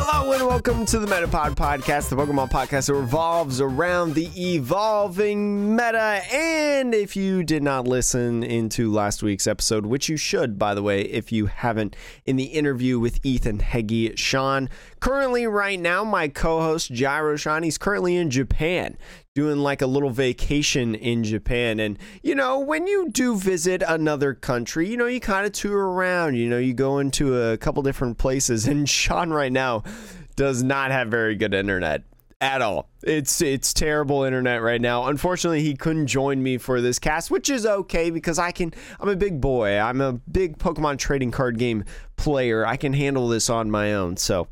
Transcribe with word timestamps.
Hello 0.00 0.30
and 0.30 0.46
welcome 0.46 0.86
to 0.86 1.00
the 1.00 1.08
Metapod 1.08 1.56
Podcast, 1.56 2.08
the 2.08 2.14
Pokemon 2.14 2.52
podcast 2.52 2.86
that 2.86 2.94
revolves 2.94 3.60
around 3.60 4.14
the 4.14 4.30
evolving 4.54 5.74
meta. 5.74 6.22
And 6.32 6.94
if 6.94 7.16
you 7.16 7.42
did 7.42 7.64
not 7.64 7.88
listen 7.88 8.44
into 8.44 8.92
last 8.92 9.24
week's 9.24 9.48
episode, 9.48 9.86
which 9.86 10.08
you 10.08 10.16
should, 10.16 10.56
by 10.56 10.74
the 10.74 10.84
way, 10.84 11.00
if 11.00 11.32
you 11.32 11.46
haven't, 11.46 11.96
in 12.26 12.36
the 12.36 12.44
interview 12.44 13.00
with 13.00 13.18
Ethan 13.24 13.58
Heggie, 13.58 14.14
Sean, 14.14 14.70
currently 15.00 15.46
right 15.46 15.78
now, 15.78 16.04
my 16.04 16.28
co-host 16.28 16.92
Gyro 16.92 17.36
Sean, 17.36 17.62
he's 17.62 17.78
currently 17.78 18.16
in 18.16 18.30
Japan 18.30 18.96
doing 19.34 19.58
like 19.58 19.82
a 19.82 19.86
little 19.86 20.10
vacation 20.10 20.94
in 20.94 21.22
Japan. 21.22 21.78
And, 21.78 21.98
you 22.22 22.34
know, 22.34 22.58
when 22.58 22.86
you 22.86 23.08
do 23.10 23.36
visit 23.36 23.82
another 23.86 24.34
country, 24.34 24.88
you 24.88 24.96
know, 24.96 25.06
you 25.06 25.20
kind 25.20 25.46
of 25.46 25.52
tour 25.52 25.90
around, 25.90 26.34
you 26.34 26.48
know, 26.48 26.58
you 26.58 26.74
go 26.74 26.98
into 26.98 27.40
a 27.40 27.56
couple 27.56 27.82
different 27.82 28.18
places. 28.18 28.66
And 28.78 28.88
Sean 28.88 29.30
right 29.30 29.52
now 29.52 29.82
does 30.36 30.62
not 30.62 30.90
have 30.90 31.08
very 31.08 31.36
good 31.36 31.54
internet 31.54 32.02
at 32.40 32.62
all. 32.62 32.88
It's 33.02 33.40
it's 33.40 33.72
terrible 33.72 34.24
internet 34.24 34.62
right 34.62 34.80
now. 34.80 35.06
Unfortunately, 35.06 35.62
he 35.62 35.74
couldn't 35.74 36.06
join 36.06 36.42
me 36.42 36.58
for 36.58 36.80
this 36.80 36.98
cast, 36.98 37.30
which 37.30 37.50
is 37.50 37.66
okay 37.66 38.10
because 38.10 38.38
I 38.38 38.52
can 38.52 38.72
I'm 39.00 39.08
a 39.08 39.16
big 39.16 39.40
boy. 39.40 39.78
I'm 39.78 40.00
a 40.00 40.12
big 40.12 40.58
Pokemon 40.58 40.98
trading 40.98 41.30
card 41.30 41.58
game 41.58 41.84
player. 42.16 42.66
I 42.66 42.76
can 42.76 42.92
handle 42.92 43.28
this 43.28 43.50
on 43.50 43.70
my 43.70 43.94
own. 43.94 44.16
So, 44.16 44.48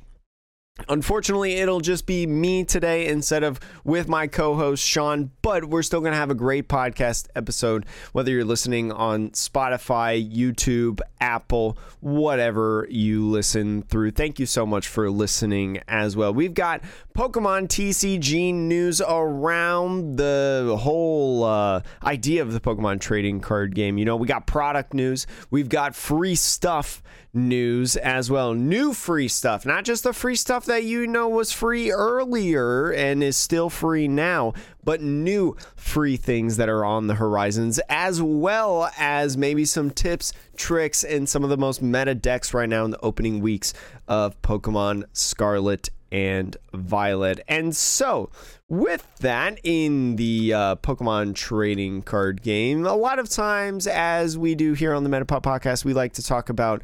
Unfortunately, 0.88 1.54
it'll 1.54 1.80
just 1.80 2.04
be 2.04 2.26
me 2.26 2.62
today 2.62 3.06
instead 3.06 3.42
of 3.42 3.58
with 3.82 4.08
my 4.08 4.26
co 4.26 4.54
host 4.54 4.86
Sean, 4.86 5.30
but 5.40 5.64
we're 5.64 5.82
still 5.82 6.00
going 6.00 6.12
to 6.12 6.18
have 6.18 6.30
a 6.30 6.34
great 6.34 6.68
podcast 6.68 7.28
episode, 7.34 7.86
whether 8.12 8.30
you're 8.30 8.44
listening 8.44 8.92
on 8.92 9.30
Spotify, 9.30 10.22
YouTube, 10.30 11.00
Apple, 11.18 11.78
whatever 12.00 12.86
you 12.90 13.26
listen 13.26 13.82
through. 13.84 14.10
Thank 14.10 14.38
you 14.38 14.44
so 14.44 14.66
much 14.66 14.86
for 14.86 15.10
listening 15.10 15.80
as 15.88 16.14
well. 16.14 16.34
We've 16.34 16.54
got 16.54 16.82
Pokemon 17.16 17.68
TCG 17.68 18.52
news 18.52 19.00
around 19.00 20.16
the 20.18 20.76
whole 20.78 21.42
uh, 21.42 21.80
idea 22.04 22.42
of 22.42 22.52
the 22.52 22.60
Pokemon 22.60 23.00
trading 23.00 23.40
card 23.40 23.74
game. 23.74 23.96
You 23.96 24.04
know, 24.04 24.16
we 24.16 24.26
got 24.26 24.46
product 24.46 24.92
news, 24.92 25.26
we've 25.50 25.70
got 25.70 25.94
free 25.94 26.34
stuff 26.34 27.02
news 27.36 27.96
as 27.96 28.30
well. 28.30 28.54
New 28.54 28.92
free 28.92 29.28
stuff, 29.28 29.64
not 29.64 29.84
just 29.84 30.02
the 30.02 30.12
free 30.12 30.34
stuff 30.34 30.64
that 30.64 30.84
you 30.84 31.06
know 31.06 31.28
was 31.28 31.52
free 31.52 31.92
earlier 31.92 32.90
and 32.90 33.22
is 33.22 33.36
still 33.36 33.70
free 33.70 34.08
now, 34.08 34.54
but 34.82 35.00
new 35.00 35.56
free 35.76 36.16
things 36.16 36.56
that 36.56 36.68
are 36.68 36.84
on 36.84 37.06
the 37.06 37.14
horizons, 37.14 37.78
as 37.88 38.20
well 38.22 38.90
as 38.98 39.36
maybe 39.36 39.64
some 39.64 39.90
tips, 39.90 40.32
tricks, 40.56 41.04
and 41.04 41.28
some 41.28 41.44
of 41.44 41.50
the 41.50 41.56
most 41.56 41.82
meta 41.82 42.14
decks 42.14 42.54
right 42.54 42.68
now 42.68 42.84
in 42.84 42.90
the 42.90 43.00
opening 43.00 43.40
weeks 43.40 43.74
of 44.08 44.40
Pokemon 44.42 45.04
Scarlet 45.12 45.90
and 46.10 46.56
Violet. 46.72 47.40
And 47.48 47.74
so, 47.74 48.30
with 48.68 49.06
that, 49.18 49.58
in 49.62 50.16
the 50.16 50.52
uh, 50.54 50.76
Pokemon 50.76 51.34
trading 51.34 52.02
card 52.02 52.42
game, 52.42 52.86
a 52.86 52.94
lot 52.94 53.18
of 53.18 53.28
times, 53.28 53.86
as 53.86 54.38
we 54.38 54.54
do 54.54 54.72
here 54.72 54.94
on 54.94 55.04
the 55.04 55.10
Metapod 55.10 55.42
podcast, 55.42 55.84
we 55.84 55.92
like 55.92 56.14
to 56.14 56.22
talk 56.22 56.48
about 56.48 56.82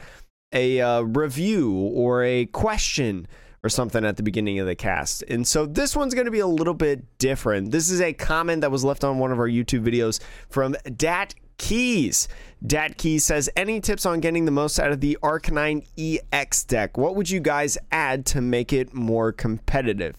a 0.52 0.80
uh, 0.80 1.00
review 1.02 1.72
or 1.72 2.22
a 2.24 2.46
question 2.46 3.26
or 3.64 3.68
something 3.68 4.04
at 4.04 4.16
the 4.16 4.22
beginning 4.22 4.58
of 4.58 4.66
the 4.66 4.74
cast. 4.74 5.22
And 5.28 5.46
so 5.46 5.66
this 5.66 5.94
one's 5.94 6.14
going 6.14 6.24
to 6.24 6.32
be 6.32 6.40
a 6.40 6.46
little 6.46 6.74
bit 6.74 7.18
different. 7.18 7.70
This 7.70 7.90
is 7.90 8.00
a 8.00 8.12
comment 8.12 8.62
that 8.62 8.70
was 8.70 8.84
left 8.84 9.04
on 9.04 9.18
one 9.18 9.30
of 9.30 9.38
our 9.38 9.48
YouTube 9.48 9.84
videos 9.84 10.20
from 10.48 10.74
Dat 10.96 11.34
Keys. 11.58 12.26
Dat 12.66 12.96
Keys 12.96 13.24
says, 13.24 13.48
Any 13.56 13.80
tips 13.80 14.04
on 14.04 14.20
getting 14.20 14.46
the 14.46 14.50
most 14.50 14.80
out 14.80 14.90
of 14.90 15.00
the 15.00 15.16
Arcanine 15.22 15.86
EX 15.96 16.64
deck? 16.64 16.98
What 16.98 17.14
would 17.14 17.30
you 17.30 17.40
guys 17.40 17.78
add 17.92 18.26
to 18.26 18.40
make 18.40 18.72
it 18.72 18.92
more 18.92 19.30
competitive? 19.30 20.16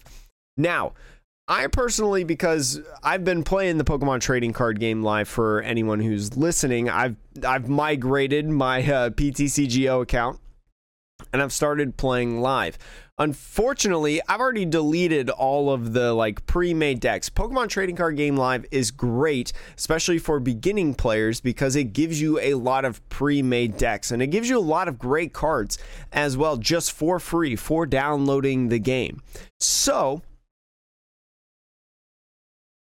Now, 0.56 0.92
I 1.46 1.66
personally, 1.66 2.24
because 2.24 2.80
I've 3.02 3.22
been 3.22 3.42
playing 3.42 3.76
the 3.76 3.84
Pokemon 3.84 4.20
trading 4.20 4.54
card 4.54 4.80
game 4.80 5.02
live 5.02 5.28
for 5.28 5.60
anyone 5.60 6.00
who's 6.00 6.36
listening, 6.36 6.88
I've 6.88 7.16
I've 7.46 7.68
migrated 7.68 8.48
my 8.48 8.80
uh, 8.80 9.10
PTCGO 9.10 10.02
account 10.02 10.40
and 11.34 11.42
I've 11.42 11.52
started 11.52 11.98
playing 11.98 12.40
live. 12.40 12.78
Unfortunately, 13.18 14.20
I've 14.26 14.40
already 14.40 14.64
deleted 14.64 15.28
all 15.30 15.70
of 15.70 15.92
the 15.92 16.14
like 16.14 16.46
pre-made 16.46 16.98
decks. 16.98 17.28
Pokemon 17.28 17.68
Trading 17.68 17.94
Card 17.94 18.16
Game 18.16 18.36
Live 18.36 18.64
is 18.70 18.90
great, 18.90 19.52
especially 19.76 20.18
for 20.18 20.40
beginning 20.40 20.94
players 20.94 21.40
because 21.40 21.76
it 21.76 21.92
gives 21.92 22.20
you 22.20 22.40
a 22.40 22.54
lot 22.54 22.86
of 22.86 23.06
pre-made 23.10 23.76
decks 23.76 24.10
and 24.10 24.22
it 24.22 24.28
gives 24.28 24.48
you 24.48 24.58
a 24.58 24.60
lot 24.60 24.88
of 24.88 24.98
great 24.98 25.32
cards 25.34 25.76
as 26.12 26.36
well 26.38 26.56
just 26.56 26.90
for 26.90 27.20
free 27.20 27.54
for 27.54 27.84
downloading 27.84 28.68
the 28.68 28.80
game. 28.80 29.22
So, 29.60 30.22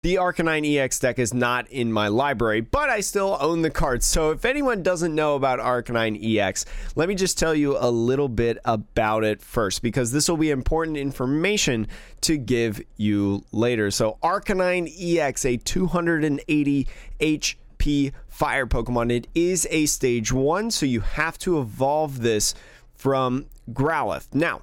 the 0.03 0.17
Arcanine 0.17 0.79
EX 0.79 0.99
deck 0.99 1.21
is 1.21 1.33
not 1.33 1.69
in 1.69 1.93
my 1.93 2.09
library, 2.09 2.61
but 2.61 2.91
I 2.91 3.01
still 3.01 3.39
own 3.41 3.63
the 3.63 3.71
cards. 3.71 4.05
So 4.05 4.33
if 4.33 4.45
anyone 4.45 4.83
doesn't 4.83 5.15
know 5.15 5.37
about 5.37 5.61
Arcanine 5.61 6.19
EX, 6.21 6.65
let 6.97 7.09
me 7.09 7.15
just 7.15 7.39
tell 7.39 7.55
you 7.55 7.77
a 7.79 7.89
little 7.89 8.29
bit 8.29 8.59
about 8.65 9.23
it 9.23 9.41
first, 9.41 9.81
because 9.81 10.11
this 10.11 10.29
will 10.29 10.37
be 10.37 10.51
important 10.51 10.97
information 10.97 11.87
to 12.23 12.37
give 12.37 12.83
you 12.97 13.45
later. 13.53 13.93
So 13.93 14.19
Arcanine 14.25 14.93
EX, 15.01 15.45
a 15.45 15.57
280 15.57 16.89
HP 17.21 18.13
fire 18.27 18.67
Pokemon, 18.67 19.13
it 19.13 19.29
is 19.37 19.69
a 19.71 19.87
stage 19.87 20.33
one, 20.33 20.73
so 20.73 20.85
you 20.85 21.01
have 21.03 21.39
to 21.39 21.61
evolve 21.61 22.23
this 22.23 22.57
from 22.97 23.47
Growlithe. 23.71 24.35
Now, 24.35 24.63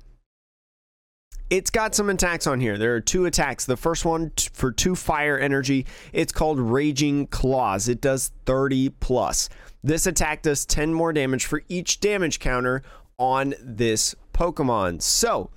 it's 1.50 1.70
got 1.70 1.96
some 1.96 2.10
attacks 2.10 2.46
on 2.48 2.60
here. 2.60 2.78
There 2.78 2.96
are 2.96 3.02
two 3.02 3.26
attacks. 3.26 3.66
The 3.66 3.78
first 3.78 4.06
one 4.06 4.32
t- 4.36 4.50
for 4.54 4.72
two 4.72 4.96
fire 4.96 5.38
energy, 5.38 5.86
it's 6.14 6.32
called 6.32 6.60
Raging 6.60 7.28
Claws. 7.28 7.88
It 7.88 8.02
does 8.02 8.32
30 8.46 8.90
plus. 9.00 9.50
This 9.84 10.06
attack 10.06 10.44
does 10.44 10.66
10 10.66 10.94
more 10.94 11.14
damage 11.14 11.46
for 11.46 11.64
each 11.68 12.00
damage 12.00 12.40
counter 12.40 12.84
on 13.18 13.56
this 13.62 14.16
Pokemon. 14.34 15.02
So, 15.02 15.50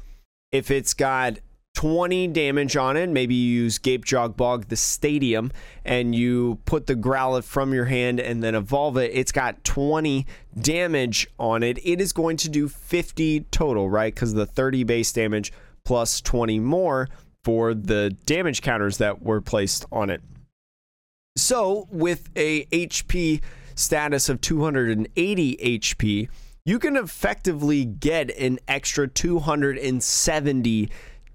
if 0.51 0.71
it's 0.71 0.95
got 0.95 1.39
20 1.75 2.29
damage 2.29 2.77
on 2.77 2.97
it, 2.97 3.09
maybe 3.09 3.35
you 3.35 3.63
use 3.63 3.79
Gapejaw 3.79 4.37
Bog 4.37 4.69
the 4.69 4.77
Stadium 4.77 5.51
and 5.85 6.15
you 6.15 6.59
put 6.65 6.87
the 6.87 6.95
Growlithe 6.95 7.45
from 7.45 7.73
your 7.73 7.87
hand 7.87 8.21
and 8.21 8.43
then 8.43 8.55
evolve 8.55 8.97
it. 8.97 9.11
It's 9.15 9.33
got 9.33 9.65
20 9.65 10.27
damage 10.61 11.29
on 11.39 11.63
it. 11.63 11.79
It 11.85 12.01
is 12.01 12.13
going 12.13 12.37
to 12.39 12.49
do 12.49 12.69
50 12.69 13.41
total, 13.51 13.89
right? 13.89 14.15
Because 14.15 14.35
the 14.35 14.47
30 14.47 14.85
base 14.85 15.13
damage 15.13 15.53
plus 15.85 16.21
20 16.21 16.61
more 16.61 17.09
for 17.45 17.75
the 17.75 18.17
damage 18.27 18.63
counters 18.63 18.99
that 18.99 19.23
were 19.23 19.41
placed 19.41 19.85
on 19.91 20.11
it. 20.11 20.23
So, 21.37 21.89
with 21.91 22.29
a 22.37 22.67
HP 22.67 23.41
status 23.75 24.29
of 24.29 24.41
280 24.41 25.57
HP, 25.57 26.29
you 26.65 26.79
can 26.79 26.97
effectively 26.97 27.85
get 27.85 28.31
an 28.37 28.59
extra 28.69 29.09
270 29.09 30.91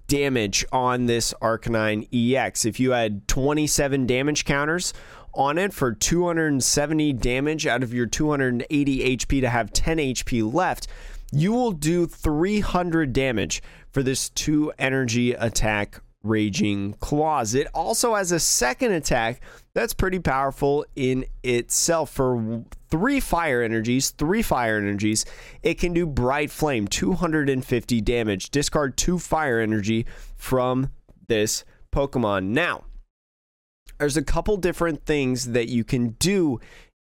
damage 0.06 0.64
on 0.72 1.06
this 1.06 1.34
Arcanine 1.42 2.08
EX. 2.12 2.64
If 2.64 2.80
you 2.80 2.92
had 2.92 3.28
27 3.28 4.06
damage 4.06 4.44
counters 4.44 4.94
on 5.34 5.58
it 5.58 5.72
for 5.72 5.92
270 5.92 7.12
damage 7.14 7.66
out 7.66 7.82
of 7.82 7.92
your 7.92 8.06
280 8.06 9.16
HP 9.16 9.40
to 9.40 9.48
have 9.50 9.72
10 9.72 9.98
HP 9.98 10.52
left, 10.52 10.86
you 11.30 11.52
will 11.52 11.72
do 11.72 12.06
300 12.06 13.12
damage 13.12 13.62
for 13.90 14.02
this 14.02 14.28
two 14.30 14.72
energy 14.78 15.32
attack 15.32 16.00
Raging 16.22 16.94
Claws. 17.00 17.54
It 17.54 17.68
also 17.72 18.14
has 18.14 18.32
a 18.32 18.40
second 18.40 18.92
attack 18.92 19.40
that's 19.74 19.94
pretty 19.94 20.18
powerful 20.18 20.84
in 20.96 21.24
itself. 21.42 22.10
For 22.10 22.64
three 22.90 23.20
fire 23.20 23.62
energies, 23.62 24.10
three 24.10 24.42
fire 24.42 24.76
energies, 24.78 25.24
it 25.62 25.74
can 25.74 25.92
do 25.92 26.06
Bright 26.06 26.50
Flame, 26.50 26.88
250 26.88 28.00
damage. 28.00 28.50
Discard 28.50 28.96
two 28.96 29.18
fire 29.18 29.60
energy 29.60 30.06
from 30.36 30.90
this 31.28 31.64
Pokemon. 31.92 32.48
Now, 32.48 32.84
there's 33.98 34.16
a 34.16 34.22
couple 34.22 34.56
different 34.56 35.04
things 35.04 35.52
that 35.52 35.68
you 35.68 35.84
can 35.84 36.10
do 36.18 36.60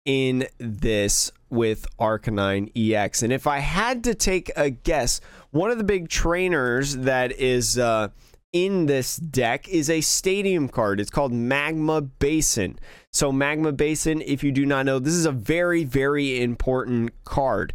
in 0.05 0.47
this 0.59 1.31
with 1.51 1.87
Arcanine 1.99 2.71
EX. 2.77 3.23
And 3.23 3.33
if 3.33 3.47
I 3.47 3.59
had 3.59 4.05
to 4.05 4.15
take 4.15 4.51
a 4.57 4.71
guess, 4.71 5.21
one 5.51 5.71
of 5.71 5.79
the 5.79 5.85
big 5.85 6.09
trainers 6.09 6.97
that 6.97 7.33
is 7.33 7.79
uh, 7.79 8.09
in 8.53 8.87
this 8.87 9.17
deck 9.17 9.69
is 9.69 9.89
a 9.89 10.01
stadium 10.01 10.69
card. 10.69 11.01
It's 11.01 11.11
called 11.11 11.33
Magma 11.33 12.01
Basin. 12.01 12.79
So, 13.11 13.33
Magma 13.33 13.73
Basin, 13.73 14.23
if 14.23 14.43
you 14.43 14.53
do 14.53 14.65
not 14.67 14.87
know, 14.87 14.99
this 14.99 15.15
is 15.15 15.27
a 15.27 15.33
very, 15.33 15.85
very 15.85 16.43
important 16.43 17.13
card. 17.25 17.75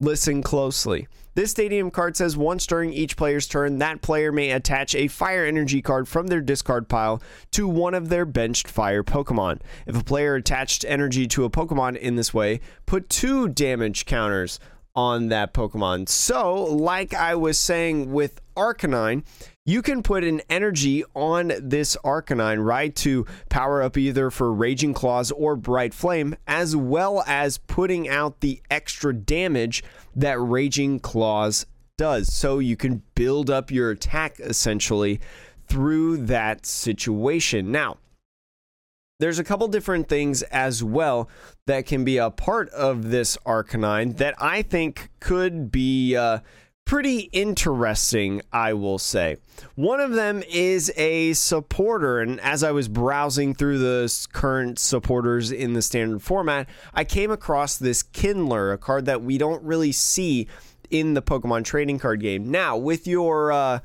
Listen 0.00 0.42
closely. 0.42 1.06
This 1.36 1.52
stadium 1.52 1.92
card 1.92 2.16
says 2.16 2.36
once 2.36 2.66
during 2.66 2.92
each 2.92 3.16
player's 3.16 3.46
turn, 3.46 3.78
that 3.78 4.02
player 4.02 4.32
may 4.32 4.50
attach 4.50 4.92
a 4.94 5.06
fire 5.06 5.44
energy 5.44 5.80
card 5.80 6.08
from 6.08 6.26
their 6.26 6.40
discard 6.40 6.88
pile 6.88 7.22
to 7.52 7.68
one 7.68 7.94
of 7.94 8.08
their 8.08 8.24
benched 8.24 8.66
fire 8.66 9.04
Pokemon. 9.04 9.60
If 9.86 9.96
a 9.96 10.02
player 10.02 10.34
attached 10.34 10.84
energy 10.86 11.28
to 11.28 11.44
a 11.44 11.50
Pokemon 11.50 11.96
in 11.96 12.16
this 12.16 12.34
way, 12.34 12.60
put 12.86 13.08
two 13.08 13.48
damage 13.48 14.04
counters 14.04 14.58
on 14.94 15.28
that 15.28 15.52
Pokemon. 15.52 16.08
So, 16.08 16.64
like 16.64 17.14
I 17.14 17.34
was 17.34 17.58
saying 17.58 18.12
with 18.12 18.40
Arcanine, 18.56 19.24
you 19.66 19.82
can 19.82 20.02
put 20.02 20.24
an 20.24 20.42
energy 20.50 21.04
on 21.14 21.52
this 21.60 21.96
Arcanine, 22.04 22.64
right, 22.64 22.94
to 22.96 23.26
power 23.48 23.82
up 23.82 23.96
either 23.96 24.30
for 24.30 24.52
Raging 24.52 24.94
Claws 24.94 25.30
or 25.30 25.56
Bright 25.56 25.94
Flame, 25.94 26.36
as 26.46 26.76
well 26.76 27.24
as 27.26 27.58
putting 27.58 28.08
out 28.08 28.40
the 28.40 28.60
extra 28.70 29.14
damage 29.14 29.82
that 30.14 30.38
Raging 30.40 31.00
Claws 31.00 31.66
does. 31.96 32.32
So 32.32 32.58
you 32.58 32.76
can 32.76 33.02
build 33.14 33.50
up 33.50 33.70
your 33.70 33.90
attack 33.90 34.38
essentially 34.38 35.20
through 35.66 36.18
that 36.26 36.66
situation. 36.66 37.72
Now, 37.72 37.96
there's 39.20 39.38
a 39.38 39.44
couple 39.44 39.68
different 39.68 40.08
things 40.08 40.42
as 40.44 40.82
well 40.82 41.28
that 41.66 41.86
can 41.86 42.04
be 42.04 42.18
a 42.18 42.30
part 42.30 42.68
of 42.70 43.10
this 43.10 43.36
Arcanine 43.46 44.16
that 44.16 44.34
I 44.42 44.62
think 44.62 45.10
could 45.20 45.70
be 45.70 46.16
uh, 46.16 46.40
pretty 46.84 47.30
interesting, 47.32 48.42
I 48.52 48.72
will 48.74 48.98
say. 48.98 49.36
One 49.74 50.00
of 50.00 50.12
them 50.12 50.42
is 50.48 50.92
a 50.96 51.32
supporter, 51.34 52.20
and 52.20 52.40
as 52.40 52.62
I 52.62 52.72
was 52.72 52.88
browsing 52.88 53.54
through 53.54 53.78
the 53.78 54.26
current 54.32 54.78
supporters 54.78 55.50
in 55.50 55.72
the 55.72 55.82
standard 55.82 56.22
format, 56.22 56.68
I 56.92 57.04
came 57.04 57.30
across 57.30 57.76
this 57.76 58.02
Kindler, 58.02 58.72
a 58.72 58.78
card 58.78 59.06
that 59.06 59.22
we 59.22 59.38
don't 59.38 59.62
really 59.62 59.92
see 59.92 60.48
in 60.90 61.14
the 61.14 61.22
Pokemon 61.22 61.64
trading 61.64 61.98
card 61.98 62.20
game. 62.20 62.50
Now, 62.50 62.76
with 62.76 63.06
your 63.06 63.52
uh, 63.52 63.78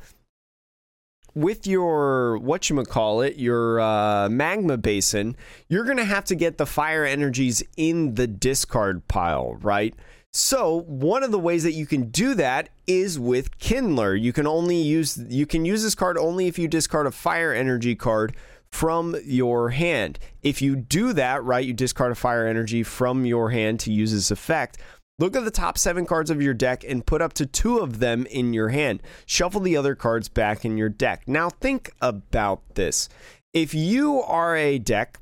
with 1.40 1.66
your 1.66 2.38
what 2.38 2.70
you 2.70 2.84
call 2.84 3.22
it, 3.22 3.38
your 3.38 3.80
uh, 3.80 4.30
magma 4.30 4.78
basin, 4.78 5.36
you're 5.68 5.86
gonna 5.86 6.06
have 6.06 6.26
to 6.26 6.36
get 6.36 6.58
the 6.58 6.66
fire 6.66 7.06
energies 7.06 7.64
in 7.78 8.16
the 8.16 8.28
discard 8.28 9.08
pile, 9.08 9.56
right? 9.62 9.96
So 10.32 10.82
one 10.82 11.24
of 11.24 11.32
the 11.32 11.40
ways 11.40 11.64
that 11.64 11.72
you 11.72 11.88
can 11.88 12.10
do 12.12 12.36
that 12.36 12.70
is 12.86 13.18
with 13.18 13.58
Kindler. 13.58 14.16
You 14.16 14.32
can 14.32 14.46
only 14.46 14.76
use 14.76 15.18
you 15.28 15.46
can 15.46 15.66
use 15.66 15.84
this 15.84 15.96
card 15.96 16.18
only 16.18 16.48
if 16.48 16.60
you 16.60 16.68
discard 16.68 17.08
a 17.08 17.12
fire 17.12 17.54
energy 17.54 17.96
card 17.96 18.36
from 18.70 19.16
your 19.24 19.70
hand. 19.70 20.20
If 20.44 20.62
you 20.62 20.76
do 20.76 21.14
that, 21.14 21.44
right, 21.44 21.66
you 21.66 21.74
discard 21.74 22.12
a 22.12 22.16
fire 22.16 22.46
energy 22.46 22.84
from 22.84 23.26
your 23.26 23.50
hand 23.50 23.80
to 23.82 23.92
use 23.92 24.14
this 24.14 24.30
effect. 24.30 24.78
Look 25.20 25.36
at 25.36 25.44
the 25.44 25.52
top 25.52 25.78
seven 25.78 26.06
cards 26.06 26.32
of 26.32 26.42
your 26.42 26.54
deck 26.54 26.84
and 26.84 27.06
put 27.06 27.22
up 27.22 27.34
to 27.34 27.46
two 27.46 27.80
of 27.80 28.00
them 28.00 28.26
in 28.26 28.54
your 28.54 28.70
hand. 28.70 29.04
Shuffle 29.26 29.62
the 29.62 29.76
other 29.76 29.94
cards 29.94 30.30
back 30.30 30.64
in 30.64 30.78
your 30.78 30.90
deck. 30.90 31.28
Now, 31.28 31.50
think 31.50 31.92
about 32.02 32.76
this. 32.76 33.10
If 33.54 33.74
you 33.74 34.22
are 34.22 34.56
a 34.56 34.80
deck 34.80 35.20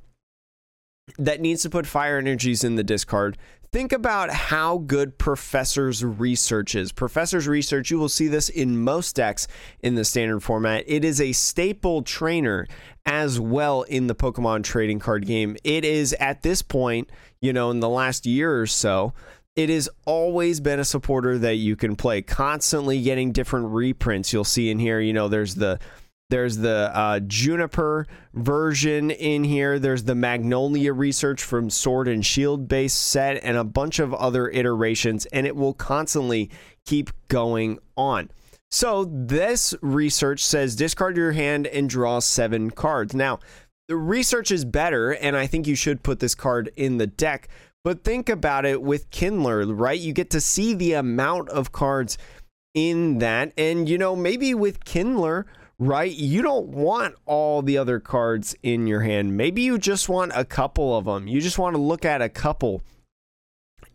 that 1.18 1.42
needs 1.42 1.64
to 1.64 1.70
put 1.70 1.88
fire 1.88 2.18
energies 2.18 2.64
in 2.64 2.76
the 2.76 2.84
discard, 2.84 3.38
think 3.72 3.92
about 3.92 4.30
how 4.30 4.78
good 4.80 5.18
Professor's 5.18 6.04
research 6.04 6.76
is. 6.76 6.92
Professor's 6.92 7.48
research, 7.48 7.90
you 7.90 7.98
will 7.98 8.10
see 8.10 8.28
this 8.28 8.50
in 8.50 8.84
most 8.84 9.16
decks 9.16 9.48
in 9.82 9.96
the 9.96 10.06
standard 10.06 10.42
format. 10.42 10.84
It 10.86 11.04
is 11.04 11.20
a 11.20 11.32
staple 11.32 12.04
trainer 12.04 12.68
as 13.06 13.40
well 13.40 13.84
in 13.84 14.08
the 14.08 14.16
Pokemon 14.16 14.64
trading 14.64 15.00
card 15.00 15.26
game. 15.26 15.56
It 15.64 15.86
is 15.86 16.14
at 16.20 16.44
this 16.44 16.62
point, 16.62 17.10
you 17.42 17.54
know, 17.54 17.72
in 17.72 17.80
the 17.80 17.90
last 17.90 18.26
year 18.26 18.60
or 18.60 18.68
so, 18.68 19.14
it 19.58 19.70
has 19.70 19.90
always 20.06 20.60
been 20.60 20.80
a 20.80 20.86
supporter 20.86 21.40
that 21.40 21.56
you 21.56 21.76
can 21.76 21.96
play 21.96 22.22
constantly 22.22 23.02
getting 23.02 23.32
different 23.32 23.66
reprints. 23.70 24.32
You'll 24.32 24.46
see 24.46 24.70
in 24.70 24.80
here 24.80 25.02
you 25.02 25.12
know 25.12 25.28
there's 25.28 25.56
the 25.56 25.80
there's 26.30 26.58
the 26.58 26.92
uh, 26.94 27.22
juniper 27.22 28.06
version 28.34 29.12
in 29.12 29.46
here. 29.46 29.80
There's 29.80 30.04
the 30.04 30.14
magnolia 30.14 30.92
research 30.92 31.42
from 31.42 31.70
sword 31.70 32.10
and 32.10 32.26
shield 32.26 32.68
base 32.68 32.94
set 32.94 33.42
and 33.44 33.56
a 33.56 33.64
bunch 33.64 34.00
of 34.00 34.14
other 34.14 34.50
iterations 34.50 35.26
and 35.28 35.48
it 35.48 35.56
will 35.56 35.74
constantly 35.74 36.52
keep 36.86 37.10
going 37.30 37.80
on. 37.96 38.30
So 38.70 39.06
this 39.06 39.74
research 39.82 40.46
says 40.46 40.76
discard 40.76 41.18
your 41.18 41.32
hand 41.32 41.66
and 41.68 41.90
draw 41.90 42.20
seven 42.20 42.70
cards. 42.70 43.16
Now 43.16 43.40
the 43.88 43.96
research 43.96 44.52
is 44.52 44.66
better 44.66 45.12
and 45.12 45.36
i 45.36 45.48
think 45.48 45.66
you 45.66 45.76
should 45.76 46.04
put 46.04 46.20
this 46.20 46.36
card 46.36 46.70
in 46.76 46.98
the 46.98 47.08
deck 47.08 47.48
but 47.88 48.04
think 48.04 48.28
about 48.28 48.66
it 48.66 48.82
with 48.82 49.10
Kindler, 49.12 49.66
right? 49.66 49.98
You 49.98 50.12
get 50.12 50.30
to 50.32 50.42
see 50.42 50.74
the 50.74 50.92
amount 50.92 51.48
of 51.48 51.72
cards 51.72 52.18
in 52.74 53.20
that. 53.20 53.54
And, 53.58 53.88
you 53.88 53.98
know, 53.98 54.14
maybe 54.14 54.54
with 54.54 54.84
Kindler, 54.84 55.46
right, 55.80 56.12
you 56.12 56.42
don't 56.42 56.68
want 56.68 57.16
all 57.26 57.62
the 57.62 57.78
other 57.78 58.02
cards 58.02 58.58
in 58.62 58.88
your 58.88 59.00
hand. 59.00 59.38
Maybe 59.38 59.62
you 59.62 59.78
just 59.78 60.10
want 60.10 60.34
a 60.36 60.44
couple 60.44 60.98
of 60.98 61.06
them. 61.06 61.30
You 61.30 61.40
just 61.40 61.58
want 61.58 61.78
to 61.78 61.82
look 61.82 62.04
at 62.04 62.22
a 62.22 62.28
couple 62.28 62.82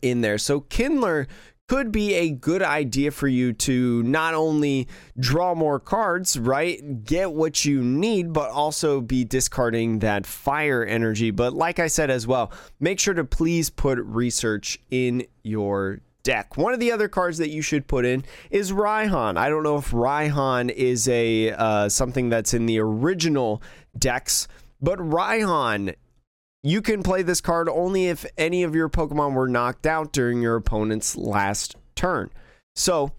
in 0.00 0.22
there. 0.22 0.38
So 0.38 0.60
Kindler 0.60 1.26
could 1.72 1.90
be 1.90 2.12
a 2.12 2.28
good 2.28 2.60
idea 2.60 3.10
for 3.10 3.26
you 3.26 3.50
to 3.50 4.02
not 4.02 4.34
only 4.34 4.86
draw 5.18 5.54
more 5.54 5.80
cards, 5.80 6.38
right? 6.38 7.02
Get 7.02 7.32
what 7.32 7.64
you 7.64 7.80
need, 7.80 8.34
but 8.34 8.50
also 8.50 9.00
be 9.00 9.24
discarding 9.24 10.00
that 10.00 10.26
fire 10.26 10.84
energy. 10.84 11.30
But 11.30 11.54
like 11.54 11.78
I 11.78 11.86
said 11.86 12.10
as 12.10 12.26
well, 12.26 12.52
make 12.78 13.00
sure 13.00 13.14
to 13.14 13.24
please 13.24 13.70
put 13.70 13.98
research 14.00 14.78
in 14.90 15.24
your 15.44 16.00
deck. 16.24 16.58
One 16.58 16.74
of 16.74 16.78
the 16.78 16.92
other 16.92 17.08
cards 17.08 17.38
that 17.38 17.48
you 17.48 17.62
should 17.62 17.88
put 17.88 18.04
in 18.04 18.22
is 18.50 18.70
Raihan. 18.70 19.38
I 19.38 19.48
don't 19.48 19.62
know 19.62 19.78
if 19.78 19.92
Raihan 19.92 20.70
is 20.70 21.08
a 21.08 21.52
uh, 21.52 21.88
something 21.88 22.28
that's 22.28 22.52
in 22.52 22.66
the 22.66 22.80
original 22.80 23.62
decks, 23.98 24.46
but 24.82 24.98
Raihan 24.98 25.94
you 26.62 26.80
can 26.80 27.02
play 27.02 27.22
this 27.22 27.40
card 27.40 27.68
only 27.68 28.06
if 28.06 28.24
any 28.38 28.62
of 28.62 28.74
your 28.74 28.88
Pokemon 28.88 29.34
were 29.34 29.48
knocked 29.48 29.86
out 29.86 30.12
during 30.12 30.42
your 30.42 30.56
opponent's 30.56 31.16
last 31.16 31.76
turn. 31.94 32.30
So, 32.76 33.12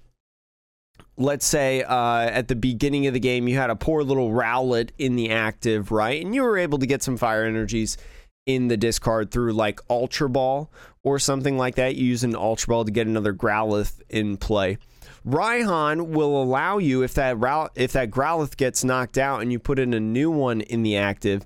let's 1.17 1.45
say 1.45 1.83
uh, 1.83 2.21
at 2.21 2.47
the 2.47 2.55
beginning 2.55 3.07
of 3.07 3.13
the 3.13 3.19
game, 3.19 3.47
you 3.47 3.57
had 3.57 3.69
a 3.69 3.75
poor 3.75 4.03
little 4.03 4.31
Rowlet 4.31 4.89
in 4.97 5.15
the 5.15 5.31
active, 5.31 5.91
right? 5.91 6.23
And 6.23 6.33
you 6.33 6.43
were 6.43 6.57
able 6.57 6.79
to 6.79 6.85
get 6.85 7.03
some 7.03 7.17
fire 7.17 7.43
energies 7.43 7.97
in 8.45 8.67
the 8.67 8.77
discard 8.77 9.31
through 9.31 9.53
like 9.53 9.79
Ultra 9.89 10.29
Ball 10.29 10.71
or 11.03 11.19
something 11.19 11.57
like 11.57 11.75
that. 11.75 11.95
You 11.95 12.05
use 12.05 12.23
an 12.23 12.35
Ultra 12.35 12.67
Ball 12.67 12.85
to 12.85 12.91
get 12.91 13.07
another 13.07 13.33
Growlithe 13.33 14.01
in 14.09 14.37
play. 14.37 14.77
Raihan 15.25 16.09
will 16.09 16.41
allow 16.41 16.79
you 16.79 17.01
if 17.03 17.13
that 17.13 17.39
Row- 17.39 17.69
if 17.75 17.93
that 17.93 18.11
Growlithe 18.11 18.57
gets 18.57 18.83
knocked 18.83 19.17
out 19.17 19.41
and 19.41 19.51
you 19.51 19.59
put 19.59 19.79
in 19.79 19.93
a 19.93 19.99
new 19.99 20.29
one 20.29 20.61
in 20.61 20.83
the 20.83 20.97
active 20.97 21.45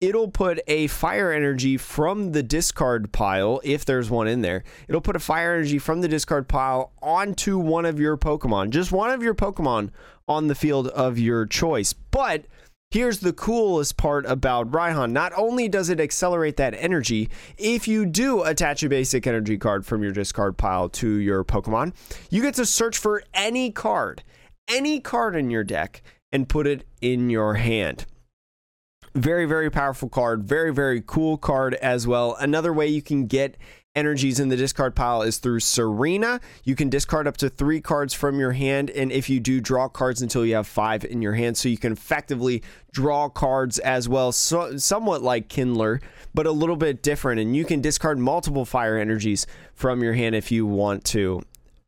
it'll 0.00 0.30
put 0.30 0.60
a 0.66 0.86
fire 0.88 1.32
energy 1.32 1.76
from 1.76 2.32
the 2.32 2.42
discard 2.42 3.12
pile, 3.12 3.60
if 3.64 3.84
there's 3.84 4.10
one 4.10 4.28
in 4.28 4.42
there. 4.42 4.62
It'll 4.88 5.00
put 5.00 5.16
a 5.16 5.20
fire 5.20 5.54
energy 5.54 5.78
from 5.78 6.00
the 6.00 6.08
discard 6.08 6.48
pile 6.48 6.92
onto 7.00 7.58
one 7.58 7.86
of 7.86 7.98
your 7.98 8.16
Pokemon, 8.16 8.70
just 8.70 8.92
one 8.92 9.10
of 9.10 9.22
your 9.22 9.34
Pokemon 9.34 9.90
on 10.28 10.48
the 10.48 10.54
field 10.54 10.88
of 10.88 11.18
your 11.18 11.46
choice. 11.46 11.92
But 11.92 12.46
here's 12.90 13.20
the 13.20 13.32
coolest 13.32 13.96
part 13.96 14.26
about 14.26 14.70
Raihan. 14.70 15.12
Not 15.12 15.32
only 15.36 15.68
does 15.68 15.88
it 15.88 16.00
accelerate 16.00 16.56
that 16.58 16.74
energy, 16.74 17.30
if 17.56 17.88
you 17.88 18.04
do 18.04 18.42
attach 18.42 18.82
a 18.82 18.88
basic 18.88 19.26
energy 19.26 19.56
card 19.56 19.86
from 19.86 20.02
your 20.02 20.12
discard 20.12 20.58
pile 20.58 20.88
to 20.90 21.08
your 21.08 21.42
Pokemon, 21.42 21.94
you 22.30 22.42
get 22.42 22.54
to 22.54 22.66
search 22.66 22.98
for 22.98 23.22
any 23.32 23.70
card, 23.70 24.22
any 24.68 25.00
card 25.00 25.36
in 25.36 25.50
your 25.50 25.64
deck, 25.64 26.02
and 26.32 26.48
put 26.48 26.66
it 26.66 26.84
in 27.00 27.30
your 27.30 27.54
hand. 27.54 28.04
Very, 29.16 29.46
very 29.46 29.70
powerful 29.70 30.10
card. 30.10 30.44
Very, 30.44 30.70
very 30.74 31.02
cool 31.04 31.38
card 31.38 31.72
as 31.76 32.06
well. 32.06 32.36
Another 32.38 32.70
way 32.70 32.86
you 32.86 33.00
can 33.00 33.26
get 33.26 33.56
energies 33.94 34.38
in 34.38 34.50
the 34.50 34.56
discard 34.58 34.94
pile 34.94 35.22
is 35.22 35.38
through 35.38 35.60
Serena. 35.60 36.38
You 36.64 36.76
can 36.76 36.90
discard 36.90 37.26
up 37.26 37.38
to 37.38 37.48
three 37.48 37.80
cards 37.80 38.12
from 38.12 38.38
your 38.38 38.52
hand, 38.52 38.90
and 38.90 39.10
if 39.10 39.30
you 39.30 39.40
do, 39.40 39.58
draw 39.58 39.88
cards 39.88 40.20
until 40.20 40.44
you 40.44 40.54
have 40.56 40.66
five 40.66 41.02
in 41.02 41.22
your 41.22 41.32
hand. 41.32 41.56
So 41.56 41.70
you 41.70 41.78
can 41.78 41.94
effectively 41.94 42.62
draw 42.92 43.30
cards 43.30 43.78
as 43.78 44.06
well, 44.06 44.32
so, 44.32 44.76
somewhat 44.76 45.22
like 45.22 45.48
Kindler, 45.48 46.02
but 46.34 46.46
a 46.46 46.52
little 46.52 46.76
bit 46.76 47.02
different. 47.02 47.40
And 47.40 47.56
you 47.56 47.64
can 47.64 47.80
discard 47.80 48.18
multiple 48.18 48.66
fire 48.66 48.98
energies 48.98 49.46
from 49.72 50.02
your 50.02 50.12
hand 50.12 50.34
if 50.34 50.52
you 50.52 50.66
want 50.66 51.06
to. 51.06 51.42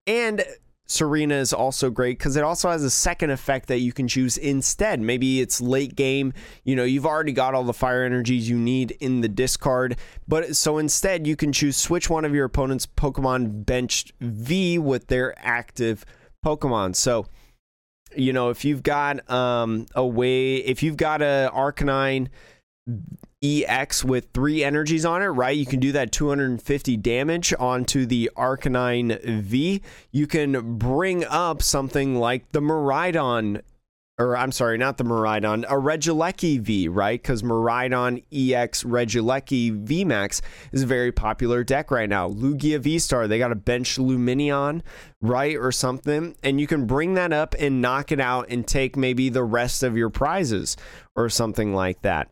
And 0.07 0.43
Serena 0.89 1.35
is 1.35 1.53
also 1.53 1.91
great 1.91 2.19
because 2.19 2.37
it 2.37 2.43
also 2.43 2.71
has 2.71 2.83
a 2.83 2.91
second 2.91 3.31
effect 3.31 3.69
that 3.69 3.81
you 3.81 3.93
can 3.93 4.09
choose 4.09 4.39
instead. 4.39 5.01
Maybe 5.01 5.41
it's 5.41 5.61
late 5.61 5.95
game, 5.95 6.33
you 6.65 6.75
know, 6.75 6.85
you've 6.85 7.05
already 7.05 7.33
got 7.33 7.55
all 7.55 7.65
the 7.65 7.75
fire 7.75 8.05
energies 8.05 8.49
you 8.49 8.57
need 8.57 8.93
in 8.93 9.21
the 9.21 9.29
discard, 9.29 9.97
but 10.27 10.57
so 10.57 10.79
instead 10.79 11.27
you 11.27 11.37
can 11.37 11.53
choose 11.53 11.77
switch 11.77 12.09
one 12.09 12.25
of 12.25 12.35
your 12.35 12.47
opponent's 12.47 12.87
Pokemon 12.87 13.67
benched 13.67 14.13
V 14.21 14.79
with 14.79 15.09
their 15.09 15.35
active 15.39 16.07
Pokemon. 16.45 16.97
So, 16.97 17.27
you 18.17 18.33
know, 18.33 18.49
if 18.49 18.65
you've 18.65 18.83
got 18.83 19.31
um, 19.31 19.85
a 19.95 20.07
way, 20.07 20.57
if 20.57 20.83
you've 20.83 20.97
got 20.97 21.21
a 21.21 21.51
Arcanine 21.55 22.29
EX 23.43 24.05
with 24.05 24.29
three 24.35 24.65
energies 24.65 25.05
on 25.05 25.23
it, 25.23 25.27
right? 25.27 25.57
You 25.57 25.67
can 25.67 25.81
do 25.81 25.93
that 25.93 26.11
250 26.11 26.97
damage 26.97 27.55
onto 27.59 28.07
the 28.07 28.31
Arcanine 28.37 29.23
V. 29.23 29.83
You 30.11 30.27
can 30.27 30.79
bring 30.79 31.25
up 31.25 31.63
something 31.63 32.17
like 32.17 32.51
the 32.53 32.61
Miraidon 32.61 33.63
or 34.19 34.37
I'm 34.37 34.51
sorry, 34.51 34.79
not 34.79 34.99
the 34.99 35.05
Miraidon, 35.05 35.65
a 35.69 35.75
Regieleki 35.75 36.61
V, 36.61 36.89
right? 36.89 37.23
Because 37.23 37.43
Miraidon 37.43 38.25
EX 38.33 38.83
Regieleki 38.83 39.87
VMAX 39.87 40.41
is 40.73 40.83
a 40.83 40.87
very 40.87 41.13
popular 41.13 41.63
deck 41.63 41.93
right 41.93 42.09
now. 42.09 42.29
Lugia 42.29 42.81
V 42.81 42.99
Star, 42.99 43.29
they 43.29 43.39
got 43.39 43.53
a 43.53 43.57
bench 43.57 43.97
Lumineon, 43.97 44.83
right? 45.21 45.57
Or 45.57 45.71
something. 45.71 46.35
And 46.43 46.61
you 46.61 46.67
can 46.67 46.87
bring 46.87 47.15
that 47.15 47.33
up 47.33 47.55
and 47.61 47.81
knock 47.81 48.11
it 48.11 48.21
out 48.21 48.47
and 48.51 48.67
take 48.67 48.97
maybe 48.97 49.29
the 49.29 49.45
rest 49.45 49.85
of 49.85 49.97
your 49.97 50.11
prizes 50.11 50.77
or 51.15 51.29
something 51.29 51.73
like 51.73 52.03
that. 52.03 52.29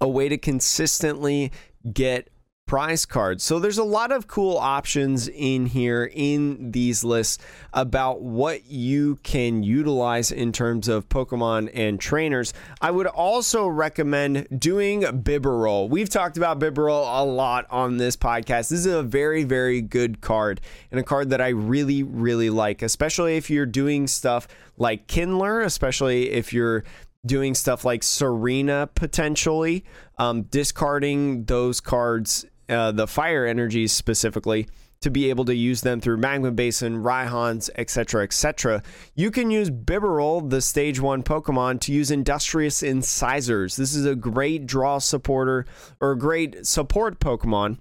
A 0.00 0.08
way 0.08 0.28
to 0.28 0.38
consistently 0.38 1.52
get 1.92 2.30
prize 2.70 3.04
cards. 3.04 3.42
So 3.42 3.58
there's 3.58 3.78
a 3.78 3.82
lot 3.82 4.12
of 4.12 4.28
cool 4.28 4.56
options 4.56 5.26
in 5.26 5.66
here 5.66 6.08
in 6.14 6.70
these 6.70 7.02
lists 7.02 7.42
about 7.72 8.22
what 8.22 8.66
you 8.66 9.18
can 9.24 9.64
utilize 9.64 10.30
in 10.30 10.52
terms 10.52 10.86
of 10.86 11.08
Pokemon 11.08 11.72
and 11.74 11.98
trainers. 11.98 12.54
I 12.80 12.92
would 12.92 13.08
also 13.08 13.66
recommend 13.66 14.46
doing 14.56 15.00
Bibarel. 15.00 15.88
We've 15.88 16.08
talked 16.08 16.36
about 16.36 16.60
Bibarel 16.60 17.20
a 17.20 17.24
lot 17.24 17.66
on 17.70 17.96
this 17.96 18.16
podcast. 18.16 18.68
This 18.68 18.72
is 18.72 18.86
a 18.86 19.02
very, 19.02 19.42
very 19.42 19.82
good 19.82 20.20
card 20.20 20.60
and 20.92 21.00
a 21.00 21.02
card 21.02 21.30
that 21.30 21.40
I 21.40 21.48
really, 21.48 22.04
really 22.04 22.50
like, 22.50 22.82
especially 22.82 23.36
if 23.36 23.50
you're 23.50 23.66
doing 23.66 24.06
stuff 24.06 24.46
like 24.76 25.08
Kindler, 25.08 25.60
especially 25.60 26.30
if 26.30 26.52
you're 26.52 26.84
doing 27.24 27.54
stuff 27.54 27.84
like 27.84 28.02
Serena 28.02 28.88
potentially, 28.94 29.84
um, 30.18 30.42
discarding 30.42 31.44
those 31.44 31.80
cards 31.80 32.46
uh, 32.70 32.92
the 32.92 33.06
fire 33.06 33.46
energies 33.46 33.92
specifically 33.92 34.68
to 35.00 35.10
be 35.10 35.30
able 35.30 35.46
to 35.46 35.54
use 35.54 35.80
them 35.80 36.00
through 36.00 36.18
Magma 36.18 36.50
Basin, 36.50 37.02
Raihans, 37.02 37.70
etc., 37.76 38.22
etc. 38.22 38.82
You 39.14 39.30
can 39.30 39.50
use 39.50 39.70
Bibarel, 39.70 40.48
the 40.50 40.60
stage 40.60 41.00
one 41.00 41.22
Pokemon, 41.22 41.80
to 41.80 41.92
use 41.92 42.10
Industrious 42.10 42.82
Incisors. 42.82 43.76
This 43.76 43.94
is 43.94 44.04
a 44.04 44.14
great 44.14 44.66
draw 44.66 44.98
supporter 44.98 45.64
or 46.00 46.12
a 46.12 46.18
great 46.18 46.66
support 46.66 47.18
Pokemon, 47.18 47.78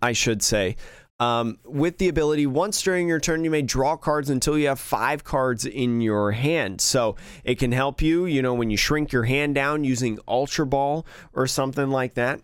I 0.00 0.12
should 0.12 0.42
say. 0.42 0.76
Um, 1.20 1.58
with 1.64 1.98
the 1.98 2.08
ability, 2.08 2.46
once 2.46 2.80
during 2.80 3.08
your 3.08 3.18
turn, 3.18 3.42
you 3.42 3.50
may 3.50 3.62
draw 3.62 3.96
cards 3.96 4.30
until 4.30 4.56
you 4.56 4.68
have 4.68 4.78
five 4.78 5.24
cards 5.24 5.66
in 5.66 6.00
your 6.00 6.30
hand. 6.32 6.80
So 6.80 7.16
it 7.42 7.58
can 7.58 7.72
help 7.72 8.00
you, 8.00 8.24
you 8.24 8.40
know, 8.40 8.54
when 8.54 8.70
you 8.70 8.76
shrink 8.76 9.10
your 9.10 9.24
hand 9.24 9.56
down 9.56 9.82
using 9.82 10.18
Ultra 10.28 10.66
Ball 10.66 11.04
or 11.32 11.46
something 11.46 11.90
like 11.90 12.14
that 12.14 12.40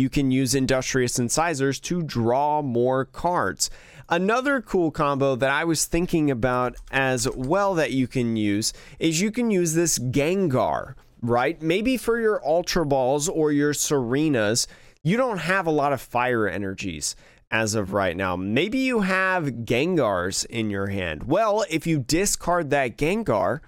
you 0.00 0.08
can 0.08 0.30
use 0.30 0.54
Industrious 0.54 1.18
Incisors 1.18 1.78
to 1.80 2.02
draw 2.02 2.62
more 2.62 3.04
cards. 3.04 3.70
Another 4.08 4.60
cool 4.60 4.90
combo 4.90 5.36
that 5.36 5.50
I 5.50 5.64
was 5.64 5.84
thinking 5.84 6.30
about 6.30 6.74
as 6.90 7.28
well 7.30 7.74
that 7.74 7.92
you 7.92 8.08
can 8.08 8.36
use 8.36 8.72
is 8.98 9.20
you 9.20 9.30
can 9.30 9.50
use 9.50 9.74
this 9.74 9.98
Gengar, 9.98 10.94
right? 11.22 11.60
Maybe 11.62 11.96
for 11.96 12.20
your 12.20 12.44
Ultra 12.44 12.84
Balls 12.86 13.28
or 13.28 13.52
your 13.52 13.72
Serenas, 13.72 14.66
you 15.02 15.16
don't 15.16 15.38
have 15.38 15.66
a 15.66 15.70
lot 15.70 15.92
of 15.92 16.00
fire 16.00 16.48
energies 16.48 17.16
as 17.50 17.74
of 17.74 17.92
right 17.92 18.16
now. 18.16 18.36
Maybe 18.36 18.78
you 18.78 19.00
have 19.00 19.44
Gengars 19.64 20.46
in 20.46 20.70
your 20.70 20.86
hand. 20.86 21.24
Well, 21.24 21.64
if 21.68 21.86
you 21.86 21.98
discard 22.00 22.70
that 22.70 22.96
Gengar, 22.96 23.60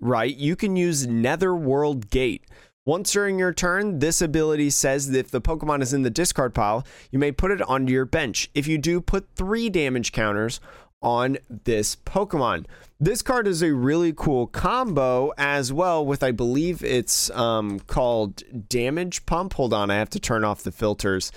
right, 0.00 0.34
you 0.34 0.56
can 0.56 0.76
use 0.76 1.06
Netherworld 1.06 2.10
Gate 2.10 2.44
once 2.84 3.12
during 3.12 3.38
your 3.38 3.52
turn, 3.52 4.00
this 4.00 4.20
ability 4.20 4.68
says 4.70 5.08
that 5.10 5.18
if 5.20 5.30
the 5.30 5.40
Pokemon 5.40 5.82
is 5.82 5.92
in 5.92 6.02
the 6.02 6.10
discard 6.10 6.52
pile, 6.52 6.84
you 7.12 7.18
may 7.18 7.30
put 7.30 7.52
it 7.52 7.62
onto 7.62 7.92
your 7.92 8.04
bench. 8.04 8.50
If 8.54 8.66
you 8.66 8.76
do, 8.76 9.00
put 9.00 9.28
three 9.36 9.70
damage 9.70 10.10
counters 10.10 10.58
on 11.02 11.38
this 11.64 11.96
Pokemon. 11.96 12.66
This 13.00 13.22
card 13.22 13.48
is 13.48 13.62
a 13.62 13.74
really 13.74 14.12
cool 14.12 14.46
combo 14.46 15.32
as 15.36 15.72
well 15.72 16.06
with, 16.06 16.22
I 16.22 16.30
believe 16.30 16.84
it's 16.84 17.30
um, 17.30 17.80
called 17.80 18.42
Damage 18.68 19.26
Pump. 19.26 19.54
Hold 19.54 19.74
on, 19.74 19.90
I 19.90 19.96
have 19.96 20.10
to 20.10 20.20
turn 20.20 20.44
off 20.44 20.62
the 20.62 20.70
filters 20.70 21.32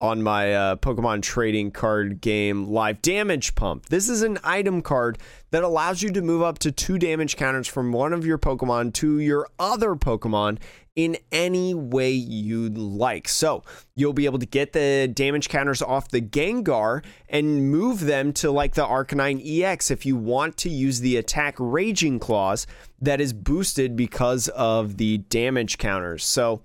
on 0.00 0.22
my 0.22 0.52
uh, 0.52 0.76
Pokemon 0.76 1.22
trading 1.22 1.70
card 1.70 2.20
game 2.20 2.68
live 2.68 3.00
damage 3.00 3.54
pump. 3.54 3.86
This 3.86 4.10
is 4.10 4.22
an 4.22 4.38
item 4.44 4.82
card 4.82 5.18
that 5.52 5.62
allows 5.62 6.02
you 6.02 6.10
to 6.12 6.20
move 6.20 6.42
up 6.42 6.58
to 6.60 6.72
two 6.72 6.98
damage 6.98 7.36
counters 7.36 7.66
from 7.66 7.92
one 7.92 8.12
of 8.12 8.26
your 8.26 8.36
Pokemon 8.36 8.92
to 8.94 9.20
your 9.20 9.48
other 9.58 9.94
Pokemon 9.94 10.58
in 10.96 11.16
any 11.32 11.74
way 11.74 12.10
you'd 12.10 12.76
like. 12.76 13.26
So 13.26 13.62
you'll 13.94 14.12
be 14.12 14.26
able 14.26 14.38
to 14.38 14.46
get 14.46 14.74
the 14.74 15.10
damage 15.12 15.48
counters 15.48 15.80
off 15.80 16.10
the 16.10 16.20
Gengar 16.20 17.02
and 17.28 17.70
move 17.70 18.00
them 18.00 18.34
to 18.34 18.50
like 18.50 18.74
the 18.74 18.84
Arcanine 18.84 19.40
EX 19.44 19.90
if 19.90 20.04
you 20.04 20.16
want 20.16 20.58
to 20.58 20.68
use 20.68 21.00
the 21.00 21.16
attack 21.16 21.54
Raging 21.58 22.18
Claws 22.18 22.66
that 23.00 23.20
is 23.20 23.32
boosted 23.32 23.96
because 23.96 24.48
of 24.48 24.98
the 24.98 25.18
damage 25.18 25.78
counters. 25.78 26.24
So 26.24 26.62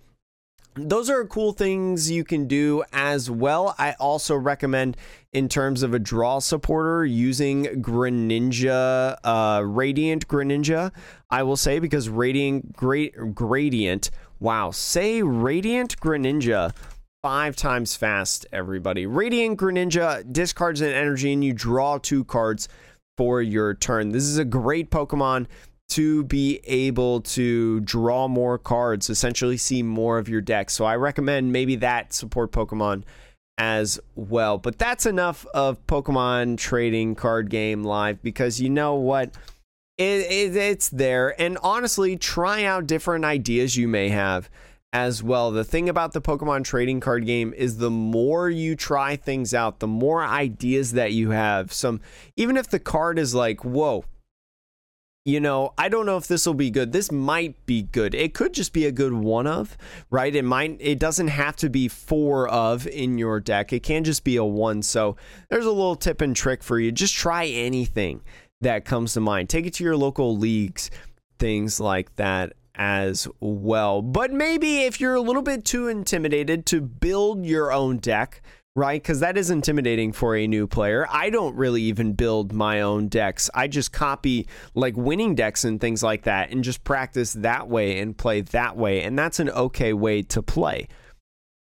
those 0.76 1.10
are 1.10 1.26
cool 1.26 1.52
things 1.52 2.10
you 2.10 2.24
can 2.24 2.48
do 2.48 2.84
as 2.94 3.30
well. 3.30 3.76
I 3.78 3.94
also 4.00 4.36
recommend, 4.36 4.98
in 5.34 5.50
terms 5.50 5.84
of 5.84 5.94
a 5.94 6.00
draw 6.00 6.40
supporter, 6.40 7.06
using 7.06 7.66
Greninja, 7.82 9.18
uh, 9.24 9.64
Radiant 9.66 10.28
Greninja. 10.28 10.92
I 11.30 11.44
will 11.44 11.58
say 11.58 11.80
because 11.80 12.10
Radiant 12.10 12.74
Great 12.74 13.16
Gradient. 13.36 14.12
Wow, 14.40 14.72
say 14.72 15.22
Radiant 15.22 15.98
Greninja 16.00 16.74
five 17.22 17.56
times 17.56 17.96
fast, 17.96 18.48
everybody. 18.52 19.06
Radiant 19.06 19.60
Greninja 19.60 20.24
discards 20.32 20.82
an 20.82 20.92
energy 20.92 21.34
and 21.34 21.44
you 21.44 21.54
draw 21.54 22.00
two 22.00 22.24
cards 22.24 22.68
for 23.16 23.42
your 23.42 23.76
turn. 23.76 24.10
This 24.10 24.24
is 24.24 24.40
a 24.40 24.46
great 24.46 24.90
Pokemon 24.90 25.46
to 25.92 26.24
be 26.24 26.62
able 26.64 27.22
to 27.22 27.82
draw 27.82 28.28
more 28.28 28.58
cards, 28.58 29.10
essentially 29.10 29.58
see 29.58 29.84
more 29.84 30.18
of 30.18 30.30
your 30.30 30.42
deck. 30.42 30.70
So 30.70 30.86
I 30.86 30.96
recommend 30.96 31.52
maybe 31.52 31.76
that 31.78 32.14
support 32.14 32.52
Pokemon 32.52 33.04
as 33.58 34.00
well. 34.16 34.58
But 34.58 34.80
that's 34.80 35.06
enough 35.06 35.46
of 35.54 35.86
Pokemon 35.88 36.58
trading 36.58 37.16
card 37.16 37.50
game 37.50 37.84
live 37.84 38.22
because 38.22 38.62
you 38.62 38.70
know 38.70 38.96
what? 38.96 39.36
It, 39.98 40.32
it, 40.32 40.56
it's 40.56 40.90
there. 40.90 41.40
And 41.40 41.58
honestly, 41.62 42.16
try 42.16 42.64
out 42.64 42.88
different 42.88 43.26
ideas 43.26 43.76
you 43.76 43.88
may 43.88 44.10
have 44.10 44.50
as 44.94 45.22
well. 45.22 45.52
The 45.52 45.64
thing 45.64 45.90
about 45.90 46.14
the 46.14 46.22
Pokemon 46.22 46.64
trading 46.64 47.02
card 47.02 47.26
game 47.26 47.54
is 47.54 47.78
the 47.78 47.92
more 47.92 48.50
you 48.50 48.76
try 48.76 49.16
things 49.16 49.54
out, 49.54 49.80
the 49.80 49.88
more 49.88 50.24
ideas 50.24 50.94
that 50.94 51.12
you 51.12 51.32
have. 51.32 51.72
Some 51.74 52.02
even 52.36 52.56
if 52.56 52.70
the 52.70 52.80
card 52.80 53.20
is 53.20 53.36
like, 53.36 53.64
whoa, 53.64 54.06
you 55.24 55.40
know, 55.40 55.74
I 55.78 55.88
don't 55.88 56.08
know 56.08 56.18
if 56.18 56.28
this 56.28 56.48
will 56.48 56.56
be 56.56 56.72
good. 56.72 56.92
This 56.92 57.12
might 57.12 57.66
be 57.66 57.84
good. 57.84 58.16
It 58.16 58.34
could 58.34 58.54
just 58.54 58.74
be 58.74 58.86
a 58.86 58.92
good 58.92 59.14
one 59.14 59.46
of, 59.46 59.78
right? 60.10 60.36
It 60.36 60.44
might 60.44 60.78
it 60.80 60.98
doesn't 60.98 61.28
have 61.28 61.56
to 61.58 61.70
be 61.70 61.88
four 61.88 62.48
of 62.50 62.88
in 62.88 63.18
your 63.20 63.40
deck. 63.40 63.72
It 63.72 63.84
can 63.84 64.04
just 64.04 64.24
be 64.24 64.38
a 64.38 64.44
one. 64.44 64.82
So 64.82 65.16
there's 65.50 65.66
a 65.66 65.72
little 65.72 65.96
tip 65.96 66.22
and 66.22 66.36
trick 66.36 66.64
for 66.64 66.80
you. 66.80 66.92
Just 66.92 67.14
try 67.14 67.46
anything 67.46 68.22
that 68.62 68.86
comes 68.86 69.14
to 69.14 69.20
mind. 69.20 69.50
Take 69.50 69.68
it 69.68 69.76
to 69.76 69.84
your 69.84 69.98
local 69.98 70.36
leagues, 70.36 70.90
things 71.38 71.80
like 71.80 72.16
that 72.16 72.54
as 72.74 73.28
well. 73.40 74.02
But 74.02 74.32
maybe 74.32 74.82
if 74.82 75.00
you're 75.00 75.16
a 75.16 75.22
little 75.22 75.44
bit 75.44 75.66
too 75.66 75.88
intimidated 75.88 76.66
to 76.68 76.82
build 76.82 77.46
your 77.46 77.72
own 77.72 77.98
deck, 77.98 78.42
right? 78.76 79.02
Because 79.02 79.20
that 79.20 79.38
is 79.38 79.50
intimidating 79.50 80.14
for 80.14 80.36
a 80.36 80.48
new 80.48 80.66
player. 80.66 81.06
I 81.10 81.30
don't 81.30 81.56
really 81.56 81.82
even 81.84 82.14
build 82.14 82.54
my 82.54 82.82
own 82.82 83.08
decks. 83.10 83.50
I 83.54 83.68
just 83.68 83.92
copy 83.92 84.48
like 84.74 84.96
winning 84.96 85.36
decks 85.36 85.66
and 85.66 85.80
things 85.80 86.02
like 86.02 86.24
that 86.24 86.52
and 86.52 86.64
just 86.64 86.84
practice 86.84 87.34
that 87.34 87.68
way 87.68 88.00
and 88.00 88.18
play 88.18 88.42
that 88.42 88.78
way. 88.78 89.04
And 89.04 89.20
that's 89.20 89.40
an 89.40 89.50
okay 89.50 89.94
way 89.94 90.22
to 90.24 90.42
play 90.42 90.88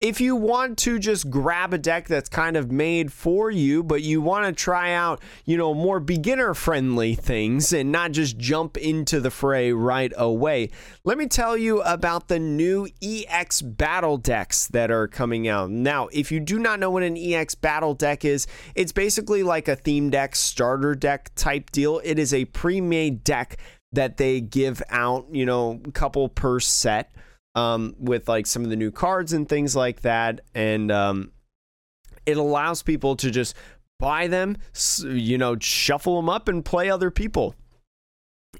if 0.04 0.20
you 0.20 0.36
want 0.36 0.76
to 0.76 0.98
just 0.98 1.30
grab 1.30 1.72
a 1.72 1.78
deck 1.78 2.06
that's 2.08 2.28
kind 2.28 2.58
of 2.58 2.70
made 2.70 3.10
for 3.10 3.50
you, 3.50 3.82
but 3.82 4.02
you 4.02 4.20
want 4.20 4.44
to 4.44 4.52
try 4.52 4.92
out, 4.92 5.22
you 5.46 5.56
know, 5.56 5.72
more 5.72 5.98
beginner 5.98 6.52
friendly 6.52 7.14
things 7.14 7.72
and 7.72 7.90
not 7.90 8.12
just 8.12 8.36
jump 8.36 8.76
into 8.76 9.18
the 9.18 9.30
fray 9.30 9.72
right 9.72 10.12
away, 10.18 10.68
let 11.04 11.16
me 11.16 11.26
tell 11.26 11.56
you 11.56 11.80
about 11.80 12.28
the 12.28 12.38
new 12.38 12.86
EX 13.02 13.62
battle 13.62 14.18
decks 14.18 14.66
that 14.66 14.90
are 14.90 15.08
coming 15.08 15.48
out. 15.48 15.70
Now, 15.70 16.08
if 16.12 16.30
you 16.30 16.38
do 16.38 16.58
not 16.58 16.78
know 16.78 16.90
what 16.90 17.02
an 17.02 17.16
EX 17.16 17.54
battle 17.54 17.94
deck 17.94 18.26
is, 18.26 18.46
it's 18.74 18.92
basically 18.92 19.42
like 19.42 19.68
a 19.68 19.76
theme 19.76 20.10
deck, 20.10 20.36
starter 20.36 20.94
deck 20.94 21.30
type 21.34 21.70
deal. 21.70 22.02
It 22.04 22.18
is 22.18 22.34
a 22.34 22.44
pre 22.44 22.82
made 22.82 23.24
deck 23.24 23.56
that 23.92 24.18
they 24.18 24.42
give 24.42 24.82
out, 24.90 25.28
you 25.32 25.46
know, 25.46 25.80
a 25.86 25.92
couple 25.92 26.28
per 26.28 26.60
set 26.60 27.10
um, 27.54 27.94
with 27.98 28.28
like 28.28 28.46
some 28.46 28.64
of 28.64 28.70
the 28.70 28.76
new 28.76 28.90
cards 28.90 29.32
and 29.32 29.48
things 29.48 29.74
like 29.76 30.00
that. 30.02 30.40
And 30.54 30.90
um, 30.90 31.32
it 32.26 32.36
allows 32.36 32.82
people 32.82 33.16
to 33.16 33.30
just 33.30 33.54
buy 33.98 34.26
them, 34.26 34.56
you 35.04 35.38
know, 35.38 35.56
shuffle 35.60 36.16
them 36.16 36.28
up 36.28 36.48
and 36.48 36.64
play 36.64 36.90
other 36.90 37.10
people. 37.10 37.54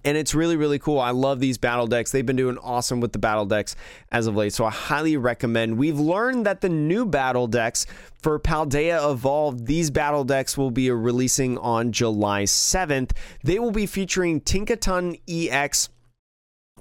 and 0.05 0.17
it's 0.17 0.35
really 0.35 0.57
really 0.57 0.79
cool. 0.79 0.99
I 0.99 1.11
love 1.11 1.41
these 1.41 1.59
battle 1.59 1.87
decks. 1.87 2.11
They've 2.11 2.27
been 2.27 2.37
doing 2.37 2.59
awesome 2.59 3.01
with 3.01 3.13
the 3.13 3.19
battle 3.19 3.47
decks 3.47 3.77
as 4.11 4.27
of 4.27 4.37
late. 4.37 4.53
So 4.53 4.65
i 4.65 4.71
highly 4.71 5.17
recommend. 5.17 5.79
We've 5.79 5.99
learned 5.99 6.47
that 6.47 6.61
the 6.61 6.69
new 6.69 7.07
battle 7.07 7.47
decks 7.47 7.87
for 8.21 8.39
paldea 8.41 9.11
evolved 9.11 9.67
these 9.67 9.91
battle 9.91 10.25
decks 10.25 10.57
will 10.57 10.71
be 10.71 10.91
releasing 10.91 11.59
on 11.59 11.93
july 11.93 12.45
7th 12.45 13.11
they 13.43 13.59
will 13.59 13.71
be 13.71 13.85
featuring 13.85 14.41
tinkaton 14.41 15.21
ex 15.29 15.91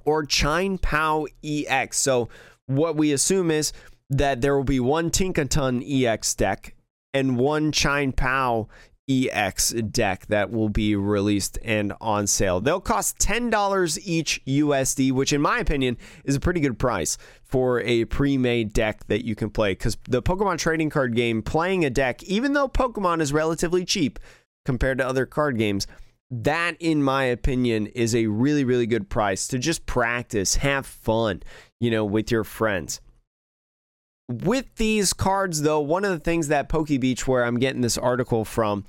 or 0.05 0.25
Chien-Pao 0.25 1.27
ex 1.43 1.97
so 1.97 2.29
what 2.65 2.95
we 2.95 3.11
assume 3.11 3.51
is 3.51 3.73
that 4.09 4.41
there 4.41 4.55
will 4.55 4.63
be 4.63 4.79
one 4.79 5.09
tinkaton 5.09 5.83
ex 6.05 6.35
deck 6.35 6.75
and 7.13 7.37
one 7.37 7.71
chine 7.71 8.11
pow 8.11 8.67
EX 9.09 9.71
deck 9.71 10.25
that 10.27 10.49
will 10.51 10.69
be 10.69 10.95
released 10.95 11.59
and 11.63 11.93
on 11.99 12.25
sale. 12.25 12.61
They'll 12.61 12.79
cost 12.79 13.17
$10 13.19 13.99
each 14.03 14.41
USD, 14.45 15.11
which 15.11 15.33
in 15.33 15.41
my 15.41 15.59
opinion 15.59 15.97
is 16.23 16.35
a 16.35 16.39
pretty 16.39 16.61
good 16.61 16.79
price 16.79 17.17
for 17.43 17.81
a 17.81 18.05
pre-made 18.05 18.71
deck 18.71 19.05
that 19.07 19.25
you 19.25 19.35
can 19.35 19.49
play 19.49 19.75
cuz 19.75 19.97
the 20.07 20.21
Pokemon 20.21 20.57
trading 20.57 20.89
card 20.89 21.15
game 21.15 21.41
playing 21.41 21.83
a 21.83 21.89
deck 21.89 22.23
even 22.23 22.53
though 22.53 22.69
Pokemon 22.69 23.19
is 23.19 23.33
relatively 23.33 23.83
cheap 23.83 24.19
compared 24.65 24.97
to 24.99 25.07
other 25.07 25.25
card 25.25 25.57
games, 25.57 25.85
that 26.41 26.75
in 26.79 27.03
my 27.03 27.25
opinion 27.25 27.87
is 27.87 28.15
a 28.15 28.27
really 28.27 28.63
really 28.63 28.87
good 28.87 29.09
price 29.09 29.47
to 29.49 29.59
just 29.59 29.85
practice, 29.85 30.55
have 30.55 30.85
fun, 30.85 31.43
you 31.79 31.91
know, 31.91 32.05
with 32.05 32.31
your 32.31 32.43
friends 32.43 33.01
with 34.29 34.75
these 34.75 35.13
cards, 35.13 35.61
though, 35.61 35.79
one 35.79 36.05
of 36.05 36.11
the 36.11 36.19
things 36.19 36.47
that 36.47 36.69
PokeBeach, 36.69 37.27
where 37.27 37.45
I'm 37.45 37.59
getting 37.59 37.81
this 37.81 37.97
article 37.97 38.45
from, 38.45 38.85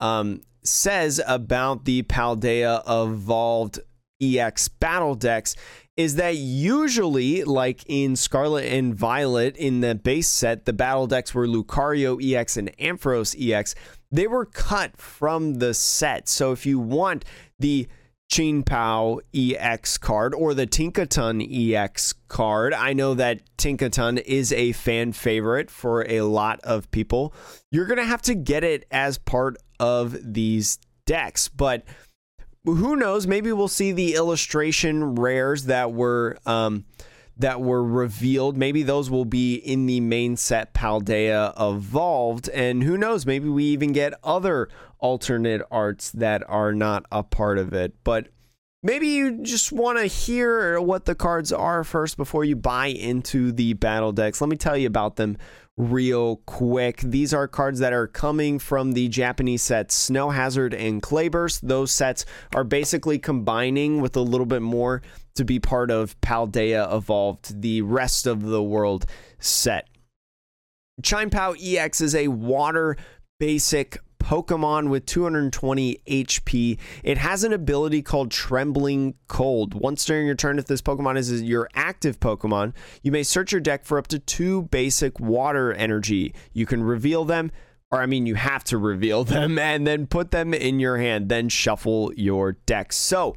um, 0.00 0.40
says 0.62 1.20
about 1.26 1.84
the 1.84 2.02
Paldea 2.02 2.82
Evolved 2.88 3.80
EX 4.20 4.68
battle 4.68 5.14
decks 5.14 5.54
is 5.96 6.16
that 6.16 6.36
usually, 6.36 7.44
like 7.44 7.84
in 7.86 8.16
Scarlet 8.16 8.64
and 8.66 8.94
Violet 8.94 9.56
in 9.56 9.80
the 9.80 9.94
base 9.94 10.28
set, 10.28 10.64
the 10.64 10.72
battle 10.72 11.06
decks 11.06 11.34
were 11.34 11.46
Lucario 11.46 12.18
EX 12.22 12.56
and 12.56 12.76
Ampharos 12.78 13.36
EX. 13.38 13.74
They 14.10 14.26
were 14.26 14.46
cut 14.46 14.96
from 14.96 15.54
the 15.54 15.74
set. 15.74 16.28
So 16.28 16.52
if 16.52 16.64
you 16.64 16.78
want 16.78 17.24
the 17.58 17.88
Chien-Pao 18.28 19.20
EX 19.34 19.96
card 19.98 20.34
or 20.34 20.52
the 20.52 20.66
Tinkaton 20.66 21.42
EX 21.74 22.12
card. 22.28 22.74
I 22.74 22.92
know 22.92 23.14
that 23.14 23.40
Tinkaton 23.56 24.22
is 24.22 24.52
a 24.52 24.72
fan 24.72 25.12
favorite 25.12 25.70
for 25.70 26.06
a 26.08 26.20
lot 26.22 26.60
of 26.60 26.90
people. 26.90 27.32
You're 27.70 27.86
going 27.86 27.98
to 27.98 28.04
have 28.04 28.22
to 28.22 28.34
get 28.34 28.64
it 28.64 28.84
as 28.90 29.16
part 29.16 29.56
of 29.80 30.16
these 30.22 30.78
decks, 31.06 31.48
but 31.48 31.84
who 32.64 32.96
knows? 32.96 33.26
Maybe 33.26 33.50
we'll 33.52 33.68
see 33.68 33.92
the 33.92 34.14
illustration 34.14 35.14
rares 35.14 35.64
that 35.64 35.92
were 35.92 36.36
um, 36.44 36.84
that 37.38 37.60
were 37.60 37.82
revealed. 37.82 38.56
Maybe 38.56 38.82
those 38.82 39.10
will 39.10 39.24
be 39.24 39.54
in 39.54 39.86
the 39.86 40.00
main 40.00 40.36
set 40.36 40.74
Paldea 40.74 41.54
Evolved, 41.58 42.48
and 42.50 42.82
who 42.82 42.98
knows? 42.98 43.26
Maybe 43.26 43.48
we 43.48 43.64
even 43.64 43.92
get 43.92 44.14
other 44.24 44.68
alternate 44.98 45.62
arts 45.70 46.10
that 46.12 46.42
are 46.48 46.72
not 46.72 47.06
a 47.12 47.22
part 47.22 47.58
of 47.58 47.72
it. 47.72 47.94
But 48.02 48.28
maybe 48.82 49.08
you 49.08 49.42
just 49.42 49.72
want 49.72 49.98
to 49.98 50.06
hear 50.06 50.80
what 50.80 51.04
the 51.04 51.14
cards 51.14 51.52
are 51.52 51.84
first 51.84 52.16
before 52.16 52.44
you 52.44 52.56
buy 52.56 52.86
into 52.86 53.52
the 53.52 53.74
battle 53.74 54.12
decks. 54.12 54.40
Let 54.40 54.50
me 54.50 54.56
tell 54.56 54.76
you 54.76 54.86
about 54.86 55.16
them 55.16 55.36
real 55.78 56.36
quick. 56.44 56.98
These 57.00 57.32
are 57.32 57.46
cards 57.46 57.78
that 57.78 57.92
are 57.92 58.08
coming 58.08 58.58
from 58.58 58.92
the 58.92 59.08
Japanese 59.08 59.62
sets 59.62 59.94
Snow 59.94 60.30
Hazard 60.30 60.74
and 60.74 61.00
Clayburst. 61.00 61.60
Those 61.62 61.92
sets 61.92 62.26
are 62.54 62.64
basically 62.64 63.18
combining 63.18 64.00
with 64.00 64.16
a 64.16 64.20
little 64.20 64.44
bit 64.44 64.60
more 64.60 65.02
to 65.36 65.44
be 65.44 65.60
part 65.60 65.90
of 65.92 66.20
Paldea 66.20 66.92
Evolved, 66.92 67.62
the 67.62 67.82
rest 67.82 68.26
of 68.26 68.42
the 68.42 68.62
world 68.62 69.06
set. 69.38 69.88
Chien-Pao 71.02 71.54
EX 71.62 72.00
is 72.00 72.14
a 72.16 72.26
water 72.26 72.96
basic 73.38 73.98
Pokemon 74.28 74.90
with 74.90 75.06
220 75.06 76.02
HP. 76.06 76.78
It 77.02 77.16
has 77.16 77.44
an 77.44 77.54
ability 77.54 78.02
called 78.02 78.30
Trembling 78.30 79.14
Cold. 79.26 79.72
Once 79.72 80.04
during 80.04 80.26
your 80.26 80.34
turn, 80.34 80.58
if 80.58 80.66
this 80.66 80.82
Pokemon 80.82 81.16
is 81.16 81.42
your 81.42 81.66
active 81.74 82.20
Pokemon, 82.20 82.74
you 83.02 83.10
may 83.10 83.22
search 83.22 83.52
your 83.52 83.60
deck 83.62 83.86
for 83.86 83.96
up 83.96 84.06
to 84.08 84.18
two 84.18 84.64
basic 84.64 85.18
water 85.18 85.72
energy. 85.72 86.34
You 86.52 86.66
can 86.66 86.82
reveal 86.82 87.24
them, 87.24 87.50
or 87.90 88.02
I 88.02 88.06
mean, 88.06 88.26
you 88.26 88.34
have 88.34 88.64
to 88.64 88.76
reveal 88.76 89.24
them 89.34 89.58
and 89.58 89.86
then 89.86 90.06
put 90.06 90.30
them 90.30 90.52
in 90.52 90.78
your 90.78 90.98
hand, 90.98 91.30
then 91.30 91.48
shuffle 91.48 92.12
your 92.14 92.52
deck. 92.66 92.92
So, 92.92 93.34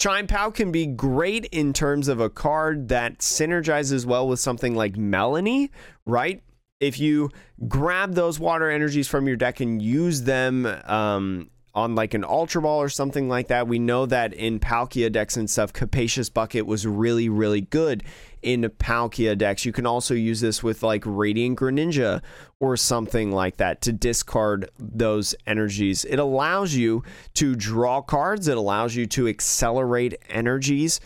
Chien-Pao 0.00 0.50
can 0.52 0.72
be 0.72 0.86
great 0.86 1.44
in 1.52 1.74
terms 1.74 2.08
of 2.08 2.20
a 2.20 2.30
card 2.30 2.88
that 2.88 3.18
synergizes 3.18 4.06
well 4.06 4.26
with 4.26 4.40
something 4.40 4.74
like 4.74 4.94
Melony, 4.94 5.68
right? 6.06 6.42
If 6.82 6.98
you 6.98 7.30
grab 7.68 8.14
those 8.14 8.40
water 8.40 8.68
energies 8.68 9.06
from 9.06 9.28
your 9.28 9.36
deck 9.36 9.60
and 9.60 9.80
use 9.80 10.22
them 10.22 10.66
um, 10.66 11.48
on 11.74 11.94
like 11.94 12.12
an 12.12 12.24
Ultra 12.24 12.60
Ball 12.60 12.82
or 12.82 12.88
something 12.88 13.28
like 13.28 13.46
that, 13.48 13.68
we 13.68 13.78
know 13.78 14.04
that 14.06 14.34
in 14.34 14.58
Palkia 14.58 15.10
decks 15.10 15.36
and 15.36 15.48
stuff, 15.48 15.72
Capacious 15.72 16.28
Bucket 16.28 16.66
was 16.66 16.84
really, 16.84 17.28
really 17.28 17.60
good 17.60 18.02
in 18.42 18.62
Palkia 18.62 19.38
decks. 19.38 19.64
You 19.64 19.72
can 19.72 19.86
also 19.86 20.12
use 20.12 20.40
this 20.40 20.60
with 20.60 20.82
like 20.82 21.04
Radiant 21.06 21.56
Greninja 21.56 22.20
or 22.58 22.76
something 22.76 23.30
like 23.30 23.58
that 23.58 23.80
to 23.82 23.92
discard 23.92 24.68
those 24.76 25.36
energies. 25.46 26.04
It 26.04 26.18
allows 26.18 26.74
you 26.74 27.04
to 27.34 27.54
draw 27.54 28.02
cards, 28.02 28.48
it 28.48 28.56
allows 28.56 28.96
you 28.96 29.06
to 29.06 29.28
accelerate 29.28 30.16
energies. 30.28 31.00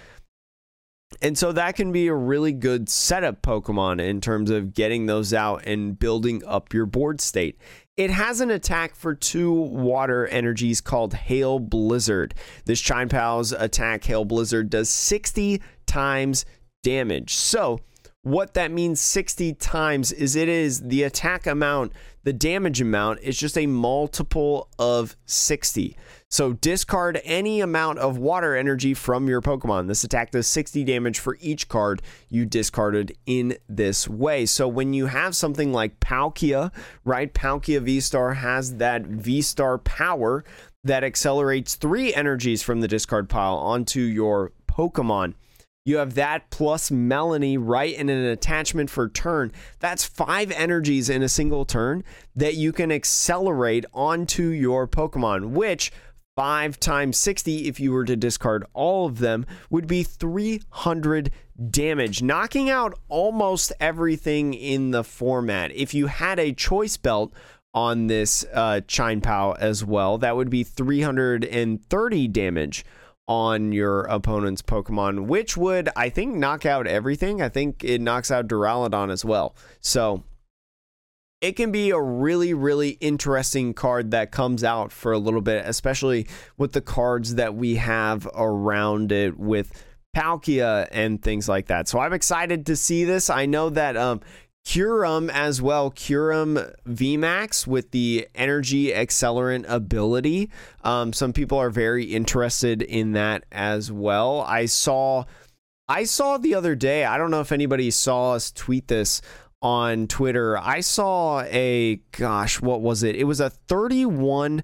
And 1.23 1.37
so 1.37 1.53
that 1.53 1.77
can 1.77 1.93
be 1.93 2.07
a 2.09 2.15
really 2.15 2.53
good 2.53 2.89
setup 2.89 3.43
Pokemon 3.43 4.01
in 4.01 4.21
terms 4.21 4.51
of 4.51 4.75
getting 4.75 5.07
those 5.07 5.33
out 5.33 5.65
and 5.67 5.99
building 5.99 6.43
up 6.47 6.73
your 6.73 6.87
board 6.87 7.21
state. 7.21 7.59
It 7.97 8.11
has 8.11 8.41
an 8.41 8.51
attack 8.51 8.95
for 8.95 9.15
two 9.15 9.53
water 9.53 10.27
energies 10.27 10.83
called 10.83 11.15
Hail 11.15 11.59
Blizzard. 11.59 12.35
This 12.67 12.81
Chien-Pao's 12.81 13.53
attack, 13.53 14.05
Hail 14.05 14.27
Blizzard, 14.27 14.69
does 14.69 14.91
60 14.91 15.63
times 15.87 16.45
damage. 16.83 17.35
So, 17.35 17.81
what 18.23 18.55
that 18.55 18.73
means 18.73 19.01
60 19.01 19.55
times 19.55 20.11
is 20.11 20.35
it 20.35 20.49
is 20.49 20.81
the 20.81 21.05
attack 21.05 21.47
amount, 21.47 21.93
the 22.25 22.33
damage 22.33 22.81
amount 22.81 23.21
is 23.21 23.39
just 23.39 23.57
a 23.57 23.69
multiple 23.69 24.69
of 24.81 25.17
60. 25.27 25.97
So 26.29 26.55
discard 26.55 27.21
any 27.25 27.61
amount 27.61 28.01
of 28.01 28.19
water 28.19 28.57
energy 28.57 28.95
from 28.95 29.29
your 29.29 29.41
Pokemon. 29.41 29.87
This 29.87 30.03
attack 30.03 30.33
does 30.33 30.49
60 30.49 30.83
damage 30.83 31.21
for 31.21 31.39
each 31.41 31.69
card 31.69 32.03
you 32.29 32.45
discarded 32.45 33.17
in 33.27 33.57
this 33.69 34.09
way. 34.09 34.45
So 34.45 34.67
when 34.67 34.93
you 34.93 35.07
have 35.07 35.37
something 35.37 35.73
like 35.73 36.01
Palkia, 36.01 36.73
right? 37.05 37.33
Palkia 37.33 37.81
V 37.81 38.01
Star 38.01 38.35
has 38.35 38.77
that 38.77 39.07
V 39.07 39.41
Star 39.41 39.79
power 39.79 40.45
that 40.83 41.05
accelerates 41.05 41.77
three 41.77 42.13
energies 42.13 42.63
from 42.63 42.81
the 42.81 42.89
discard 42.89 43.29
pile 43.29 43.57
onto 43.57 44.01
your 44.01 44.53
Pokemon. 44.67 45.35
You 45.87 45.99
have 45.99 46.15
that 46.15 46.51
plus 46.51 46.91
Melony 46.91 47.57
right 47.59 47.95
in 47.95 48.09
an 48.09 48.25
attachment 48.25 48.91
for 48.91 49.09
turn. 49.09 49.53
That's 49.79 50.05
five 50.05 50.51
energies 50.51 51.09
in 51.09 51.23
a 51.23 51.29
single 51.29 51.65
turn 51.65 52.03
that 52.35 52.57
you 52.57 52.73
can 52.73 52.91
accelerate 52.91 53.85
onto 53.95 54.49
your 54.49 54.89
Pokemon, 54.89 55.51
which 55.51 55.93
5 56.37 56.79
times 56.79 57.17
60, 57.17 57.67
if 57.67 57.81
you 57.81 57.93
were 57.93 58.05
to 58.05 58.15
discard 58.15 58.65
all 58.75 59.07
of 59.07 59.19
them, 59.19 59.47
would 59.71 59.87
be 59.87 60.03
300 60.03 61.31
damage, 61.71 62.23
knocking 62.23 62.69
out 62.69 62.99
almost 63.09 63.73
everything 63.81 64.53
in 64.53 64.91
the 64.91 65.03
format. 65.03 65.73
If 65.73 65.95
you 65.95 66.07
had 66.09 66.39
a 66.39 66.53
choice 66.53 66.99
belt 66.99 67.33
on 67.73 68.07
this 68.07 68.45
uh, 68.53 68.83
Chien-Pao 68.87 69.53
as 69.53 69.83
well, 69.83 70.19
that 70.19 70.37
would 70.37 70.51
be 70.51 70.63
330 70.63 72.29
damage 72.29 72.85
on 73.27 73.73
your 73.73 74.03
opponent's 74.03 74.63
Pokemon, 74.63 75.27
which 75.27 75.57
would, 75.57 75.89
I 75.97 76.11
think, 76.11 76.37
knock 76.37 76.67
out 76.67 76.87
everything. 76.87 77.41
I 77.41 77.49
think 77.49 77.83
it 77.83 78.01
knocks 78.01 78.31
out 78.31 78.47
Duraludon 78.47 79.11
as 79.11 79.25
well. 79.25 79.57
So 79.81 80.23
it 81.41 81.53
can 81.53 81.71
be 81.71 81.91
a 81.91 82.01
really, 82.01 82.55
really 82.55 82.91
interesting 83.01 83.75
card 83.75 84.11
that 84.13 84.31
comes 84.31 84.65
out 84.65 84.91
for 84.91 85.13
a 85.13 85.19
little 85.19 85.43
bit, 85.43 85.65
especially 85.67 86.27
with 86.57 86.73
the 86.73 86.81
cards 86.81 87.35
that 87.35 87.55
we 87.55 87.77
have 87.77 88.27
around 88.35 89.13
it 89.13 89.39
with 89.39 89.85
Palkia 90.17 90.89
and 90.91 91.23
things 91.23 91.49
like 91.49 91.67
that. 91.67 91.89
So 91.89 91.99
I'm 91.99 92.15
excited 92.15 92.67
to 92.67 92.77
see 92.77 93.05
this. 93.05 93.29
I 93.29 93.45
know 93.45 93.69
that 93.69 93.99
um, 93.99 94.23
Kyurem 94.65 95.31
as 95.31 95.61
well, 95.61 95.91
Kyurem 95.91 96.75
VMAX 96.89 97.67
with 97.67 97.91
the 97.91 98.27
energy 98.35 98.89
accelerant 98.89 99.67
ability. 99.69 100.51
Um, 100.83 101.13
some 101.13 101.35
people 101.35 101.59
are 101.59 101.71
very 101.71 102.05
interested 102.05 102.81
in 102.81 103.13
that 103.13 103.45
as 103.53 103.93
well. 103.93 104.41
I 104.41 104.67
saw. 104.67 105.25
I 105.89 106.03
saw 106.03 106.37
the 106.37 106.57
other 106.57 106.75
day, 106.75 107.05
I 107.05 107.17
don't 107.17 107.31
know 107.31 107.41
if 107.41 107.53
anybody 107.53 107.93
saw 107.93 108.33
us 108.33 108.51
tweet 108.51 108.89
this 108.89 109.23
on 109.63 110.07
Twitter, 110.07 110.59
I 110.59 110.81
saw 110.81 111.43
a 111.43 111.97
gosh, 112.13 112.61
what 112.61 112.81
was 112.81 113.03
it? 113.03 113.17
It 113.17 113.25
was 113.25 113.41
a 113.41 113.51
31 113.51 114.63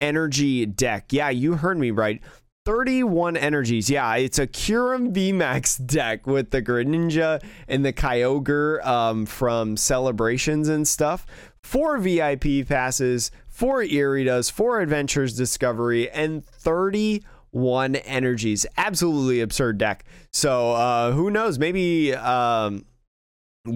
energy 0.00 0.66
deck. 0.66 1.12
Yeah, 1.12 1.30
you 1.30 1.54
heard 1.54 1.78
me 1.78 1.90
right. 1.90 2.20
31 2.68 3.36
energies. 3.36 3.88
Yeah, 3.88 4.14
it's 4.16 4.38
a 4.38 4.46
Kyurem 4.46 5.14
VMAX 5.14 5.86
deck 5.86 6.26
with 6.26 6.50
the 6.50 6.60
Greninja 6.60 7.42
and 7.66 7.82
the 7.82 7.94
Kyogre 7.94 8.84
um, 8.86 9.24
from 9.24 9.76
celebrations 9.76 10.68
and 10.68 10.86
stuff. 10.86 11.24
Four 11.62 11.96
VIP 11.96 12.68
passes, 12.68 13.30
four 13.48 13.82
Iridas, 13.82 14.52
four 14.52 14.80
Adventurer's 14.80 15.34
Discovery, 15.34 16.10
and 16.10 16.44
31 16.44 17.96
energies. 17.96 18.66
Absolutely 18.76 19.40
absurd 19.40 19.78
deck. 19.78 20.04
So 20.30 20.72
uh, 20.72 21.12
who 21.12 21.30
knows? 21.30 21.58
Maybe 21.58 22.14
um, 22.14 22.84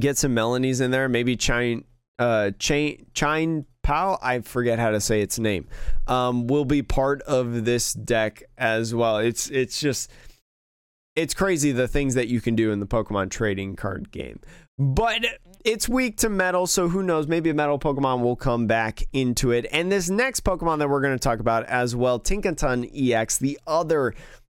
get 0.00 0.18
some 0.18 0.35
Melonys 0.35 0.81
in 0.81 0.90
there. 0.90 1.09
Maybe 1.09 1.37
Chine, 1.37 1.85
uh, 2.18 2.52
Chain, 2.59 3.07
Chine 3.14 3.66
Pal, 3.83 4.18
I 4.22 4.40
forget 4.40 4.78
how 4.78 4.90
to 4.90 5.00
say 5.00 5.20
its 5.20 5.38
name, 5.38 5.66
um, 6.07 6.46
will 6.46 6.64
be 6.64 6.83
part 6.83 7.22
of 7.22 7.64
this 7.64 7.92
deck 7.92 8.42
as 8.57 8.94
well. 8.94 9.18
It's 9.18 9.50
it's 9.50 9.81
just 9.81 10.11
it's 11.16 11.35
crazy 11.35 11.72
the 11.72 11.88
things 11.88 12.14
that 12.14 12.28
you 12.28 12.40
can 12.40 12.55
do 12.55 12.70
in 12.70 12.81
the 12.81 12.87
Pokemon 12.87 13.31
trading 13.31 13.76
card 13.76 14.11
game. 14.11 14.40
But 14.78 15.24
it's 15.64 15.88
weak 15.88 16.16
to 16.18 16.28
metal, 16.28 16.66
so 16.66 16.88
who 16.88 17.02
knows? 17.02 17.26
Maybe 17.26 17.50
a 17.50 17.55
metal 17.55 17.78
Pokemon 17.78 18.20
will 18.20 18.37
come 18.37 18.66
back 18.66 19.02
into 19.12 19.50
it. 19.50 19.66
And 19.70 19.92
this 19.92 20.09
next 20.09 20.44
Pokemon 20.44 20.78
that 20.78 20.88
we're 20.88 21.02
going 21.02 21.16
to 21.16 21.22
talk 21.22 21.40
about 21.40 21.64
as 21.66 21.94
well, 21.94 22.18
Tinkaton 22.18 22.90
EX, 22.94 23.37
the 23.38 23.61
other 23.66 24.14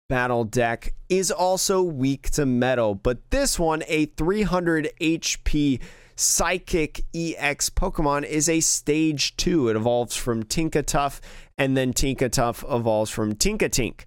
battle 0.08 0.44
deck, 0.44 0.94
is 1.08 1.30
also 1.30 1.82
weak 1.82 2.30
to 2.30 2.46
metal. 2.46 2.94
But 2.94 3.30
this 3.30 3.58
one, 3.58 3.82
a 3.86 4.06
300 4.06 4.90
HP 5.00 5.80
Psychic 6.16 7.04
EX 7.14 7.68
Pokemon 7.68 8.24
is 8.24 8.48
a 8.48 8.60
stage 8.60 9.36
two. 9.36 9.68
It 9.68 9.76
evolves 9.76 10.16
from 10.16 10.44
Tinkatuff, 10.44 11.20
and 11.58 11.76
then 11.76 11.92
Tinkatuff 11.92 12.64
evolves 12.74 13.10
from 13.10 13.34
Tinkatink. 13.34 14.04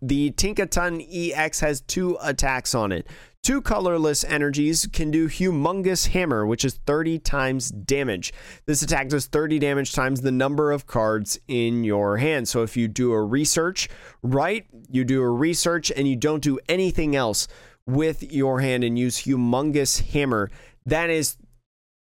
The 0.00 0.30
Tinkaton 0.30 1.04
EX 1.10 1.58
has 1.60 1.80
two 1.80 2.16
attacks 2.22 2.74
on 2.74 2.92
it. 2.92 3.08
Two 3.42 3.62
colorless 3.62 4.24
energies 4.24 4.86
can 4.92 5.10
do 5.10 5.26
Humongous 5.26 6.08
Hammer, 6.08 6.44
which 6.44 6.66
is 6.66 6.74
30 6.86 7.18
times 7.20 7.70
damage. 7.70 8.32
This 8.66 8.82
attack 8.82 9.08
does 9.08 9.26
30 9.26 9.58
damage 9.58 9.94
times 9.94 10.20
the 10.20 10.30
number 10.30 10.70
of 10.70 10.86
cards 10.86 11.40
in 11.48 11.82
your 11.82 12.18
hand. 12.18 12.46
So 12.46 12.62
if 12.62 12.76
you 12.76 12.88
do 12.88 13.12
a 13.12 13.22
research, 13.22 13.88
right, 14.22 14.66
you 14.90 15.02
do 15.02 15.22
a 15.22 15.30
research 15.30 15.90
and 15.96 16.06
you 16.06 16.14
don't 16.14 16.42
do 16.42 16.58
anything 16.68 17.16
else 17.16 17.48
with 17.86 18.22
your 18.22 18.60
hand 18.60 18.84
and 18.84 18.98
use 18.98 19.22
Humongous 19.22 20.02
Hammer, 20.10 20.50
that 20.84 21.08
is 21.08 21.38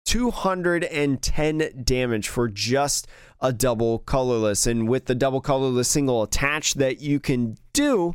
210 0.05 1.83
damage 1.83 2.27
for 2.27 2.47
just 2.47 3.07
a 3.41 3.51
double 3.51 3.99
colorless. 3.99 4.67
And 4.67 4.87
with 4.87 5.05
the 5.05 5.15
double 5.15 5.41
colorless 5.41 5.87
single 5.87 6.21
attach 6.21 6.75
that 6.75 7.01
you 7.01 7.19
can 7.19 7.57
do, 7.73 8.13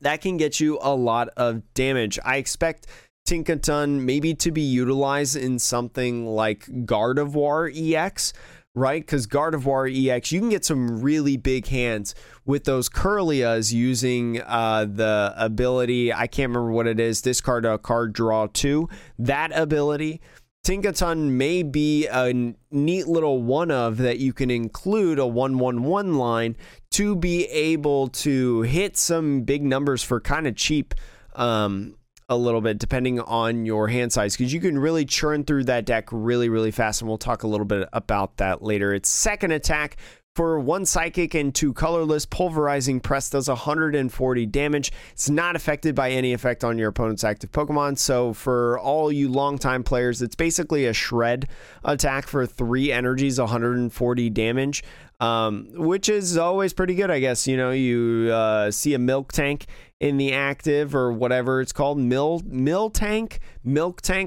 that 0.00 0.20
can 0.20 0.36
get 0.36 0.60
you 0.60 0.78
a 0.80 0.94
lot 0.94 1.28
of 1.36 1.62
damage. 1.74 2.18
I 2.24 2.36
expect 2.36 2.86
Tinkaton 3.26 4.00
maybe 4.02 4.34
to 4.34 4.50
be 4.52 4.62
utilized 4.62 5.36
in 5.36 5.58
something 5.58 6.26
like 6.26 6.66
Gardevoir 6.66 7.72
EX, 7.74 8.32
right? 8.74 9.02
Because 9.02 9.26
Gardevoir 9.26 9.90
EX, 9.90 10.30
you 10.30 10.38
can 10.38 10.50
get 10.50 10.64
some 10.64 11.00
really 11.00 11.36
big 11.36 11.66
hands 11.66 12.14
with 12.44 12.64
those 12.64 12.88
Kirlias 12.88 13.72
using 13.72 14.40
uh, 14.42 14.86
the 14.88 15.34
ability. 15.36 16.12
I 16.12 16.28
can't 16.28 16.50
remember 16.50 16.70
what 16.70 16.86
it 16.86 17.00
is. 17.00 17.20
Discard 17.20 17.64
a 17.64 17.78
card, 17.78 18.12
draw 18.12 18.46
two. 18.46 18.88
That 19.18 19.50
ability. 19.52 20.20
Tinkaton 20.66 21.30
may 21.30 21.62
be 21.62 22.08
a 22.08 22.32
neat 22.72 23.06
little 23.06 23.40
one 23.40 23.70
of 23.70 23.98
that 23.98 24.18
you 24.18 24.32
can 24.32 24.50
include 24.50 25.20
a 25.20 25.26
111 25.26 26.18
line 26.18 26.56
to 26.90 27.14
be 27.14 27.44
able 27.46 28.08
to 28.08 28.62
hit 28.62 28.96
some 28.96 29.42
big 29.42 29.62
numbers 29.62 30.02
for 30.02 30.18
kind 30.20 30.44
of 30.44 30.56
cheap. 30.56 30.92
Um, 31.36 31.94
a 32.28 32.36
little 32.36 32.60
bit 32.60 32.78
depending 32.78 33.20
on 33.20 33.64
your 33.64 33.86
hand 33.86 34.12
size 34.12 34.36
because 34.36 34.52
you 34.52 34.58
can 34.58 34.76
really 34.76 35.04
churn 35.04 35.44
through 35.44 35.62
that 35.62 35.84
deck 35.84 36.08
really, 36.10 36.48
really 36.48 36.72
fast. 36.72 37.00
And 37.00 37.06
we'll 37.06 37.16
talk 37.16 37.44
a 37.44 37.46
little 37.46 37.64
bit 37.64 37.88
about 37.92 38.38
that 38.38 38.60
later. 38.60 38.92
Its 38.92 39.08
second 39.08 39.52
attack 39.52 39.98
for 40.36 40.60
one 40.60 40.84
psychic 40.84 41.32
and 41.34 41.54
two 41.54 41.72
colorless, 41.72 42.26
pulverizing 42.26 43.00
press 43.00 43.30
does 43.30 43.48
140 43.48 44.46
damage. 44.46 44.92
It's 45.12 45.30
not 45.30 45.56
affected 45.56 45.94
by 45.94 46.10
any 46.10 46.34
effect 46.34 46.62
on 46.62 46.76
your 46.76 46.90
opponent's 46.90 47.24
active 47.24 47.50
Pokemon. 47.52 47.98
So, 47.98 48.34
for 48.34 48.78
all 48.78 49.10
you 49.10 49.30
longtime 49.30 49.82
players, 49.82 50.20
it's 50.20 50.34
basically 50.36 50.84
a 50.84 50.92
shred 50.92 51.48
attack 51.84 52.26
for 52.26 52.44
three 52.44 52.92
energies, 52.92 53.40
140 53.40 54.30
damage, 54.30 54.84
um, 55.20 55.68
which 55.72 56.10
is 56.10 56.36
always 56.36 56.74
pretty 56.74 56.94
good, 56.94 57.10
I 57.10 57.18
guess. 57.18 57.48
You 57.48 57.56
know, 57.56 57.70
you 57.70 58.30
uh, 58.30 58.70
see 58.70 58.92
a 58.92 58.98
milk 58.98 59.32
tank 59.32 59.66
in 59.98 60.18
the 60.18 60.34
active 60.34 60.94
or 60.94 61.10
whatever 61.10 61.62
it's 61.62 61.72
called 61.72 61.98
mill 61.98 62.42
milk 62.44 62.92
tank. 62.92 63.40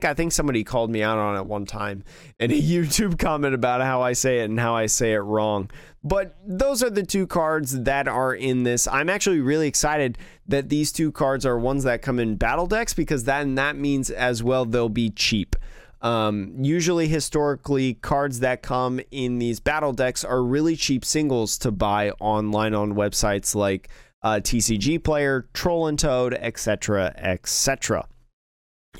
i 0.03 0.13
think 0.15 0.31
somebody 0.31 0.63
called 0.63 0.89
me 0.89 1.03
out 1.03 1.19
on 1.19 1.37
it 1.37 1.45
one 1.45 1.63
time 1.63 2.03
in 2.39 2.51
a 2.51 2.59
youtube 2.61 3.19
comment 3.19 3.53
about 3.53 3.79
how 3.81 4.01
i 4.01 4.11
say 4.13 4.39
it 4.39 4.45
and 4.45 4.59
how 4.59 4.75
i 4.75 4.87
say 4.87 5.13
it 5.13 5.19
wrong 5.19 5.69
but 6.03 6.35
those 6.45 6.81
are 6.81 6.89
the 6.89 7.03
two 7.03 7.27
cards 7.27 7.83
that 7.83 8.07
are 8.07 8.33
in 8.33 8.63
this 8.63 8.87
i'm 8.87 9.09
actually 9.09 9.39
really 9.39 9.67
excited 9.67 10.17
that 10.47 10.69
these 10.69 10.91
two 10.91 11.11
cards 11.11 11.45
are 11.45 11.59
ones 11.59 11.83
that 11.83 12.01
come 12.01 12.19
in 12.19 12.35
battle 12.35 12.67
decks 12.67 12.93
because 12.93 13.25
then 13.25 13.55
that 13.55 13.75
means 13.75 14.09
as 14.09 14.41
well 14.41 14.65
they'll 14.65 14.89
be 14.89 15.09
cheap 15.09 15.55
um, 16.01 16.53
usually, 16.57 17.07
historically, 17.07 17.95
cards 17.95 18.39
that 18.39 18.61
come 18.61 19.01
in 19.11 19.39
these 19.39 19.59
battle 19.59 19.91
decks 19.91 20.23
are 20.23 20.41
really 20.41 20.75
cheap 20.75 21.03
singles 21.03 21.57
to 21.59 21.71
buy 21.71 22.11
online 22.21 22.73
on 22.73 22.93
websites 22.93 23.53
like 23.53 23.89
uh, 24.23 24.39
TCG 24.41 25.03
Player, 25.03 25.47
Troll 25.53 25.87
and 25.87 25.99
Toad, 25.99 26.33
etc., 26.33 27.13
etc. 27.17 28.07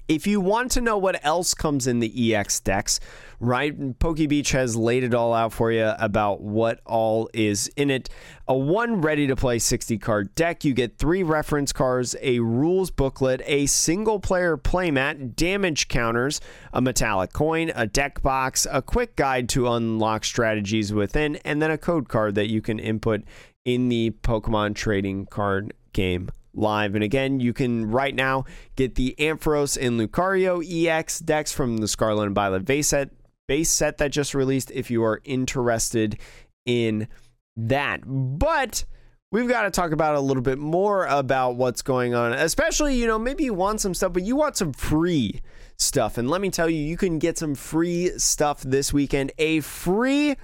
If 0.10 0.26
you 0.26 0.42
want 0.42 0.72
to 0.72 0.82
know 0.82 0.98
what 0.98 1.24
else 1.24 1.54
comes 1.54 1.86
in 1.86 2.00
the 2.00 2.34
EX 2.34 2.60
decks, 2.62 3.00
right? 3.40 3.78
PokeBeach 4.00 4.54
has 4.54 4.76
laid 4.76 5.04
it 5.04 5.14
all 5.14 5.36
out 5.36 5.54
for 5.54 5.72
you 5.72 5.94
about 6.00 6.42
what 6.42 6.82
all 6.84 7.30
is 7.32 7.68
in 7.78 7.92
it. 7.92 8.10
A 8.48 8.58
one 8.58 9.02
ready 9.02 9.28
to 9.28 9.36
play 9.36 9.60
60 9.60 10.00
card 10.00 10.34
deck. 10.34 10.66
You 10.66 10.74
get 10.74 10.98
three 10.98 11.22
reference 11.22 11.72
cards, 11.72 12.16
a 12.22 12.40
rules 12.40 12.90
booklet, 12.90 13.44
a 13.46 13.68
single 13.68 14.20
player 14.20 14.58
playmat, 14.58 15.36
damage 15.36 15.88
counters, 15.90 16.42
a 16.74 16.82
metallic 16.82 17.32
coin, 17.32 17.72
a 17.76 17.86
deck 17.86 18.24
box, 18.24 18.66
a 18.72 18.82
quick 18.82 19.16
guide 19.16 19.48
to 19.50 19.68
unlock 19.68 20.26
strategies 20.26 20.92
within, 20.92 21.36
and 21.46 21.62
then 21.62 21.70
a 21.70 21.78
code 21.78 22.10
card 22.10 22.34
that 22.34 22.50
you 22.50 22.64
can 22.64 22.80
input 22.80 23.22
in 23.64 23.90
the 23.90 24.10
Pokemon 24.24 24.74
trading 24.74 25.28
card 25.28 25.72
game 25.94 26.32
live. 26.54 26.96
And 26.96 27.04
again, 27.04 27.40
you 27.40 27.54
can 27.54 27.90
right 27.90 28.16
now 28.16 28.46
get 28.76 28.96
the 28.96 29.16
Ampharos 29.20 29.78
and 29.80 30.00
Lucario 30.00 30.64
EX 30.64 31.20
decks 31.20 31.52
from 31.52 31.78
the 31.78 31.88
Scarlet 31.88 32.26
and 32.26 32.36
Violet 32.36 32.66
base 32.66 32.88
set, 32.88 33.10
base 33.48 33.70
set 33.70 33.98
that 33.98 34.12
just 34.12 34.34
released 34.34 34.72
if 34.72 34.90
you 34.92 35.04
are 35.04 35.22
interested 35.24 36.18
in 36.66 37.08
that. 37.56 38.02
But 38.06 38.86
we've 39.32 39.48
got 39.48 39.64
to 39.64 39.72
talk 39.72 39.92
about 39.92 40.16
a 40.16 40.20
little 40.20 40.44
bit 40.44 40.58
more 40.58 41.06
about 41.06 41.56
what's 41.56 41.82
going 41.82 42.14
on, 42.14 42.34
especially, 42.34 42.96
you 42.96 43.08
know, 43.08 43.20
maybe 43.20 43.44
you 43.44 43.54
want 43.54 43.82
some 43.82 43.94
stuff, 43.94 44.14
but 44.14 44.24
you 44.24 44.36
want 44.36 44.58
some 44.58 44.74
free 44.74 45.42
stuff. 45.78 46.18
And 46.18 46.30
let 46.30 46.42
me 46.42 46.50
tell 46.50 46.70
you, 46.70 46.82
you 46.82 46.98
can 46.98 47.20
get 47.20 47.38
some 47.38 47.56
free 47.56 48.12
stuff 48.18 48.62
this 48.62 48.92
weekend. 48.92 49.32
A 49.38 49.62
free, 49.62 50.36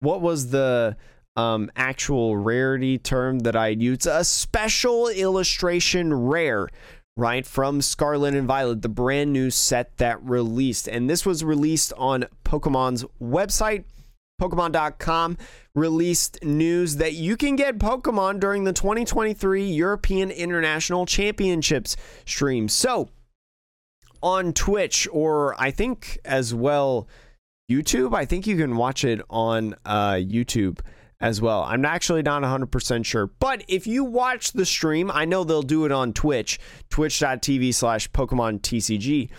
what 0.00 0.20
was 0.20 0.50
the 0.50 0.96
um, 1.36 1.70
actual 1.76 2.36
rarity 2.36 2.98
term 2.98 3.40
that 3.40 3.56
I'd 3.56 3.82
use. 3.82 4.06
A 4.06 4.24
special 4.24 5.08
illustration 5.08 6.12
rare, 6.12 6.68
right, 7.16 7.46
from 7.46 7.82
Scarlet 7.82 8.34
and 8.34 8.48
Violet, 8.48 8.82
the 8.82 8.88
brand 8.88 9.32
new 9.32 9.50
set 9.50 9.96
that 9.98 10.22
released. 10.22 10.88
And 10.88 11.08
this 11.08 11.26
was 11.26 11.44
released 11.44 11.92
on 11.96 12.26
Pokemon's 12.44 13.04
website. 13.20 13.84
Pokemon.com 14.40 15.38
released 15.74 16.44
news 16.44 16.96
that 16.96 17.14
you 17.14 17.38
can 17.38 17.56
get 17.56 17.78
Pokemon 17.78 18.38
during 18.38 18.64
the 18.64 18.72
2023 18.72 19.64
European 19.64 20.30
International 20.30 21.06
Championships 21.06 21.96
stream. 22.26 22.68
So, 22.68 23.08
on 24.22 24.52
Twitch, 24.52 25.08
or 25.10 25.58
I 25.58 25.70
think 25.70 26.18
as 26.24 26.54
well 26.54 27.08
YouTube, 27.70 28.14
I 28.14 28.26
think 28.26 28.46
you 28.46 28.56
can 28.56 28.76
watch 28.76 29.04
it 29.04 29.20
on 29.30 29.74
uh, 29.86 30.14
YouTube 30.14 30.80
as 31.20 31.40
well. 31.40 31.62
I'm 31.62 31.84
actually 31.84 32.22
not 32.22 32.42
100% 32.42 33.04
sure. 33.04 33.26
But 33.26 33.64
if 33.68 33.86
you 33.86 34.04
watch 34.04 34.52
the 34.52 34.66
stream, 34.66 35.10
I 35.10 35.24
know 35.24 35.44
they'll 35.44 35.62
do 35.62 35.84
it 35.84 35.92
on 35.92 36.12
Twitch, 36.12 36.58
twitch.tv 36.90 37.74
slash 37.74 38.10
Pokemon 38.10 38.60
TCG. 38.60 39.30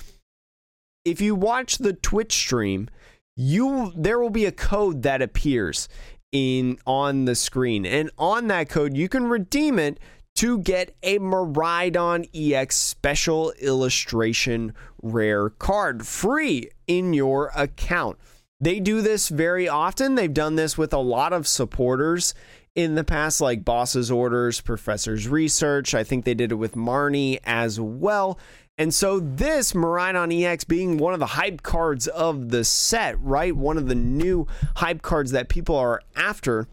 If 1.06 1.22
you 1.22 1.36
watch 1.36 1.78
the 1.78 1.94
Twitch 1.94 2.34
stream, 2.34 2.90
you 3.36 3.94
there 3.96 4.20
will 4.20 4.32
be 4.32 4.46
a 4.46 4.52
code 4.52 5.04
that 5.04 5.22
appears 5.22 5.88
in 6.32 6.80
on 6.86 7.26
the 7.26 7.36
screen. 7.36 7.86
And 7.86 8.10
on 8.18 8.48
that 8.48 8.70
code, 8.70 8.98
you 8.98 9.08
can 9.08 9.28
redeem 9.28 9.80
it 9.80 10.00
to 10.36 10.60
get 10.60 10.96
a 11.02 11.18
Miraidon 11.20 12.30
EX 12.34 12.76
special 12.76 13.52
illustration 13.60 14.74
rare 15.02 15.50
card 15.50 16.06
free 16.06 16.70
in 16.86 17.14
your 17.14 17.52
account. 17.56 18.18
They 18.60 18.80
do 18.80 19.02
this 19.02 19.30
very 19.30 19.70
often. 19.70 20.16
They've 20.16 20.34
done 20.34 20.56
this 20.56 20.78
with 20.78 20.94
a 20.94 20.98
lot 20.98 21.32
of 21.32 21.48
supporters 21.48 22.34
in 22.76 22.96
the 22.96 23.04
past, 23.04 23.42
like 23.42 23.66
Boss's 23.66 24.10
Orders, 24.10 24.62
Professor's 24.62 25.28
Research. 25.28 25.94
I 25.94 26.04
think 26.04 26.26
they 26.26 26.34
did 26.34 26.52
it 26.52 26.56
with 26.56 26.74
Marnie 26.74 27.40
as 27.44 27.80
well. 27.80 28.40
And 28.80 28.94
so 28.94 29.20
this 29.20 29.74
Miraidon 29.74 30.44
EX 30.44 30.64
being 30.64 30.98
one 30.98 31.14
of 31.14 31.20
the 31.20 31.26
hype 31.26 31.64
cards 31.64 32.08
of 32.08 32.50
the 32.50 32.64
set, 32.64 33.20
right? 33.20 33.56
One 33.56 33.78
of 33.78 33.88
the 33.88 33.96
new 33.96 34.48
hype 34.76 35.02
cards 35.02 35.32
that 35.32 35.50
people 35.50 35.76
are 35.76 36.02
after. 36.16 36.68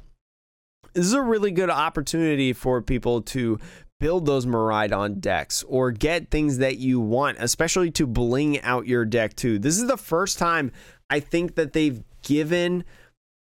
This 0.92 1.07
is 1.07 1.14
a 1.14 1.23
really 1.23 1.51
good 1.51 1.70
opportunity 1.70 2.53
for 2.53 2.83
people 2.83 3.23
to 3.23 3.59
build 3.99 4.27
those 4.27 4.44
Miraidon 4.44 5.20
decks 5.20 5.64
or 5.66 5.90
get 5.90 6.31
things 6.31 6.59
that 6.59 6.77
you 6.77 7.01
want, 7.01 7.38
especially 7.40 7.90
to 7.92 8.07
bling 8.07 8.61
out 8.61 8.87
your 8.87 9.07
deck 9.07 9.35
too. 9.35 9.59
This 9.59 9.79
is 9.79 9.87
the 9.87 9.97
first 9.97 10.38
time 10.38 10.73
I 11.10 11.20
think 11.20 11.54
that 11.56 11.72
they've 11.72 12.02
given 12.22 12.84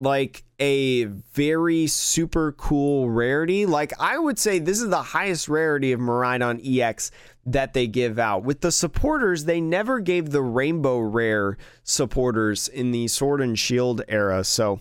like 0.01 0.45
a 0.61 1.05
very 1.05 1.87
super 1.87 2.53
cool 2.53 3.11
rarity. 3.11 3.67
Like 3.67 3.93
I 3.99 4.19
would 4.19 4.39
say 4.39 4.59
this 4.59 4.81
is 4.81 4.89
the 4.89 5.03
highest 5.03 5.49
rarity 5.49 5.93
of 5.93 6.01
Miraidon 6.01 6.61
EX 6.65 7.11
that 7.47 7.75
they 7.75 7.87
give 7.87 8.19
out. 8.19 8.45
With 8.45 8.61
the 8.61 8.71
supporters, 8.71 9.45
they 9.45 9.61
never 9.61 9.99
gave 9.99 10.31
the 10.31 10.43
rainbow 10.43 10.99
rare 10.99 11.57
supporters 11.83 12.69
in 12.69 12.93
the 12.93 13.09
Sword 13.09 13.41
and 13.41 13.59
Shield 13.59 14.03
era. 14.09 14.45
So 14.45 14.81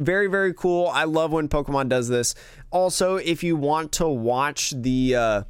very 0.00 0.26
very 0.26 0.54
cool. 0.54 0.88
I 0.88 1.04
love 1.04 1.32
when 1.32 1.48
Pokemon 1.48 1.88
does 1.88 2.08
this. 2.08 2.34
Also, 2.70 3.16
if 3.16 3.42
you 3.42 3.56
want 3.56 3.92
to 3.92 4.08
watch 4.08 4.70
the 4.70 5.14
uh 5.14 5.42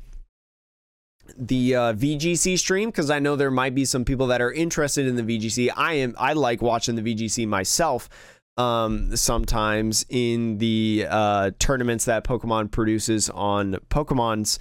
the 1.36 1.74
uh, 1.74 1.92
VGC 1.94 2.58
stream 2.58 2.90
because 2.90 3.10
I 3.10 3.18
know 3.18 3.36
there 3.36 3.50
might 3.50 3.74
be 3.74 3.84
some 3.84 4.04
people 4.04 4.26
that 4.28 4.40
are 4.40 4.52
interested 4.52 5.06
in 5.06 5.16
the 5.16 5.22
VGC. 5.22 5.70
I 5.76 5.94
am 5.94 6.14
I 6.18 6.32
like 6.32 6.62
watching 6.62 6.96
the 6.96 7.02
VGC 7.02 7.46
myself 7.46 8.08
um, 8.56 9.16
sometimes 9.16 10.04
in 10.08 10.58
the 10.58 11.06
uh, 11.08 11.50
tournaments 11.58 12.04
that 12.06 12.24
Pokemon 12.24 12.70
produces 12.70 13.30
on 13.30 13.74
Pokemon's 13.88 14.58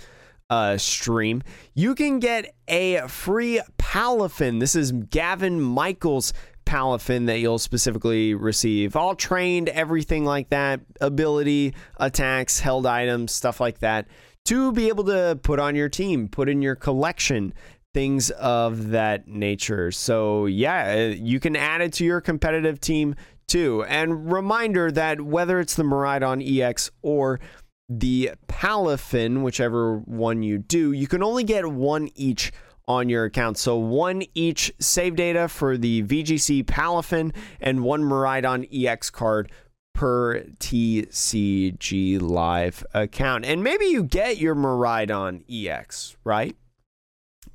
uh, 0.49 0.77
stream. 0.77 1.43
You 1.73 1.95
can 1.95 2.19
get 2.19 2.53
a 2.67 2.99
free 3.07 3.61
Palafin. 3.77 4.59
This 4.59 4.75
is 4.75 4.91
Gavin 4.91 5.59
Michaels 5.59 6.31
Palafin 6.65 7.25
that 7.25 7.39
you'll 7.39 7.59
specifically 7.59 8.33
receive. 8.33 8.95
All 8.95 9.15
trained, 9.15 9.69
everything 9.69 10.25
like 10.25 10.49
that, 10.49 10.81
ability, 11.01 11.73
attacks, 11.97 12.59
held 12.59 12.85
items, 12.85 13.31
stuff 13.31 13.59
like 13.59 13.79
that, 13.79 14.07
to 14.47 14.71
be 14.71 14.87
able 14.87 15.03
to 15.03 15.37
put 15.43 15.59
on 15.59 15.75
your 15.75 15.89
team, 15.89 16.29
put 16.29 16.47
in 16.47 16.61
your 16.61 16.75
collection, 16.75 17.53
things 17.93 18.29
of 18.31 18.89
that 18.89 19.27
nature. 19.27 19.91
So, 19.91 20.45
yeah, 20.45 20.93
uh, 20.93 21.15
you 21.17 21.39
can 21.39 21.55
add 21.55 21.81
it 21.81 21.91
to 21.93 22.05
your 22.05 22.21
competitive 22.21 22.79
team 22.79 23.15
too. 23.47 23.83
And 23.87 24.31
reminder 24.31 24.89
that 24.91 25.19
whether 25.19 25.59
it's 25.59 25.75
the 25.75 25.83
Miraidon 25.83 26.41
EX 26.45 26.91
or 27.01 27.41
the 27.89 28.31
Palafin, 28.47 29.43
whichever 29.43 29.97
one 29.99 30.43
you 30.43 30.59
do, 30.59 30.93
you 30.93 31.07
can 31.07 31.23
only 31.23 31.43
get 31.43 31.65
one 31.69 32.09
each 32.15 32.53
on 32.87 33.09
your 33.09 33.25
account. 33.25 33.57
So 33.57 33.75
one 33.75 34.23
each 34.33 34.71
save 34.79 35.17
data 35.17 35.49
for 35.49 35.77
the 35.77 36.03
VGC 36.03 36.63
Palafin 36.63 37.33
and 37.59 37.83
one 37.83 38.01
Miraidon 38.01 38.67
EX 38.71 39.09
card 39.09 39.51
per 39.97 40.41
TCG 40.59 42.21
Live 42.21 42.85
account. 42.93 43.45
And 43.45 43.63
maybe 43.63 43.85
you 43.85 44.03
get 44.03 44.37
your 44.37 44.53
Miraidon 44.53 45.43
EX, 45.49 46.15
right? 46.23 46.55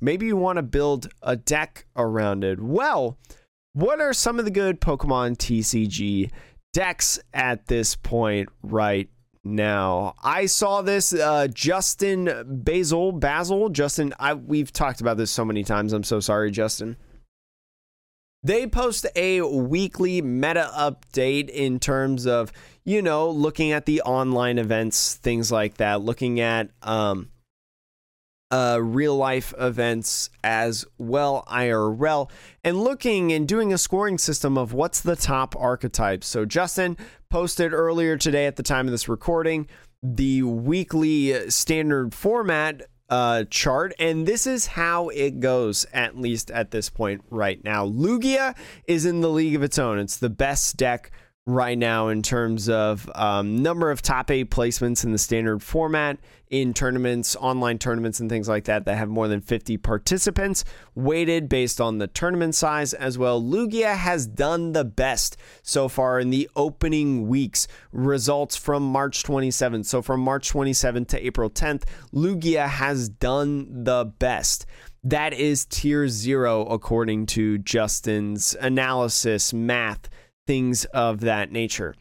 Maybe 0.01 0.25
you 0.25 0.35
want 0.35 0.57
to 0.57 0.63
build 0.63 1.07
a 1.21 1.37
deck 1.37 1.85
around 1.95 2.43
it. 2.43 2.61
Well, 2.61 3.17
what 3.71 4.01
are 4.01 4.11
some 4.11 4.39
of 4.39 4.45
the 4.45 4.51
good 4.51 4.81
Pokemon 4.81 5.37
TCG 5.37 6.31
decks 6.73 7.17
at 7.33 7.67
this 7.67 7.95
point 7.95 8.49
right 8.61 9.09
now? 9.45 10.13
I 10.21 10.47
saw 10.47 10.81
this 10.81 11.13
uh, 11.13 11.47
Justin 11.47 12.43
Basil 12.45 13.13
Basil 13.13 13.69
Justin. 13.69 14.13
I 14.19 14.33
we've 14.33 14.73
talked 14.73 14.99
about 14.99 15.15
this 15.15 15.31
so 15.31 15.45
many 15.45 15.63
times. 15.63 15.93
I'm 15.93 16.03
so 16.03 16.19
sorry, 16.19 16.51
Justin. 16.51 16.97
They 18.43 18.67
post 18.67 19.05
a 19.15 19.41
weekly 19.41 20.21
meta 20.21 20.69
update 20.75 21.49
in 21.49 21.79
terms 21.79 22.27
of 22.27 22.51
you 22.83 23.01
know 23.01 23.29
looking 23.29 23.71
at 23.71 23.85
the 23.85 24.01
online 24.01 24.57
events, 24.57 25.15
things 25.15 25.51
like 25.51 25.77
that. 25.77 26.01
Looking 26.01 26.39
at 26.39 26.69
um, 26.81 27.29
uh, 28.51 28.79
real 28.81 29.15
life 29.15 29.53
events 29.57 30.29
as 30.43 30.85
well, 30.97 31.43
IRL, 31.49 32.29
and 32.63 32.81
looking 32.81 33.31
and 33.31 33.47
doing 33.47 33.71
a 33.71 33.77
scoring 33.77 34.17
system 34.17 34.57
of 34.57 34.73
what's 34.73 34.99
the 34.99 35.15
top 35.15 35.55
archetypes. 35.57 36.27
So, 36.27 36.45
Justin 36.45 36.97
posted 37.29 37.73
earlier 37.73 38.17
today 38.17 38.45
at 38.45 38.57
the 38.57 38.63
time 38.63 38.87
of 38.87 38.91
this 38.91 39.07
recording 39.07 39.67
the 40.03 40.43
weekly 40.43 41.49
standard 41.49 42.13
format 42.13 42.81
uh, 43.13 43.43
chart, 43.51 43.93
and 43.99 44.25
this 44.27 44.47
is 44.47 44.65
how 44.65 45.09
it 45.09 45.39
goes, 45.39 45.85
at 45.93 46.17
least 46.17 46.49
at 46.49 46.71
this 46.71 46.89
point 46.89 47.23
right 47.29 47.63
now. 47.63 47.85
Lugia 47.85 48.57
is 48.87 49.05
in 49.05 49.21
the 49.21 49.29
league 49.29 49.53
of 49.53 49.61
its 49.61 49.77
own. 49.77 49.99
It's 49.99 50.17
the 50.17 50.31
best 50.31 50.77
deck 50.77 51.11
right 51.45 51.77
now 51.77 52.07
in 52.07 52.23
terms 52.23 52.67
of 52.69 53.07
um, 53.13 53.61
number 53.61 53.91
of 53.91 54.01
top 54.01 54.31
eight 54.31 54.49
placements 54.49 55.03
in 55.03 55.11
the 55.11 55.19
standard 55.19 55.61
format 55.61 56.17
in 56.53 56.71
tournaments, 56.71 57.35
online 57.37 57.79
tournaments, 57.79 58.19
and 58.19 58.29
things 58.29 58.47
like 58.47 58.65
that 58.65 58.85
that 58.85 58.95
have 58.95 59.09
more 59.09 59.27
than 59.27 59.41
50 59.41 59.75
participants, 59.77 60.63
weighted 60.93 61.49
based 61.49 61.81
on 61.81 61.97
the 61.97 62.05
tournament 62.05 62.53
size 62.53 62.93
as 62.93 63.17
well. 63.17 63.41
Lugia 63.41 63.95
has 63.97 64.27
done 64.27 64.73
the 64.73 64.85
best 64.85 65.35
so 65.63 65.87
far 65.87 66.19
in 66.19 66.29
the 66.29 66.47
opening 66.55 67.27
weeks. 67.27 67.67
Results 67.91 68.55
from 68.55 68.83
March 68.83 69.23
27th. 69.23 69.87
So 69.87 70.03
from 70.03 70.21
March 70.21 70.53
27th 70.53 71.07
to 71.07 71.25
April 71.25 71.49
10th, 71.49 71.85
Lugia 72.13 72.67
has 72.67 73.09
done 73.09 73.83
the 73.83 74.13
best. 74.19 74.67
That 75.03 75.33
is 75.33 75.65
tier 75.65 76.07
zero, 76.07 76.67
according 76.67 77.25
to 77.27 77.57
Justin's 77.57 78.55
analysis, 78.61 79.53
math 79.53 80.07
things 80.45 80.85
of 80.85 81.21
that 81.21 81.51
nature. 81.51 81.95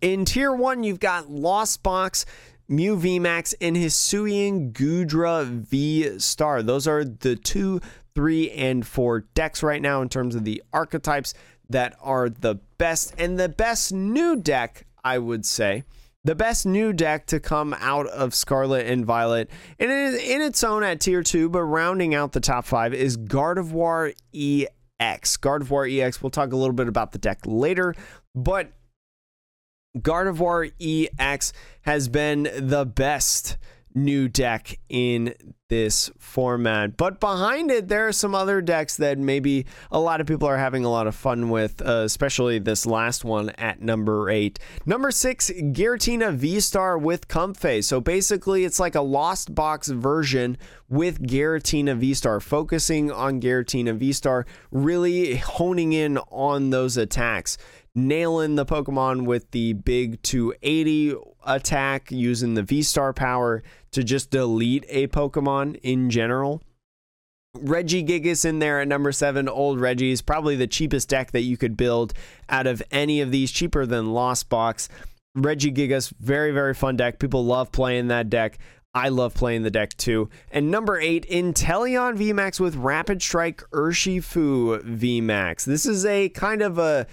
In 0.00 0.24
tier 0.24 0.52
one, 0.52 0.82
you've 0.82 1.00
got 1.00 1.30
Lost 1.30 1.82
Box, 1.82 2.26
Mew 2.68 2.96
VMAX, 2.96 3.54
and 3.60 3.76
Hisuian 3.76 4.72
Goodra 4.72 5.44
V 5.44 6.18
Star. 6.18 6.62
Those 6.62 6.86
are 6.86 7.04
the 7.04 7.36
two, 7.36 7.80
three, 8.14 8.50
and 8.50 8.86
four 8.86 9.20
decks 9.34 9.62
right 9.62 9.82
now 9.82 10.02
in 10.02 10.08
terms 10.08 10.34
of 10.34 10.44
the 10.44 10.62
archetypes 10.72 11.34
that 11.68 11.96
are 12.00 12.28
the 12.28 12.56
best. 12.78 13.14
And 13.18 13.38
the 13.38 13.48
best 13.48 13.92
new 13.92 14.36
deck, 14.36 14.86
I 15.02 15.18
would 15.18 15.44
say, 15.44 15.84
the 16.24 16.34
best 16.34 16.64
new 16.64 16.92
deck 16.92 17.26
to 17.26 17.38
come 17.38 17.74
out 17.78 18.06
of 18.06 18.34
Scarlet 18.34 18.86
and 18.86 19.04
Violet, 19.04 19.50
and 19.78 19.90
it 19.90 20.14
is 20.14 20.30
in 20.30 20.40
its 20.40 20.64
own 20.64 20.82
at 20.82 21.00
tier 21.00 21.22
two, 21.22 21.50
but 21.50 21.62
rounding 21.62 22.14
out 22.14 22.32
the 22.32 22.40
top 22.40 22.64
five 22.64 22.94
is 22.94 23.18
Gardevoir 23.18 24.14
EX. 24.32 25.36
Gardevoir 25.36 26.00
EX, 26.00 26.22
we'll 26.22 26.30
talk 26.30 26.52
a 26.52 26.56
little 26.56 26.74
bit 26.74 26.88
about 26.88 27.12
the 27.12 27.18
deck 27.18 27.40
later, 27.44 27.94
but 28.34 28.72
Gardevoir 29.98 30.72
EX 30.80 31.52
has 31.82 32.08
been 32.08 32.50
the 32.58 32.84
best 32.84 33.56
new 33.94 34.28
deck 34.28 34.78
in 34.88 35.34
this 35.68 36.10
format. 36.18 36.96
But 36.96 37.20
behind 37.20 37.70
it, 37.70 37.88
there 37.88 38.06
are 38.08 38.12
some 38.12 38.34
other 38.34 38.60
decks 38.60 38.96
that 38.98 39.18
maybe 39.18 39.66
a 39.90 39.98
lot 39.98 40.20
of 40.20 40.26
people 40.26 40.48
are 40.48 40.58
having 40.58 40.84
a 40.84 40.90
lot 40.90 41.06
of 41.06 41.14
fun 41.14 41.48
with, 41.48 41.80
uh, 41.80 42.02
especially 42.04 42.58
this 42.58 42.86
last 42.86 43.24
one 43.24 43.50
at 43.50 43.80
number 43.80 44.30
eight. 44.30 44.58
Number 44.84 45.10
six, 45.10 45.50
Giratina 45.50 46.34
V 46.34 46.60
Star 46.60 46.98
with 46.98 47.28
Comfey. 47.28 47.82
So 47.82 48.00
basically, 48.00 48.64
it's 48.64 48.80
like 48.80 48.94
a 48.94 49.00
Lost 49.00 49.54
Box 49.54 49.88
version 49.88 50.58
with 50.88 51.22
Giratina 51.22 51.96
V 51.96 52.14
Star, 52.14 52.40
focusing 52.40 53.10
on 53.10 53.40
Giratina 53.40 53.96
V 53.96 54.12
Star, 54.12 54.44
really 54.70 55.36
honing 55.36 55.92
in 55.92 56.18
on 56.18 56.70
those 56.70 56.96
attacks 56.96 57.56
nailing 57.94 58.56
the 58.56 58.66
Pokemon 58.66 59.24
with 59.24 59.50
the 59.52 59.72
big 59.74 60.20
280 60.22 61.14
attack 61.46 62.10
using 62.10 62.54
the 62.54 62.62
V 62.62 62.82
Star 62.82 63.12
power 63.12 63.62
to 63.92 64.02
just 64.02 64.30
delete 64.30 64.84
a 64.88 65.06
Pokemon 65.08 65.78
in 65.82 66.10
general. 66.10 66.62
Regigigas 67.56 68.44
in 68.44 68.58
there 68.58 68.80
at 68.80 68.88
number 68.88 69.12
seven. 69.12 69.48
Old 69.48 69.80
Reggie 69.80 70.10
is 70.10 70.22
probably 70.22 70.56
the 70.56 70.66
cheapest 70.66 71.08
deck 71.08 71.30
that 71.30 71.42
you 71.42 71.56
could 71.56 71.76
build 71.76 72.12
out 72.48 72.66
of 72.66 72.82
any 72.90 73.20
of 73.20 73.30
these, 73.30 73.52
cheaper 73.52 73.86
than 73.86 74.12
Lost 74.12 74.48
Box. 74.48 74.88
Regigigas, 75.36 76.12
very, 76.18 76.50
very 76.50 76.74
fun 76.74 76.96
deck. 76.96 77.20
People 77.20 77.44
love 77.44 77.70
playing 77.70 78.08
that 78.08 78.28
deck. 78.28 78.58
I 78.92 79.08
love 79.08 79.34
playing 79.34 79.62
the 79.62 79.70
deck 79.70 79.96
too. 79.96 80.30
And 80.52 80.70
number 80.70 80.98
eight, 81.00 81.28
Inteleon 81.28 82.16
VMAX 82.16 82.60
with 82.60 82.76
Rapid 82.76 83.22
Strike 83.22 83.62
Urshifu 83.72 84.82
VMAX. 84.82 85.64
This 85.64 85.84
is 85.84 86.06
a 86.06 86.28
kind 86.28 86.62
of 86.62 86.78
a, 86.78 87.06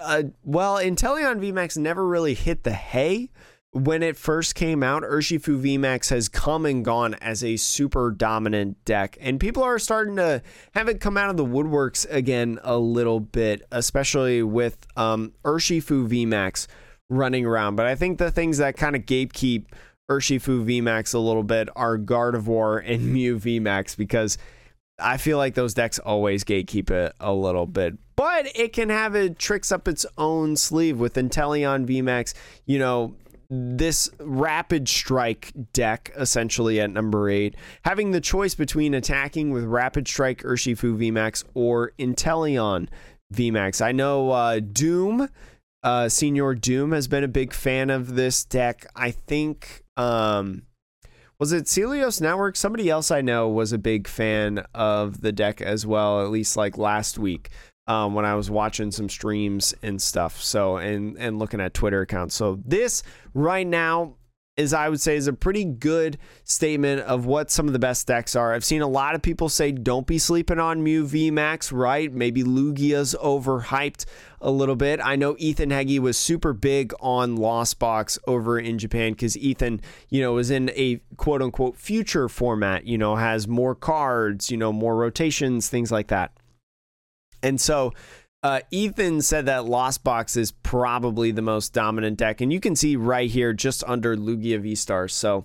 a 0.00 0.26
well, 0.44 0.76
Inteleon 0.76 1.40
VMAX 1.40 1.78
never 1.78 2.06
really 2.06 2.34
hit 2.34 2.64
the 2.64 2.72
hay 2.72 3.30
when 3.72 4.02
it 4.02 4.18
first 4.18 4.54
came 4.54 4.82
out, 4.82 5.02
Urshifu 5.02 5.60
VMAX 5.60 6.10
has 6.10 6.28
come 6.28 6.66
and 6.66 6.84
gone 6.84 7.14
as 7.14 7.42
a 7.42 7.56
super 7.56 8.10
dominant 8.10 8.84
deck, 8.84 9.16
and 9.18 9.40
people 9.40 9.62
are 9.62 9.78
starting 9.78 10.16
to 10.16 10.42
have 10.74 10.88
it 10.88 11.00
come 11.00 11.16
out 11.16 11.30
of 11.30 11.38
the 11.38 11.44
woodworks 11.44 12.06
again 12.10 12.60
a 12.62 12.76
little 12.76 13.18
bit, 13.18 13.62
especially 13.72 14.42
with 14.42 14.86
um, 14.96 15.32
Urshifu 15.42 16.06
VMAX 16.06 16.66
running 17.08 17.46
around. 17.46 17.76
But 17.76 17.86
I 17.86 17.94
think 17.94 18.18
the 18.18 18.30
things 18.30 18.58
that 18.58 18.76
kind 18.76 18.94
of 18.94 19.06
gatekeep 19.06 19.64
Urshifu 20.10 20.66
VMAX 20.66 21.14
a 21.14 21.18
little 21.18 21.42
bit 21.42 21.70
are 21.74 21.96
Gardevoir 21.96 22.82
and 22.86 23.06
Mew 23.12 23.38
VMAX 23.38 23.96
because 23.96 24.36
I 24.98 25.16
feel 25.16 25.38
like 25.38 25.54
those 25.54 25.72
decks 25.72 25.98
always 25.98 26.44
gatekeep 26.44 26.90
it 26.90 27.14
a 27.20 27.32
little 27.32 27.66
bit. 27.66 27.94
But 28.16 28.56
it 28.56 28.72
can 28.72 28.90
have 28.90 29.14
it 29.14 29.38
tricks 29.38 29.72
up 29.72 29.88
its 29.88 30.04
own 30.18 30.56
sleeve 30.56 30.98
with 30.98 31.14
Inteleon 31.14 31.86
VMAX. 31.86 32.34
You 32.66 32.78
know, 32.78 33.14
this 33.54 34.08
rapid 34.18 34.88
strike 34.88 35.52
deck 35.74 36.10
essentially 36.16 36.80
at 36.80 36.90
number 36.90 37.28
eight, 37.28 37.54
having 37.84 38.10
the 38.10 38.20
choice 38.20 38.54
between 38.54 38.94
attacking 38.94 39.50
with 39.50 39.64
rapid 39.64 40.08
strike 40.08 40.42
Urshifu 40.42 40.96
VMAX 40.96 41.44
or 41.52 41.92
Inteleon 41.98 42.88
VMAX. 43.34 43.84
I 43.84 43.92
know 43.92 44.30
uh, 44.30 44.60
Doom, 44.60 45.28
uh, 45.82 46.08
Senior 46.08 46.54
Doom, 46.54 46.92
has 46.92 47.08
been 47.08 47.24
a 47.24 47.28
big 47.28 47.52
fan 47.52 47.90
of 47.90 48.14
this 48.14 48.44
deck. 48.44 48.86
I 48.96 49.10
think. 49.10 49.84
Um, 49.96 50.62
was 51.38 51.52
it 51.52 51.64
Celios 51.64 52.20
Network? 52.20 52.54
Somebody 52.54 52.88
else 52.88 53.10
I 53.10 53.20
know 53.20 53.48
was 53.48 53.72
a 53.72 53.78
big 53.78 54.06
fan 54.06 54.64
of 54.74 55.22
the 55.22 55.32
deck 55.32 55.60
as 55.60 55.84
well, 55.84 56.22
at 56.22 56.30
least 56.30 56.56
like 56.56 56.78
last 56.78 57.18
week 57.18 57.50
um, 57.86 58.14
when 58.14 58.24
I 58.24 58.34
was 58.34 58.50
watching 58.50 58.90
some 58.90 59.08
streams 59.08 59.74
and 59.82 60.00
stuff. 60.00 60.42
So 60.42 60.76
and 60.76 61.16
and 61.18 61.38
looking 61.38 61.60
at 61.60 61.74
Twitter 61.74 62.02
accounts. 62.02 62.34
So 62.34 62.60
this 62.64 63.02
right 63.34 63.66
now 63.66 64.16
is 64.56 64.74
I 64.74 64.88
would 64.90 65.00
say 65.00 65.16
is 65.16 65.28
a 65.28 65.32
pretty 65.32 65.64
good 65.64 66.18
statement 66.44 67.00
of 67.02 67.24
what 67.24 67.50
some 67.50 67.66
of 67.66 67.72
the 67.72 67.78
best 67.78 68.06
decks 68.06 68.36
are. 68.36 68.52
I've 68.52 68.64
seen 68.64 68.82
a 68.82 68.86
lot 68.86 69.14
of 69.14 69.22
people 69.22 69.48
say 69.48 69.72
don't 69.72 70.06
be 70.06 70.18
sleeping 70.18 70.58
on 70.58 70.82
Mew 70.82 71.06
VMAX, 71.06 71.72
right? 71.72 72.12
Maybe 72.12 72.42
Lugia's 72.42 73.16
overhyped 73.22 74.04
a 74.42 74.50
little 74.50 74.76
bit. 74.76 75.00
I 75.02 75.16
know 75.16 75.36
Ethan 75.38 75.70
Heggie 75.70 75.98
was 75.98 76.18
super 76.18 76.52
big 76.52 76.92
on 77.00 77.36
Lost 77.36 77.78
Box 77.78 78.18
over 78.26 78.58
in 78.58 78.78
Japan 78.78 79.12
because 79.12 79.38
Ethan, 79.38 79.80
you 80.10 80.20
know, 80.20 80.36
is 80.36 80.50
in 80.50 80.70
a 80.74 81.00
quote 81.16 81.40
unquote 81.40 81.78
future 81.78 82.28
format, 82.28 82.86
you 82.86 82.98
know, 82.98 83.16
has 83.16 83.48
more 83.48 83.74
cards, 83.74 84.50
you 84.50 84.58
know, 84.58 84.72
more 84.72 84.96
rotations, 84.96 85.70
things 85.70 85.90
like 85.90 86.08
that. 86.08 86.32
And 87.42 87.60
so 87.60 87.92
uh, 88.42 88.60
Ethan 88.70 89.22
said 89.22 89.46
that 89.46 89.64
Lost 89.64 90.04
Box 90.04 90.36
is 90.36 90.52
probably 90.52 91.30
the 91.30 91.42
most 91.42 91.72
dominant 91.72 92.18
deck, 92.18 92.40
and 92.40 92.52
you 92.52 92.60
can 92.60 92.76
see 92.76 92.96
right 92.96 93.30
here 93.30 93.52
just 93.52 93.84
under 93.84 94.16
Lugia 94.16 94.60
V 94.60 94.74
Stars. 94.74 95.14
So 95.14 95.44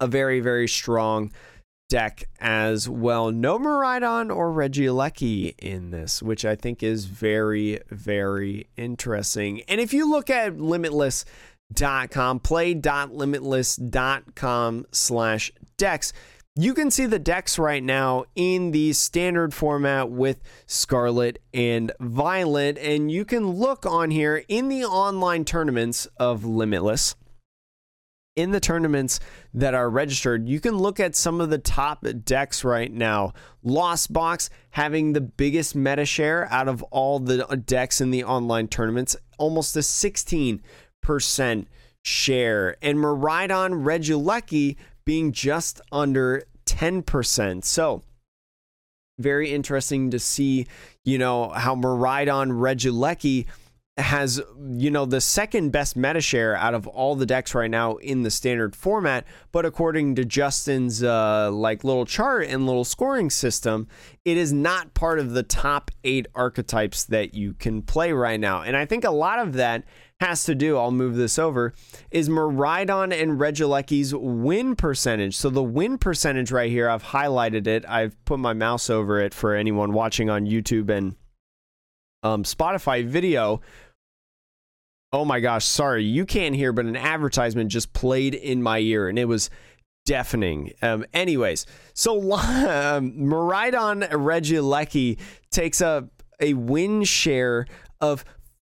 a 0.00 0.06
very, 0.06 0.40
very 0.40 0.68
strong 0.68 1.32
deck 1.88 2.24
as 2.40 2.88
well. 2.88 3.30
No 3.30 3.58
Miraidon 3.58 4.34
or 4.34 4.50
Regieleki 4.50 5.54
in 5.58 5.90
this, 5.90 6.22
which 6.22 6.44
I 6.44 6.56
think 6.56 6.82
is 6.82 7.04
very, 7.04 7.80
very 7.90 8.68
interesting. 8.76 9.62
And 9.68 9.80
if 9.80 9.92
you 9.92 10.10
look 10.10 10.30
at 10.30 10.58
Limitless. 10.58 11.24
Dot 11.24 12.10
Limitless.com, 12.10 12.40
play.limitless.com 12.40 14.86
slash 14.92 15.52
decks, 15.76 16.12
you 16.54 16.74
can 16.74 16.90
see 16.90 17.06
the 17.06 17.18
decks 17.18 17.58
right 17.58 17.82
now 17.82 18.24
in 18.34 18.72
the 18.72 18.92
standard 18.92 19.54
format 19.54 20.10
with 20.10 20.42
Scarlet 20.66 21.38
and 21.54 21.92
Violet, 21.98 22.76
and 22.76 23.10
you 23.10 23.24
can 23.24 23.52
look 23.52 23.86
on 23.86 24.10
here 24.10 24.44
in 24.48 24.68
the 24.68 24.84
online 24.84 25.46
tournaments 25.46 26.06
of 26.18 26.44
Limitless. 26.44 27.16
In 28.36 28.50
the 28.50 28.60
tournaments 28.60 29.18
that 29.54 29.74
are 29.74 29.88
registered, 29.88 30.46
you 30.48 30.60
can 30.60 30.76
look 30.76 31.00
at 31.00 31.14
some 31.14 31.40
of 31.40 31.48
the 31.48 31.58
top 31.58 32.04
decks 32.24 32.64
right 32.64 32.92
now. 32.92 33.32
Lost 33.62 34.12
Box 34.12 34.50
having 34.70 35.12
the 35.12 35.20
biggest 35.20 35.74
meta 35.74 36.04
share 36.04 36.50
out 36.50 36.68
of 36.68 36.82
all 36.84 37.18
the 37.18 37.44
decks 37.64 38.00
in 38.00 38.10
the 38.10 38.24
online 38.24 38.68
tournaments, 38.68 39.16
almost 39.38 39.76
a 39.76 39.80
16% 39.80 40.60
share. 42.02 42.76
And 42.82 42.98
Miraidon 42.98 43.84
Regieleki 43.84 44.76
being 45.04 45.32
just 45.32 45.80
under 45.90 46.44
10%. 46.66 47.64
So, 47.64 48.02
very 49.18 49.52
interesting 49.52 50.10
to 50.10 50.18
see, 50.18 50.66
you 51.04 51.18
know, 51.18 51.50
how 51.50 51.74
Miraidon 51.74 52.52
Regieleki 52.52 53.46
has, 53.98 54.40
you 54.70 54.90
know, 54.90 55.04
the 55.04 55.20
second 55.20 55.70
best 55.70 55.96
meta 55.96 56.20
share 56.20 56.56
out 56.56 56.72
of 56.72 56.86
all 56.86 57.14
the 57.14 57.26
decks 57.26 57.54
right 57.54 57.70
now 57.70 57.96
in 57.96 58.22
the 58.22 58.30
standard 58.30 58.74
format. 58.74 59.26
But 59.52 59.66
according 59.66 60.14
to 60.14 60.24
Justin's 60.24 61.02
uh, 61.02 61.50
like 61.52 61.84
little 61.84 62.06
chart 62.06 62.46
and 62.48 62.66
little 62.66 62.86
scoring 62.86 63.28
system, 63.28 63.88
it 64.24 64.38
is 64.38 64.50
not 64.50 64.94
part 64.94 65.18
of 65.18 65.32
the 65.32 65.42
top 65.42 65.90
eight 66.04 66.26
archetypes 66.34 67.04
that 67.04 67.34
you 67.34 67.52
can 67.52 67.82
play 67.82 68.12
right 68.12 68.40
now. 68.40 68.62
And 68.62 68.78
I 68.78 68.86
think 68.86 69.04
a 69.04 69.10
lot 69.10 69.38
of 69.38 69.54
that 69.54 69.84
has 70.20 70.44
to 70.44 70.54
do, 70.54 70.78
I'll 70.78 70.90
move 70.90 71.16
this 71.16 71.38
over, 71.38 71.74
is 72.10 72.30
Miraidon 72.30 73.12
and 73.12 73.38
Regieleki's 73.38 74.14
win 74.14 74.74
percentage. 74.74 75.36
So 75.36 75.50
the 75.50 75.62
win 75.62 75.98
percentage 75.98 76.50
right 76.50 76.70
here, 76.70 76.88
I've 76.88 77.02
highlighted 77.02 77.66
it. 77.66 77.84
I've 77.86 78.24
put 78.24 78.38
my 78.38 78.54
mouse 78.54 78.88
over 78.88 79.20
it 79.20 79.34
for 79.34 79.54
anyone 79.54 79.92
watching 79.92 80.30
on 80.30 80.46
YouTube 80.46 80.88
and 80.88 81.16
um, 82.22 82.44
Spotify 82.44 83.04
video. 83.04 83.60
Oh 85.12 85.24
my 85.24 85.40
gosh, 85.40 85.64
sorry, 85.64 86.04
you 86.04 86.24
can't 86.24 86.54
hear, 86.54 86.72
but 86.72 86.86
an 86.86 86.96
advertisement 86.96 87.70
just 87.70 87.92
played 87.92 88.34
in 88.34 88.62
my 88.62 88.78
ear 88.78 89.08
and 89.08 89.18
it 89.18 89.26
was 89.26 89.50
deafening. 90.06 90.72
Um, 90.80 91.04
anyways, 91.12 91.66
so 91.94 92.32
um, 92.32 93.12
Miraidon 93.12 94.08
Regieleki 94.10 95.18
takes 95.50 95.80
a, 95.80 96.08
a 96.40 96.54
win 96.54 97.04
share 97.04 97.66
of 98.00 98.24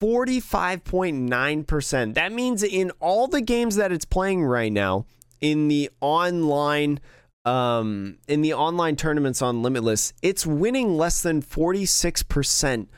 45.9%. 0.02 2.14
That 2.14 2.32
means 2.32 2.62
in 2.62 2.90
all 3.00 3.28
the 3.28 3.40
games 3.40 3.76
that 3.76 3.92
it's 3.92 4.04
playing 4.04 4.44
right 4.44 4.72
now 4.72 5.06
in 5.40 5.68
the 5.68 5.90
online 6.00 7.00
um 7.44 8.18
in 8.26 8.42
the 8.42 8.52
online 8.52 8.96
tournaments 8.96 9.40
on 9.40 9.62
Limitless, 9.62 10.12
it's 10.20 10.44
winning 10.44 10.96
less 10.96 11.22
than 11.22 11.40
46% 11.40 12.88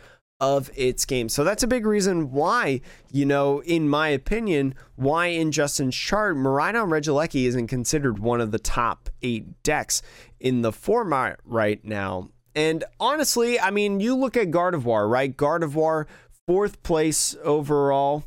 of 0.41 0.71
its 0.77 1.05
game. 1.05 1.29
So 1.29 1.43
that's 1.43 1.63
a 1.63 1.69
big 1.69 1.85
reason 1.85 2.31
why, 2.31 2.81
you 3.11 3.27
know, 3.27 3.61
in 3.63 3.89
my 3.89 4.09
opinion, 4.09 4.75
why 4.95 5.27
in 5.27 5.51
Justin's 5.51 5.97
chart, 5.97 6.37
Miraidon 6.37 6.89
Regieleki 6.89 7.47
isn't 7.47 7.67
considered 7.67 8.19
one 8.19 8.41
of 8.41 8.53
the 8.53 8.59
top 8.59 9.11
eight 9.23 9.63
decks 9.63 10.01
in 10.39 10.63
the 10.63 10.73
format 10.73 11.41
right 11.45 11.85
now. 11.85 12.29
And 12.55 12.85
honestly, 13.01 13.59
I 13.59 13.71
mean, 13.71 14.01
you 14.01 14.17
look 14.17 14.37
at 14.37 14.51
Gardevoir, 14.51 15.11
right? 15.11 15.37
Gardevoir 15.37 16.07
fourth 16.47 16.83
place 16.83 17.37
overall. 17.43 18.25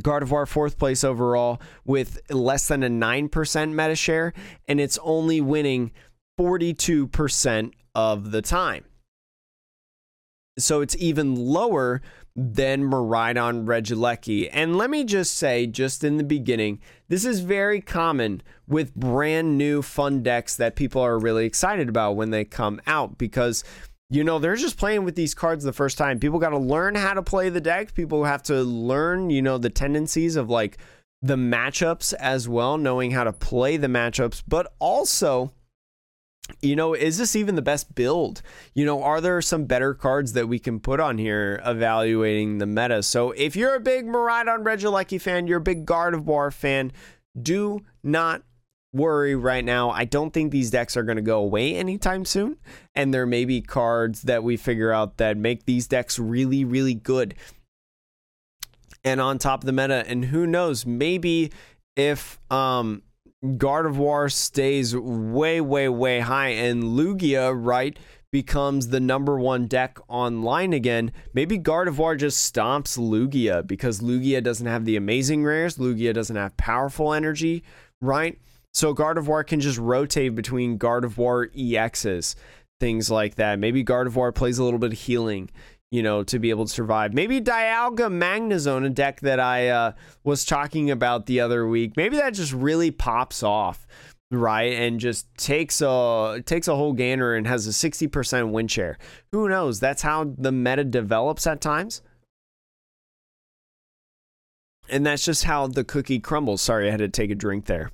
Gardevoir 0.00 0.48
fourth 0.48 0.78
place 0.78 1.04
overall 1.04 1.60
with 1.84 2.20
less 2.28 2.66
than 2.66 2.82
a 2.82 2.88
9% 2.88 3.72
meta 3.72 3.94
share, 3.94 4.32
and 4.66 4.80
it's 4.80 4.98
only 5.02 5.40
winning 5.40 5.92
42% 6.38 7.72
of 7.94 8.32
the 8.32 8.42
time. 8.42 8.84
So 10.58 10.80
it's 10.80 10.96
even 10.98 11.34
lower 11.34 12.00
than 12.36 12.90
Miraidon 12.90 13.64
Regieleki. 13.64 14.50
And 14.52 14.76
let 14.76 14.90
me 14.90 15.04
just 15.04 15.34
say, 15.34 15.66
just 15.66 16.02
in 16.02 16.16
the 16.16 16.24
beginning, 16.24 16.80
this 17.08 17.24
is 17.24 17.40
very 17.40 17.80
common 17.80 18.42
with 18.66 18.94
brand 18.94 19.56
new 19.56 19.82
fun 19.82 20.22
decks 20.22 20.56
that 20.56 20.76
people 20.76 21.00
are 21.00 21.18
really 21.18 21.46
excited 21.46 21.88
about 21.88 22.16
when 22.16 22.30
they 22.30 22.44
come 22.44 22.80
out 22.86 23.18
because 23.18 23.62
you 24.10 24.22
know, 24.22 24.38
they're 24.38 24.54
just 24.54 24.76
playing 24.76 25.04
with 25.04 25.16
these 25.16 25.34
cards 25.34 25.64
the 25.64 25.72
first 25.72 25.98
time. 25.98 26.20
People 26.20 26.38
got 26.38 26.50
to 26.50 26.58
learn 26.58 26.94
how 26.94 27.14
to 27.14 27.22
play 27.22 27.48
the 27.48 27.60
deck. 27.60 27.94
People 27.94 28.24
have 28.24 28.42
to 28.44 28.62
learn, 28.62 29.30
you 29.30 29.42
know, 29.42 29.58
the 29.58 29.70
tendencies 29.70 30.36
of 30.36 30.50
like 30.50 30.78
the 31.22 31.36
matchups 31.36 32.12
as 32.14 32.48
well, 32.48 32.76
knowing 32.76 33.10
how 33.10 33.24
to 33.24 33.32
play 33.32 33.76
the 33.76 33.88
matchups, 33.88 34.42
but 34.46 34.72
also 34.78 35.52
you 36.60 36.76
know, 36.76 36.94
is 36.94 37.18
this 37.18 37.36
even 37.36 37.54
the 37.54 37.62
best 37.62 37.94
build? 37.94 38.42
You 38.74 38.84
know, 38.84 39.02
are 39.02 39.20
there 39.20 39.40
some 39.40 39.64
better 39.64 39.94
cards 39.94 40.32
that 40.34 40.48
we 40.48 40.58
can 40.58 40.80
put 40.80 41.00
on 41.00 41.18
here 41.18 41.60
evaluating 41.64 42.58
the 42.58 42.66
meta? 42.66 43.02
So 43.02 43.30
if 43.32 43.56
you're 43.56 43.74
a 43.74 43.80
big 43.80 44.06
Miraidon 44.06 44.62
Regieleki 44.62 45.20
fan, 45.20 45.46
you're 45.46 45.58
a 45.58 45.62
big 45.62 45.86
Gardevoir 45.86 46.52
fan, 46.52 46.92
do 47.40 47.80
not 48.02 48.42
worry 48.92 49.34
right 49.34 49.64
now. 49.64 49.90
I 49.90 50.04
don't 50.04 50.32
think 50.32 50.52
these 50.52 50.70
decks 50.70 50.96
are 50.96 51.02
going 51.02 51.16
to 51.16 51.22
go 51.22 51.40
away 51.40 51.74
anytime 51.74 52.24
soon. 52.24 52.56
And 52.94 53.12
there 53.12 53.26
may 53.26 53.44
be 53.44 53.60
cards 53.60 54.22
that 54.22 54.44
we 54.44 54.56
figure 54.56 54.92
out 54.92 55.16
that 55.16 55.36
make 55.36 55.64
these 55.64 55.86
decks 55.86 56.18
really, 56.18 56.64
really 56.64 56.94
good. 56.94 57.34
And 59.02 59.20
on 59.20 59.38
top 59.38 59.62
of 59.62 59.66
the 59.66 59.72
meta, 59.72 60.04
and 60.06 60.26
who 60.26 60.46
knows, 60.46 60.86
maybe 60.86 61.52
if 61.96 62.38
um 62.50 63.02
Gardevoir 63.44 64.32
stays 64.32 64.96
way, 64.96 65.60
way, 65.60 65.88
way 65.88 66.20
high 66.20 66.48
and 66.48 66.82
Lugia, 66.82 67.52
right, 67.54 67.98
becomes 68.32 68.88
the 68.88 69.00
number 69.00 69.38
one 69.38 69.66
deck 69.66 69.98
online 70.08 70.72
again, 70.72 71.12
maybe 71.34 71.58
Gardevoir 71.58 72.18
just 72.18 72.52
stomps 72.52 72.98
Lugia 72.98 73.64
because 73.66 74.00
Lugia 74.00 74.42
doesn't 74.42 74.66
have 74.66 74.84
the 74.86 74.96
amazing 74.96 75.44
rares, 75.44 75.76
Lugia 75.76 76.14
doesn't 76.14 76.34
have 76.34 76.56
powerful 76.56 77.12
energy, 77.12 77.62
right? 78.00 78.38
So 78.72 78.94
Gardevoir 78.94 79.46
can 79.46 79.60
just 79.60 79.78
rotate 79.78 80.34
between 80.34 80.78
Gardevoir 80.78 81.54
EXs, 81.54 82.34
things 82.80 83.10
like 83.10 83.36
that. 83.36 83.58
Maybe 83.58 83.84
Gardevoir 83.84 84.34
plays 84.34 84.58
a 84.58 84.64
little 84.64 84.80
bit 84.80 84.94
of 84.94 84.98
healing, 84.98 85.50
you 85.94 86.02
know, 86.02 86.24
to 86.24 86.40
be 86.40 86.50
able 86.50 86.64
to 86.64 86.72
survive. 86.72 87.14
Maybe 87.14 87.40
Dialga 87.40 88.10
Magnezone, 88.10 88.84
a 88.84 88.90
deck 88.90 89.20
that 89.20 89.38
I 89.38 89.68
uh, 89.68 89.92
was 90.24 90.44
talking 90.44 90.90
about 90.90 91.26
the 91.26 91.38
other 91.38 91.68
week. 91.68 91.96
Maybe 91.96 92.16
that 92.16 92.34
just 92.34 92.52
really 92.52 92.90
pops 92.90 93.44
off, 93.44 93.86
right? 94.32 94.72
And 94.72 94.98
just 94.98 95.32
takes 95.36 95.80
a 95.80 96.42
takes 96.46 96.66
a 96.66 96.74
whole 96.74 96.94
gainer 96.94 97.34
and 97.34 97.46
has 97.46 97.68
a 97.68 97.70
60% 97.70 98.50
win 98.50 98.66
share. 98.66 98.98
Who 99.30 99.48
knows? 99.48 99.78
That's 99.78 100.02
how 100.02 100.34
the 100.36 100.50
meta 100.50 100.82
develops 100.82 101.46
at 101.46 101.60
times. 101.60 102.02
And 104.88 105.06
that's 105.06 105.24
just 105.24 105.44
how 105.44 105.68
the 105.68 105.84
cookie 105.84 106.18
crumbles. 106.18 106.60
Sorry, 106.60 106.88
I 106.88 106.90
had 106.90 106.98
to 106.98 107.08
take 107.08 107.30
a 107.30 107.36
drink 107.36 107.66
there. 107.66 107.92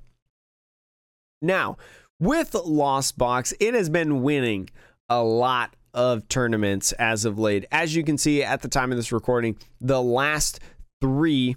Now, 1.42 1.76
with 2.18 2.55
Lost 2.55 3.18
Box, 3.18 3.53
it 3.61 3.74
has 3.74 3.90
been 3.90 4.22
winning 4.22 4.70
a 5.11 5.22
lot 5.22 5.76
of 5.95 6.28
tournaments 6.28 6.93
as 6.93 7.24
of 7.24 7.38
late. 7.38 7.64
As 7.70 7.95
you 7.95 8.05
can 8.05 8.18
see 8.18 8.43
at 8.43 8.62
the 8.62 8.68
time 8.68 8.91
of 8.91 8.97
this 8.97 9.12
recording, 9.12 9.57
the 9.80 10.03
last 10.03 10.61
three 11.01 11.57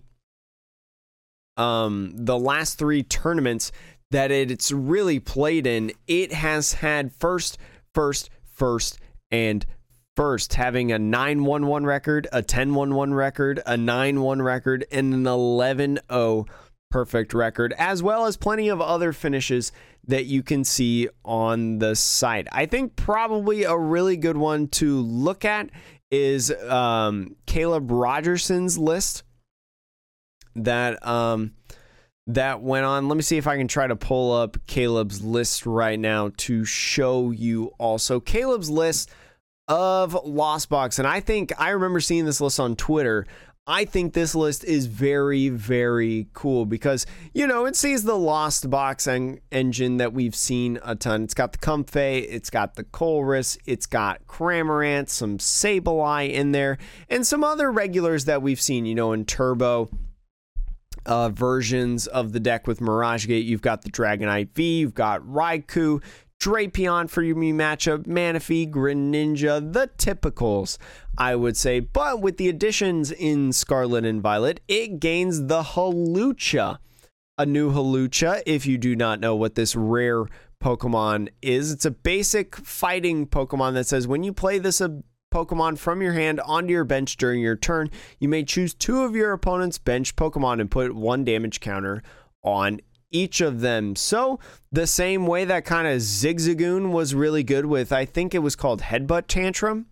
um 1.55 2.11
the 2.15 2.37
last 2.37 2.79
three 2.79 3.03
tournaments 3.03 3.71
that 4.13 4.31
it's 4.31 4.71
really 4.71 5.19
played 5.19 5.65
in, 5.65 5.91
it 6.07 6.31
has 6.31 6.73
had 6.73 7.11
first, 7.13 7.57
first, 7.93 8.29
first, 8.45 8.99
and 9.31 9.65
first, 10.15 10.53
having 10.53 10.91
a 10.91 10.99
9 10.99 11.43
1 11.43 11.65
1 11.65 11.85
record, 11.85 12.27
a 12.31 12.43
10 12.43 12.75
1 12.75 12.93
1 12.93 13.13
record, 13.13 13.61
a 13.65 13.75
9 13.75 14.21
1 14.21 14.41
record, 14.41 14.85
and 14.91 15.13
an 15.13 15.25
11 15.25 15.99
0 16.11 16.45
perfect 16.93 17.33
record, 17.33 17.73
as 17.79 18.03
well 18.03 18.27
as 18.27 18.37
plenty 18.37 18.69
of 18.69 18.79
other 18.79 19.11
finishes 19.13 19.71
that 20.05 20.25
you 20.25 20.43
can 20.43 20.63
see 20.63 21.09
on 21.25 21.79
the 21.79 21.95
site. 21.95 22.47
I 22.51 22.67
think 22.67 22.95
probably 22.95 23.63
a 23.63 23.75
really 23.75 24.15
good 24.15 24.37
one 24.37 24.67
to 24.67 24.99
look 25.01 25.43
at 25.43 25.71
is 26.11 26.51
um, 26.51 27.35
Caleb 27.47 27.89
Rogerson's 27.89 28.77
list 28.77 29.23
that 30.55 31.03
um, 31.03 31.55
that 32.27 32.61
went 32.61 32.85
on. 32.85 33.07
Let 33.07 33.15
me 33.15 33.23
see 33.23 33.37
if 33.37 33.47
I 33.47 33.57
can 33.57 33.67
try 33.67 33.87
to 33.87 33.95
pull 33.95 34.31
up 34.31 34.57
Caleb's 34.67 35.23
list 35.23 35.65
right 35.65 35.99
now 35.99 36.29
to 36.37 36.63
show 36.63 37.31
you 37.31 37.71
also 37.79 38.19
Caleb's 38.19 38.69
list 38.69 39.09
of 39.67 40.13
Lost 40.23 40.69
Box. 40.69 40.99
And 40.99 41.07
I 41.07 41.21
think 41.21 41.53
I 41.59 41.71
remember 41.71 41.99
seeing 41.99 42.25
this 42.25 42.39
list 42.39 42.59
on 42.59 42.75
Twitter. 42.75 43.25
I 43.65 43.85
think 43.85 44.13
this 44.13 44.35
list 44.35 44.65
is 44.65 44.87
very, 44.87 45.47
very 45.47 46.27
cool 46.33 46.65
because, 46.65 47.05
you 47.33 47.47
know, 47.47 47.63
it 47.63 47.77
sees 47.77 48.03
the 48.03 48.17
Lost 48.17 48.69
Box 48.69 49.07
en- 49.07 49.39
engine 49.53 49.97
that 49.97 50.11
we've 50.11 50.35
seen 50.35 50.79
a 50.83 50.95
ton. 50.95 51.23
It's 51.23 51.33
got 51.33 51.53
the 51.53 51.59
Comfey, 51.59 52.27
it's 52.29 52.49
got 52.49 52.75
the 52.75 52.83
Colress, 52.83 53.57
it's 53.65 53.85
got 53.85 54.27
Cramorant, 54.27 55.07
some 55.07 55.37
Sableye 55.37 56.29
in 56.29 56.51
there, 56.51 56.77
and 57.09 57.25
some 57.25 57.41
other 57.41 57.71
regulars 57.71 58.25
that 58.25 58.41
we've 58.41 58.59
seen, 58.59 58.85
you 58.85 58.95
know, 58.95 59.13
in 59.13 59.23
Turbo. 59.25 59.89
Uh, 61.05 61.27
versions 61.27 62.07
of 62.07 62.31
the 62.31 62.39
deck 62.39 62.65
with 62.65 62.79
Mirage 62.79 63.27
Gate. 63.27 63.45
You've 63.45 63.61
got 63.61 63.81
the 63.81 63.91
Dragonite 63.91 64.51
V, 64.55 64.79
you've 64.79 64.93
got 64.93 65.21
Raikou, 65.23 66.01
Drapion 66.43 67.09
for 67.09 67.23
your 67.23 67.37
matchup, 67.37 68.05
Manaphy, 68.05 68.69
Greninja, 68.69 69.71
the 69.71 69.89
typicals, 69.97 70.77
I 71.17 71.37
would 71.37 71.55
say. 71.55 71.79
But 71.79 72.19
with 72.19 72.35
the 72.35 72.49
additions 72.49 73.13
in 73.13 73.53
Scarlet 73.53 74.03
and 74.03 74.21
Violet, 74.21 74.59
it 74.67 74.99
gains 74.99 75.45
the 75.45 75.63
Hawlucha. 75.63 76.79
A 77.37 77.45
new 77.45 77.71
Hawlucha, 77.71 78.43
if 78.45 78.65
you 78.65 78.77
do 78.77 78.93
not 78.93 79.21
know 79.21 79.37
what 79.37 79.55
this 79.55 79.73
rare 79.73 80.25
Pokemon 80.61 81.29
is, 81.41 81.71
it's 81.71 81.85
a 81.85 81.91
basic 81.91 82.57
fighting 82.57 83.25
Pokemon 83.25 83.75
that 83.75 83.87
says 83.87 84.05
when 84.05 84.23
you 84.23 84.33
play 84.33 84.59
this 84.59 84.81
a 84.81 85.01
Pokemon 85.33 85.77
from 85.77 86.01
your 86.01 86.11
hand 86.11 86.41
onto 86.41 86.73
your 86.73 86.83
bench 86.83 87.15
during 87.15 87.39
your 87.39 87.55
turn, 87.55 87.89
you 88.19 88.27
may 88.27 88.43
choose 88.43 88.73
two 88.73 89.03
of 89.03 89.15
your 89.15 89.31
opponent's 89.31 89.77
bench 89.77 90.17
Pokemon 90.17 90.59
and 90.59 90.69
put 90.69 90.93
one 90.93 91.23
damage 91.23 91.61
counter 91.61 92.03
on 92.43 92.81
each 93.13 93.39
of 93.39 93.61
them. 93.61 93.95
So, 93.95 94.39
the 94.71 94.87
same 94.87 95.25
way 95.25 95.45
that 95.45 95.63
kind 95.63 95.87
of 95.87 95.99
Zigzagoon 95.99 96.91
was 96.91 97.15
really 97.15 97.43
good 97.43 97.65
with, 97.67 97.93
I 97.93 98.03
think 98.03 98.35
it 98.35 98.39
was 98.39 98.57
called 98.57 98.81
Headbutt 98.81 99.27
Tantrum. 99.27 99.85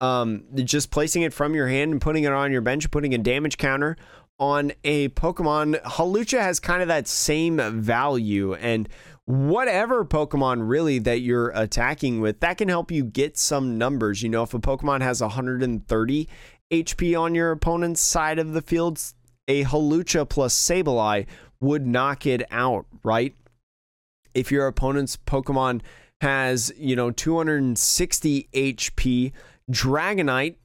Um, 0.00 0.44
just 0.54 0.90
placing 0.90 1.22
it 1.22 1.34
from 1.34 1.54
your 1.54 1.68
hand 1.68 1.92
and 1.92 2.00
putting 2.00 2.24
it 2.24 2.32
on 2.32 2.52
your 2.52 2.62
bench, 2.62 2.90
putting 2.90 3.12
a 3.12 3.18
damage 3.18 3.58
counter 3.58 3.98
on 4.38 4.72
a 4.82 5.10
Pokemon. 5.10 5.82
Hawlucha 5.82 6.40
has 6.40 6.58
kind 6.58 6.80
of 6.80 6.88
that 6.88 7.06
same 7.06 7.58
value. 7.82 8.54
And 8.54 8.88
whatever 9.26 10.04
Pokemon 10.04 10.68
really 10.68 10.98
that 11.00 11.20
you're 11.20 11.50
attacking 11.50 12.20
with, 12.20 12.40
that 12.40 12.56
can 12.56 12.68
help 12.68 12.90
you 12.90 13.04
get 13.04 13.36
some 13.36 13.76
numbers. 13.76 14.22
You 14.22 14.30
know, 14.30 14.42
if 14.42 14.54
a 14.54 14.58
Pokemon 14.58 15.02
has 15.02 15.20
130 15.20 16.28
HP 16.72 17.20
on 17.20 17.34
your 17.34 17.50
opponent's 17.50 18.00
side 18.00 18.38
of 18.38 18.52
the 18.52 18.62
field, 18.62 19.02
a 19.46 19.64
Hawlucha 19.64 20.28
plus 20.28 20.54
Sableye 20.54 21.26
would 21.60 21.86
knock 21.86 22.26
it 22.26 22.42
out, 22.50 22.86
right? 23.02 23.34
If 24.34 24.50
your 24.50 24.66
opponent's 24.66 25.16
Pokemon 25.16 25.82
has, 26.20 26.72
you 26.76 26.96
know, 26.96 27.10
260 27.10 28.48
HP, 28.52 29.32
Dragonite 29.70 30.56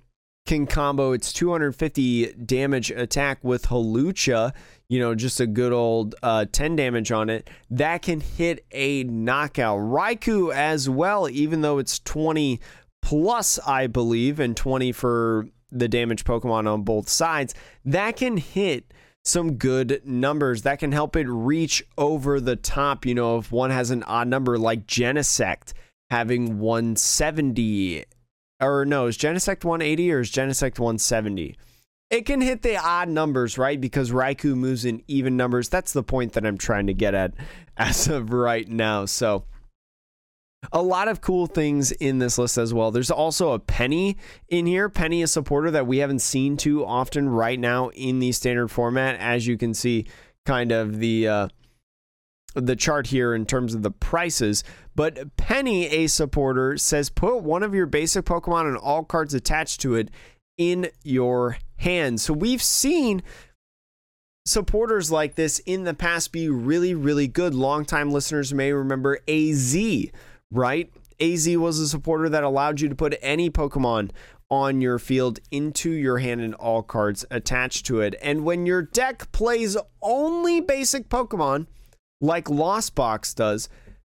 can 0.45 0.67
combo 0.67 1.11
its 1.11 1.33
250 1.33 2.33
damage 2.33 2.91
attack 2.91 3.43
with 3.43 3.67
Hawlucha, 3.67 4.53
you 4.87 4.99
know, 4.99 5.15
just 5.15 5.39
a 5.39 5.47
good 5.47 5.73
old 5.73 6.13
uh, 6.21 6.45
10 6.51 6.75
damage 6.75 7.11
on 7.11 7.29
it. 7.29 7.49
That 7.71 8.03
can 8.03 8.19
hit 8.19 8.65
a 8.71 9.03
knockout. 9.05 9.79
Raikou 9.79 10.53
as 10.53 10.87
well, 10.87 11.27
even 11.29 11.61
though 11.61 11.79
it's 11.79 11.99
20 11.99 12.59
plus, 13.01 13.57
I 13.65 13.87
believe, 13.87 14.39
and 14.39 14.55
20 14.55 14.91
for 14.91 15.47
the 15.71 15.87
damage 15.87 16.23
Pokemon 16.23 16.71
on 16.71 16.83
both 16.83 17.09
sides, 17.09 17.55
that 17.83 18.15
can 18.15 18.37
hit 18.37 18.93
some 19.25 19.55
good 19.55 20.01
numbers 20.05 20.61
that 20.61 20.79
can 20.79 20.91
help 20.91 21.15
it 21.15 21.27
reach 21.27 21.83
over 21.97 22.39
the 22.39 22.55
top. 22.55 23.05
You 23.05 23.15
know, 23.15 23.39
if 23.39 23.51
one 23.51 23.71
has 23.71 23.91
an 23.91 24.03
odd 24.03 24.27
number 24.27 24.57
like 24.57 24.85
Genesect 24.87 25.73
having 26.09 26.59
170, 26.59 28.05
or 28.61 28.85
no, 28.85 29.07
is 29.07 29.17
Genesect 29.17 29.65
180 29.65 30.11
or 30.11 30.19
is 30.19 30.31
Genesect 30.31 30.79
170? 30.79 31.57
It 32.11 32.27
can 32.27 32.39
hit 32.39 32.61
the 32.61 32.77
odd 32.77 33.09
numbers, 33.09 33.57
right? 33.57 33.81
Because 33.81 34.11
Raikou 34.11 34.55
moves 34.55 34.85
in 34.85 35.01
even 35.07 35.35
numbers. 35.35 35.69
That's 35.69 35.91
the 35.91 36.03
point 36.03 36.33
that 36.33 36.45
I'm 36.45 36.57
trying 36.57 36.85
to 36.87 36.93
get 36.93 37.15
at 37.15 37.33
as 37.77 38.07
of 38.07 38.31
right 38.31 38.67
now. 38.67 39.05
So, 39.05 39.45
a 40.71 40.81
lot 40.81 41.07
of 41.07 41.21
cool 41.21 41.47
things 41.47 41.91
in 41.91 42.19
this 42.19 42.37
list 42.37 42.57
as 42.57 42.73
well. 42.73 42.91
There's 42.91 43.11
also 43.11 43.51
a 43.51 43.59
Penny 43.59 44.17
in 44.49 44.65
here. 44.65 44.89
Penny, 44.89 45.21
a 45.21 45.27
supporter 45.27 45.71
that 45.71 45.87
we 45.87 45.99
haven't 45.99 46.19
seen 46.19 46.57
too 46.57 46.85
often 46.85 47.29
right 47.29 47.59
now 47.59 47.89
in 47.89 48.19
the 48.19 48.31
standard 48.31 48.69
format. 48.69 49.19
As 49.19 49.47
you 49.47 49.57
can 49.57 49.73
see, 49.73 50.05
kind 50.45 50.71
of 50.71 50.99
the 50.99 51.27
uh, 51.27 51.47
the 52.55 52.75
chart 52.75 53.07
here 53.07 53.33
in 53.33 53.45
terms 53.45 53.73
of 53.73 53.83
the 53.83 53.91
prices. 53.91 54.63
But 54.95 55.35
Penny, 55.37 55.87
a 55.87 56.07
supporter, 56.07 56.77
says 56.77 57.09
put 57.09 57.43
one 57.43 57.63
of 57.63 57.75
your 57.75 57.85
basic 57.85 58.25
Pokemon 58.25 58.67
and 58.67 58.77
all 58.77 59.03
cards 59.03 59.33
attached 59.33 59.81
to 59.81 59.95
it 59.95 60.09
in 60.57 60.89
your 61.03 61.57
hand. 61.77 62.21
So 62.21 62.33
we've 62.33 62.63
seen 62.63 63.21
supporters 64.45 65.11
like 65.11 65.35
this 65.35 65.59
in 65.59 65.83
the 65.83 65.93
past 65.93 66.31
be 66.31 66.49
really, 66.49 66.93
really 66.93 67.27
good. 67.27 67.53
Longtime 67.53 68.11
listeners 68.11 68.53
may 68.53 68.71
remember 68.71 69.19
AZ 69.27 69.75
right? 70.51 70.91
AZ 71.19 71.47
was 71.57 71.79
a 71.79 71.87
supporter 71.87 72.29
that 72.29 72.43
allowed 72.43 72.81
you 72.81 72.89
to 72.89 72.95
put 72.95 73.17
any 73.21 73.49
Pokemon 73.49 74.11
on 74.49 74.81
your 74.81 74.99
field 74.99 75.39
into 75.49 75.89
your 75.89 76.19
hand 76.19 76.41
and 76.41 76.53
all 76.55 76.83
cards 76.83 77.25
attached 77.31 77.85
to 77.87 78.01
it. 78.01 78.15
And 78.21 78.43
when 78.43 78.65
your 78.65 78.81
deck 78.81 79.31
plays 79.31 79.77
only 80.01 80.61
basic 80.61 81.09
Pokemon, 81.09 81.67
like 82.21 82.49
Lost 82.49 82.95
Box 82.95 83.33
does, 83.33 83.69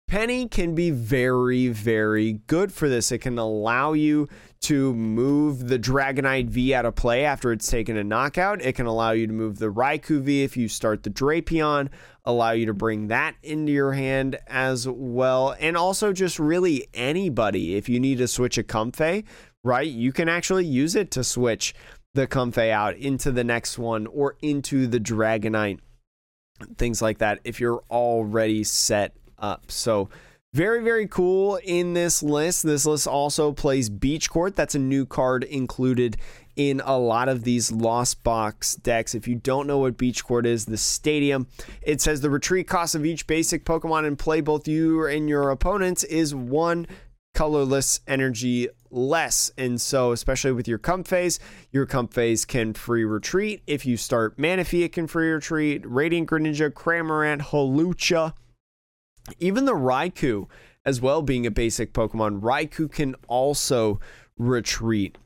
Penny 0.08 0.48
can 0.48 0.76
be 0.76 0.92
very, 0.92 1.68
very 1.70 2.34
good 2.48 2.72
for 2.72 2.88
this. 2.88 3.12
It 3.12 3.20
can 3.20 3.40
allow 3.40 3.94
you 3.94 4.28
to 4.62 4.94
move 4.94 5.68
the 5.68 5.80
Dragonite 5.80 6.50
V 6.50 6.74
out 6.74 6.86
of 6.86 6.96
play 6.96 7.26
after 7.26 7.52
it's 7.52 7.70
taken 7.70 7.98
a 7.98 8.04
knockout. 8.04 8.62
It 8.62 8.74
can 8.74 8.86
allow 8.86 9.12
you 9.12 9.28
to 9.28 9.34
move 9.34 9.58
the 9.58 9.72
Raikou 9.72 10.22
V 10.22 10.44
if 10.44 10.58
you 10.58 10.68
start 10.68 11.04
the 11.04 11.10
Drapion, 11.10 11.90
allow 12.26 12.52
you 12.52 12.66
to 12.66 12.74
bring 12.74 13.08
that 13.08 13.36
into 13.44 13.72
your 13.72 13.94
hand 13.94 14.38
as 14.48 14.88
well. 14.88 15.56
And 15.60 15.78
also 15.78 16.12
just 16.12 16.40
really 16.40 16.88
anybody. 16.94 17.76
If 17.76 17.88
you 17.88 18.00
need 18.00 18.18
to 18.18 18.28
switch 18.28 18.58
a 18.58 18.64
Comfey, 18.64 19.26
right, 19.64 19.88
you 19.88 20.12
can 20.12 20.28
actually 20.28 20.66
use 20.66 20.96
it 20.96 21.12
to 21.12 21.24
switch 21.24 21.74
the 22.14 22.28
Comfey 22.28 22.72
out 22.72 22.96
into 22.96 23.32
the 23.32 23.44
next 23.44 23.78
one 23.78 24.08
or 24.08 24.38
into 24.42 24.88
the 24.88 25.00
Dragonite. 25.00 25.80
Things 26.78 27.02
like 27.02 27.18
that 27.20 27.40
if 27.44 27.60
you're 27.60 27.84
already 27.92 28.64
set 28.64 29.14
up. 29.38 29.70
So, 29.70 30.10
very, 30.54 30.82
very 30.82 31.06
cool 31.06 31.60
in 31.66 31.94
this 31.94 32.24
list. 32.24 32.64
This 32.64 32.86
list 32.86 33.08
also 33.08 33.52
plays 33.52 33.90
Beach 33.90 34.30
Court. 34.30 34.56
That's 34.56 34.74
a 34.74 34.80
new 34.80 35.06
card 35.06 35.44
included 35.44 36.16
in 36.56 36.82
a 36.86 36.98
lot 36.98 37.30
of 37.30 37.44
these 37.44 37.72
Lost 37.72 38.24
Box 38.24 38.76
decks. 38.76 39.14
If 39.16 39.28
you 39.28 39.36
don't 39.36 39.68
know 39.68 39.80
what 39.80 39.98
Beach 39.98 40.24
Court 40.24 40.46
is, 40.46 40.66
the 40.66 40.78
stadium, 40.78 41.48
it 41.82 42.02
says 42.02 42.22
the 42.22 42.30
retreat 42.30 42.68
cost 42.68 42.96
of 42.96 43.06
each 43.06 43.28
basic 43.28 43.66
Pokemon 43.66 44.08
in 44.08 44.16
play, 44.16 44.42
both 44.42 44.68
you 44.68 45.06
and 45.06 45.28
your 45.30 45.50
opponents, 45.50 46.04
is 46.04 46.34
one 46.34 46.88
colorless 47.34 48.00
energy 48.08 48.70
less. 48.90 49.52
And 49.58 49.80
so, 49.80 50.12
especially 50.14 50.54
with 50.54 50.68
your 50.68 50.80
Comfeys, 50.80 51.40
your 51.72 51.86
Comfeys 51.86 52.48
can 52.48 52.74
free 52.74 53.04
retreat. 53.04 53.62
If 53.68 53.86
you 53.86 53.98
start 53.98 54.38
Manaphy, 54.38 54.84
it 54.84 54.94
can 54.94 55.08
free 55.08 55.32
retreat. 55.32 55.84
Radiant 55.86 56.30
Greninja, 56.30 56.72
Cramorant, 56.72 57.42
Hawlucha, 57.42 58.34
even 59.40 59.66
the 59.66 59.74
Raikou 59.74 60.48
as 60.86 61.02
well 61.02 61.22
being 61.22 61.46
a 61.46 61.52
basic 61.52 61.94
Pokemon. 61.94 62.42
Raikou 62.42 62.92
can 62.92 63.16
also 63.28 64.00
retreat. 64.38 65.18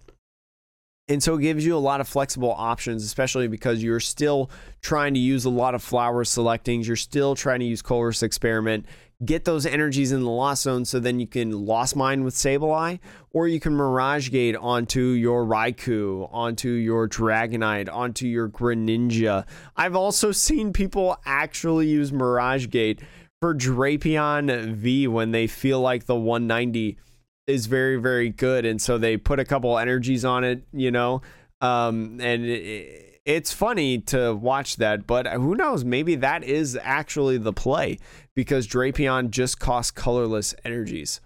And 1.10 1.22
so 1.22 1.36
it 1.36 1.42
gives 1.42 1.66
you 1.66 1.76
a 1.76 1.80
lot 1.80 2.00
of 2.00 2.08
flexible 2.08 2.54
options, 2.56 3.04
especially 3.04 3.48
because 3.48 3.84
you're 3.84 4.00
still 4.00 4.50
trying 4.82 5.16
to 5.16 5.20
use 5.20 5.44
a 5.44 5.50
lot 5.50 5.76
of 5.76 5.84
flower 5.84 6.24
selectings. 6.24 6.88
You're 6.88 6.96
still 6.96 7.36
trying 7.36 7.60
to 7.60 7.66
use 7.66 7.82
Colress 7.82 8.24
Experiment 8.24 8.86
get 9.26 9.44
those 9.44 9.66
energies 9.66 10.12
in 10.12 10.22
the 10.22 10.30
lost 10.30 10.64
zone 10.64 10.86
so 10.86 11.00
then 11.00 11.20
you 11.20 11.28
can 11.28 11.66
lost 11.66 11.96
mine 11.96 12.24
with 12.24 12.34
Sableye, 12.34 13.00
or 13.32 13.48
you 13.48 13.60
can 13.60 13.74
Mirage 13.74 14.30
Gate 14.32 14.56
onto 14.56 15.02
your 15.02 15.46
Raikou, 15.46 16.30
onto 16.32 16.70
your 16.70 17.08
Dragonite, 17.08 17.92
onto 17.92 18.26
your 18.26 18.48
Greninja. 18.50 19.46
I've 19.76 19.96
also 19.96 20.32
seen 20.32 20.74
people 20.74 21.18
actually 21.26 21.88
use 21.88 22.14
Mirage 22.14 22.70
Gate 22.70 23.02
for 23.42 23.54
Drapion 23.54 24.74
V 24.76 25.08
when 25.08 25.32
they 25.32 25.48
feel 25.48 25.82
like 25.82 26.06
the 26.06 26.16
190 26.16 26.98
is 27.50 27.66
very, 27.66 27.98
very 27.98 28.30
good. 28.30 28.66
And 28.66 28.82
so 28.82 28.98
they 28.98 29.18
put 29.18 29.40
a 29.40 29.46
couple 29.46 29.78
energies 29.78 30.24
on 30.24 30.44
it, 30.44 30.64
you 30.72 30.92
know, 30.92 31.22
um, 31.62 32.20
and 32.22 32.46
it, 32.46 33.22
it's 33.26 33.52
funny 33.52 34.00
to 34.00 34.34
watch 34.34 34.78
that, 34.78 35.06
but 35.06 35.28
who 35.28 35.56
knows? 35.56 35.84
Maybe 35.84 36.16
that 36.16 36.44
is 36.44 36.78
actually 36.82 37.38
the 37.38 37.54
play 37.54 38.00
because 38.36 38.68
Drapion 38.68 39.30
just 39.30 39.60
costs 39.60 39.92
colorless 39.92 40.56
energies. 40.64 41.22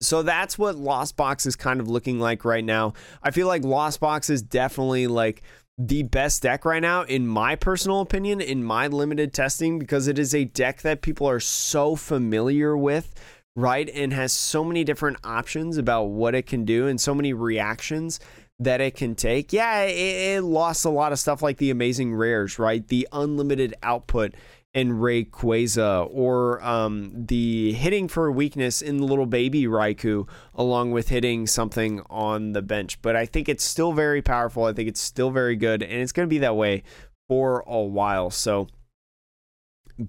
So 0.00 0.22
that's 0.22 0.56
what 0.56 0.76
Lost 0.76 1.16
Box 1.16 1.44
is 1.44 1.56
kind 1.56 1.80
of 1.80 1.88
looking 1.88 2.18
like 2.18 2.44
right 2.44 2.64
now. 2.64 2.94
I 3.22 3.30
feel 3.30 3.46
like 3.46 3.64
Lost 3.64 4.00
Box 4.00 4.30
is 4.30 4.40
definitely 4.40 5.06
like 5.06 5.42
the 5.76 6.02
best 6.02 6.42
deck 6.42 6.64
right 6.64 6.80
now, 6.80 7.02
in 7.02 7.26
my 7.26 7.56
personal 7.56 8.00
opinion, 8.00 8.40
in 8.40 8.64
my 8.64 8.86
limited 8.86 9.34
testing, 9.34 9.78
because 9.78 10.08
it 10.08 10.18
is 10.18 10.34
a 10.34 10.44
deck 10.44 10.82
that 10.82 11.02
people 11.02 11.28
are 11.28 11.40
so 11.40 11.96
familiar 11.96 12.76
with, 12.76 13.14
right? 13.60 13.88
And 13.88 14.12
has 14.12 14.32
so 14.32 14.64
many 14.64 14.84
different 14.84 15.18
options 15.24 15.76
about 15.76 16.04
what 16.04 16.34
it 16.34 16.46
can 16.46 16.64
do 16.64 16.86
and 16.86 17.00
so 17.00 17.14
many 17.14 17.32
reactions 17.32 18.20
that 18.58 18.80
it 18.80 18.94
can 18.94 19.14
take. 19.14 19.52
Yeah, 19.52 19.82
it, 19.82 20.36
it, 20.36 20.42
lost 20.42 20.84
a 20.84 20.90
lot 20.90 21.12
of 21.12 21.18
stuff 21.18 21.42
like 21.42 21.56
the 21.56 21.70
amazing 21.70 22.14
rares, 22.14 22.58
right? 22.58 22.86
The 22.86 23.08
unlimited 23.12 23.74
output 23.82 24.34
in 24.72 24.92
Rayquaza, 24.92 26.08
or 26.12 26.62
um, 26.62 27.10
the 27.12 27.72
hitting 27.72 28.06
for 28.06 28.30
weakness 28.30 28.80
in 28.82 28.98
the 28.98 29.04
little 29.04 29.26
baby 29.26 29.64
Raikou, 29.64 30.28
along 30.54 30.92
with 30.92 31.08
hitting 31.08 31.48
something 31.48 32.02
on 32.08 32.52
the 32.52 32.62
bench. 32.62 33.02
But 33.02 33.16
I 33.16 33.26
think 33.26 33.48
it's 33.48 33.64
still 33.64 33.92
very 33.92 34.22
powerful. 34.22 34.64
I 34.64 34.72
think 34.72 34.88
it's 34.88 35.00
still 35.00 35.30
very 35.30 35.56
good, 35.56 35.82
and 35.82 36.00
it's 36.00 36.12
going 36.12 36.28
to 36.28 36.30
be 36.30 36.38
that 36.38 36.54
way 36.54 36.84
for 37.26 37.64
a 37.66 37.80
while. 37.80 38.30
So 38.30 38.68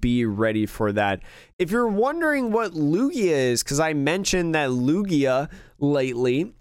be 0.00 0.24
ready 0.24 0.66
for 0.66 0.92
that. 0.92 1.20
If 1.58 1.70
you're 1.70 1.88
wondering 1.88 2.52
what 2.52 2.72
Lugia 2.72 3.50
is, 3.50 3.62
because 3.62 3.80
I 3.80 3.92
mentioned 3.92 4.54
that 4.54 4.70
Lugia 4.70 5.50
lately 5.78 6.52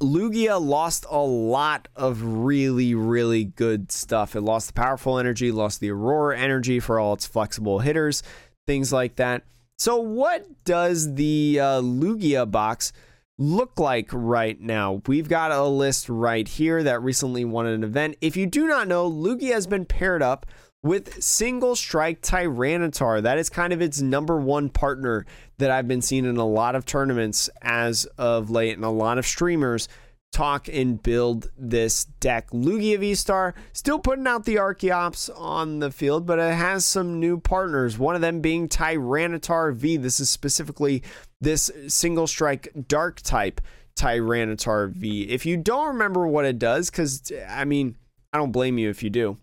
Lugia 0.00 0.60
lost 0.60 1.06
a 1.10 1.18
lot 1.18 1.88
of 1.96 2.22
really, 2.22 2.94
really 2.94 3.44
good 3.44 3.90
stuff. 3.90 4.36
It 4.36 4.42
lost 4.42 4.68
the 4.68 4.72
powerful 4.74 5.18
energy, 5.18 5.50
lost 5.50 5.80
the 5.80 5.90
Aurora 5.90 6.38
energy 6.38 6.80
for 6.80 7.00
all 7.00 7.14
its 7.14 7.26
flexible 7.26 7.78
hitters, 7.78 8.22
things 8.66 8.92
like 8.92 9.16
that. 9.16 9.44
So, 9.78 9.96
what 9.96 10.64
does 10.64 11.14
the 11.14 11.58
uh, 11.60 11.80
Lugia 11.80 12.50
box 12.50 12.92
look 13.38 13.78
like 13.78 14.08
right 14.12 14.60
now? 14.60 15.02
We've 15.06 15.28
got 15.28 15.52
a 15.52 15.64
list 15.64 16.08
right 16.08 16.46
here 16.46 16.82
that 16.82 17.02
recently 17.02 17.44
won 17.44 17.66
an 17.66 17.84
event. 17.84 18.16
If 18.20 18.36
you 18.36 18.46
do 18.46 18.66
not 18.66 18.88
know, 18.88 19.10
Lugia 19.10 19.52
has 19.52 19.66
been 19.66 19.84
paired 19.86 20.22
up 20.22 20.46
with 20.82 21.22
Single 21.22 21.74
Strike 21.76 22.22
Tyranitar. 22.22 23.22
That 23.22 23.38
is 23.38 23.50
kind 23.50 23.72
of 23.72 23.80
its 23.80 24.00
number 24.00 24.38
one 24.38 24.68
partner 24.68 25.26
that 25.58 25.70
I've 25.70 25.88
been 25.88 26.02
seeing 26.02 26.24
in 26.24 26.36
a 26.36 26.46
lot 26.46 26.74
of 26.74 26.84
tournaments 26.84 27.50
as 27.62 28.04
of 28.18 28.50
late, 28.50 28.76
and 28.76 28.84
a 28.84 28.90
lot 28.90 29.18
of 29.18 29.26
streamers 29.26 29.88
talk 30.32 30.68
and 30.68 31.02
build 31.02 31.50
this 31.56 32.04
deck. 32.20 32.50
Lugia 32.50 32.98
V 32.98 33.14
Star 33.14 33.54
still 33.72 33.98
putting 33.98 34.26
out 34.26 34.44
the 34.44 34.56
Archeops 34.56 35.30
on 35.34 35.78
the 35.78 35.90
field, 35.90 36.26
but 36.26 36.38
it 36.38 36.54
has 36.54 36.84
some 36.84 37.18
new 37.20 37.38
partners. 37.38 37.98
One 37.98 38.14
of 38.14 38.20
them 38.20 38.40
being 38.40 38.68
Tyranitar 38.68 39.74
V. 39.74 39.96
This 39.96 40.20
is 40.20 40.28
specifically 40.28 41.02
this 41.40 41.70
single 41.88 42.26
strike 42.26 42.68
dark 42.86 43.22
type 43.22 43.60
Tyranitar 43.96 44.90
V. 44.90 45.22
If 45.22 45.46
you 45.46 45.56
don't 45.56 45.88
remember 45.88 46.26
what 46.26 46.44
it 46.44 46.58
does, 46.58 46.90
because 46.90 47.32
I 47.48 47.64
mean, 47.64 47.96
I 48.32 48.38
don't 48.38 48.52
blame 48.52 48.76
you 48.78 48.90
if 48.90 49.02
you 49.02 49.08
do. 49.10 49.38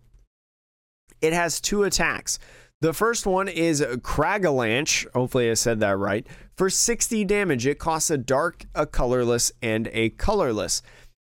It 1.24 1.34
has 1.34 1.62
two 1.62 1.84
attacks. 1.84 2.38
The 2.82 2.92
first 2.92 3.26
one 3.26 3.48
is 3.48 3.82
Cragalanche. 3.82 5.08
Hopefully, 5.14 5.50
I 5.50 5.54
said 5.54 5.80
that 5.80 5.98
right. 5.98 6.28
For 6.58 6.70
60 6.70 7.24
damage, 7.24 7.66
it 7.66 7.80
costs 7.80 8.12
a 8.12 8.18
dark, 8.18 8.66
a 8.76 8.86
colorless, 8.86 9.54
and 9.62 9.90
a 9.94 10.10
colorless. 10.10 10.82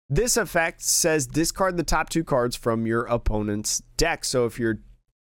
This 0.10 0.38
effect 0.38 0.82
says 0.82 1.28
discard 1.28 1.78
the 1.78 1.84
top 1.84 2.10
two 2.10 2.24
cards 2.24 2.56
from 2.56 2.88
your 2.88 3.04
opponent's 3.04 3.84
deck. 3.96 4.26
So 4.26 4.46
if 4.48 4.58
your 4.58 4.80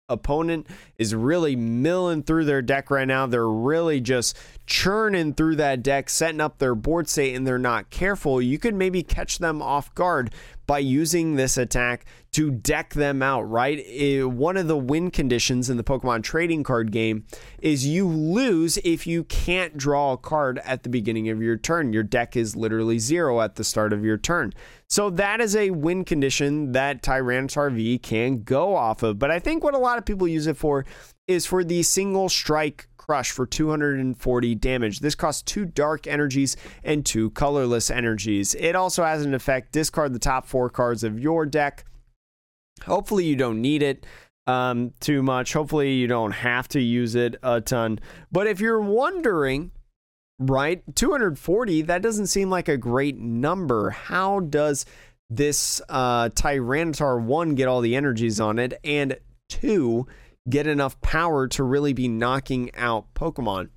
opponent 0.09 0.67
is 0.97 1.15
really 1.15 1.55
milling 1.55 2.23
through 2.23 2.45
their 2.45 2.61
deck 2.61 2.91
right 2.91 3.07
now, 3.07 3.25
they're 3.25 3.47
really 3.47 4.01
just 4.01 4.37
churning 4.67 5.33
through 5.33 5.55
that 5.55 5.81
deck, 5.83 6.09
setting 6.09 6.41
up 6.41 6.57
their 6.57 6.75
board 6.75 7.07
state, 7.07 7.33
and 7.33 7.47
they're 7.47 7.57
not 7.57 7.89
careful, 7.89 8.41
you 8.41 8.59
could 8.59 8.75
maybe 8.75 9.01
catch 9.01 9.39
them 9.39 9.61
off 9.61 9.95
guard 9.95 10.33
by 10.67 10.79
using 10.79 11.35
this 11.35 11.57
attack 11.57 12.05
to 12.35 12.51
deck 12.51 12.93
them 12.93 13.21
out, 13.21 13.43
right? 13.43 13.79
It, 13.79 14.29
one 14.29 14.57
of 14.57 14.67
the 14.67 14.75
win 14.75 15.09
conditions 15.09 15.69
in 15.69 15.77
the 15.77 15.85
Pokemon 15.85 16.23
trading 16.23 16.63
card 16.63 16.91
game 16.91 17.23
is 17.61 17.87
you 17.87 18.05
lose 18.05 18.75
if 18.83 19.07
you 19.07 19.23
can't 19.23 19.77
draw 19.77 20.11
a 20.11 20.17
card 20.17 20.59
at 20.65 20.83
the 20.83 20.89
beginning 20.89 21.29
of 21.29 21.41
your 21.41 21.55
turn. 21.55 21.93
Your 21.93 22.03
deck 22.03 22.35
is 22.35 22.53
literally 22.53 22.99
zero 22.99 23.39
at 23.39 23.55
the 23.55 23.63
start 23.63 23.93
of 23.93 24.03
your 24.03 24.17
turn. 24.17 24.51
So 24.89 25.09
that 25.11 25.39
is 25.39 25.55
a 25.55 25.69
win 25.69 26.03
condition 26.03 26.73
that 26.73 27.01
Tyranitar 27.01 27.73
V 27.73 27.97
can 27.99 28.43
go 28.43 28.75
off 28.75 29.01
of. 29.01 29.17
But 29.17 29.31
I 29.31 29.39
think 29.39 29.63
what 29.63 29.73
a 29.73 29.77
lot 29.77 29.97
of 29.97 30.03
people 30.03 30.27
use 30.27 30.47
it 30.47 30.57
for 30.57 30.85
is 31.29 31.45
for 31.45 31.63
the 31.63 31.83
single 31.83 32.27
strike 32.27 32.89
Crush 32.97 33.31
for 33.31 33.45
240 33.45 34.55
damage. 34.55 34.99
This 34.99 35.15
costs 35.15 35.43
two 35.43 35.63
dark 35.63 36.05
energies 36.05 36.57
and 36.83 37.05
two 37.05 37.29
colorless 37.29 37.91
energies. 37.91 38.55
It 38.55 38.75
also 38.75 39.05
has 39.05 39.23
an 39.23 39.35
effect 39.35 39.71
discard 39.71 40.11
the 40.11 40.19
top 40.19 40.47
four 40.47 40.69
cards 40.69 41.03
of 41.03 41.17
your 41.17 41.45
deck. 41.45 41.85
Hopefully, 42.83 43.25
you 43.25 43.35
don't 43.35 43.61
need 43.61 43.81
it 43.81 44.05
um, 44.47 44.93
too 44.99 45.23
much. 45.23 45.53
Hopefully, 45.53 45.93
you 45.93 46.07
don't 46.07 46.31
have 46.31 46.67
to 46.69 46.81
use 46.81 47.15
it 47.15 47.35
a 47.43 47.61
ton. 47.61 47.99
But 48.31 48.47
if 48.47 48.59
you're 48.59 48.81
wondering, 48.81 49.71
right, 50.39 50.83
240, 50.95 51.83
that 51.83 52.01
doesn't 52.01 52.27
seem 52.27 52.49
like 52.49 52.67
a 52.67 52.77
great 52.77 53.17
number. 53.17 53.89
How 53.91 54.39
does 54.39 54.85
this 55.29 55.81
uh, 55.89 56.29
Tyranitar 56.29 57.21
1 57.21 57.55
get 57.55 57.67
all 57.67 57.81
the 57.81 57.95
energies 57.95 58.39
on 58.39 58.59
it? 58.59 58.79
And 58.83 59.17
2, 59.49 60.05
get 60.49 60.67
enough 60.67 60.99
power 61.01 61.47
to 61.47 61.63
really 61.63 61.93
be 61.93 62.07
knocking 62.07 62.73
out 62.75 63.13
Pokemon. 63.13 63.69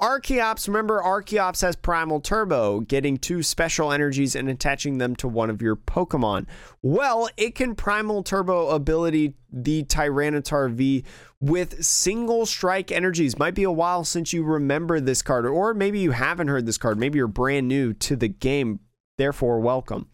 Archeops, 0.00 0.66
remember 0.66 1.00
Archeops 1.00 1.62
has 1.62 1.76
Primal 1.76 2.20
Turbo, 2.20 2.80
getting 2.80 3.16
two 3.16 3.42
special 3.42 3.92
energies 3.92 4.34
and 4.34 4.48
attaching 4.48 4.98
them 4.98 5.14
to 5.16 5.28
one 5.28 5.50
of 5.50 5.62
your 5.62 5.76
Pokemon. 5.76 6.46
Well, 6.82 7.28
it 7.36 7.54
can 7.54 7.76
Primal 7.76 8.24
Turbo 8.24 8.70
ability 8.70 9.34
the 9.52 9.84
Tyranitar 9.84 10.72
V 10.72 11.04
with 11.40 11.84
single 11.84 12.44
strike 12.44 12.90
energies. 12.90 13.38
Might 13.38 13.54
be 13.54 13.62
a 13.62 13.70
while 13.70 14.04
since 14.04 14.32
you 14.32 14.42
remember 14.42 14.98
this 14.98 15.22
card, 15.22 15.46
or 15.46 15.74
maybe 15.74 16.00
you 16.00 16.10
haven't 16.10 16.48
heard 16.48 16.66
this 16.66 16.78
card. 16.78 16.98
Maybe 16.98 17.18
you're 17.18 17.28
brand 17.28 17.68
new 17.68 17.92
to 17.94 18.16
the 18.16 18.28
game, 18.28 18.80
therefore, 19.16 19.60
welcome. 19.60 20.08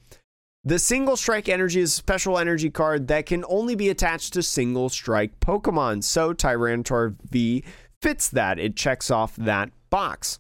The 0.63 0.79
single 0.79 1.17
strike 1.17 1.49
energy 1.49 1.81
is 1.81 1.91
a 1.91 1.97
special 1.97 2.39
energy 2.39 2.69
card 2.69 3.09
that 3.09 3.25
can 3.25 3.47
only 3.49 3.75
be 3.75 3.89
attached 3.89 4.35
to 4.35 4.43
single 4.43 4.91
strike 4.91 5.41
Pokemon. 5.41 6.05
So 6.05 6.35
Tyranitar 6.35 7.17
V 7.31 7.65
fits 8.01 8.29
that. 8.31 8.59
It 8.59 8.77
checks 8.77 9.11
off 9.11 9.37
that 9.37 9.71
box. 9.91 10.39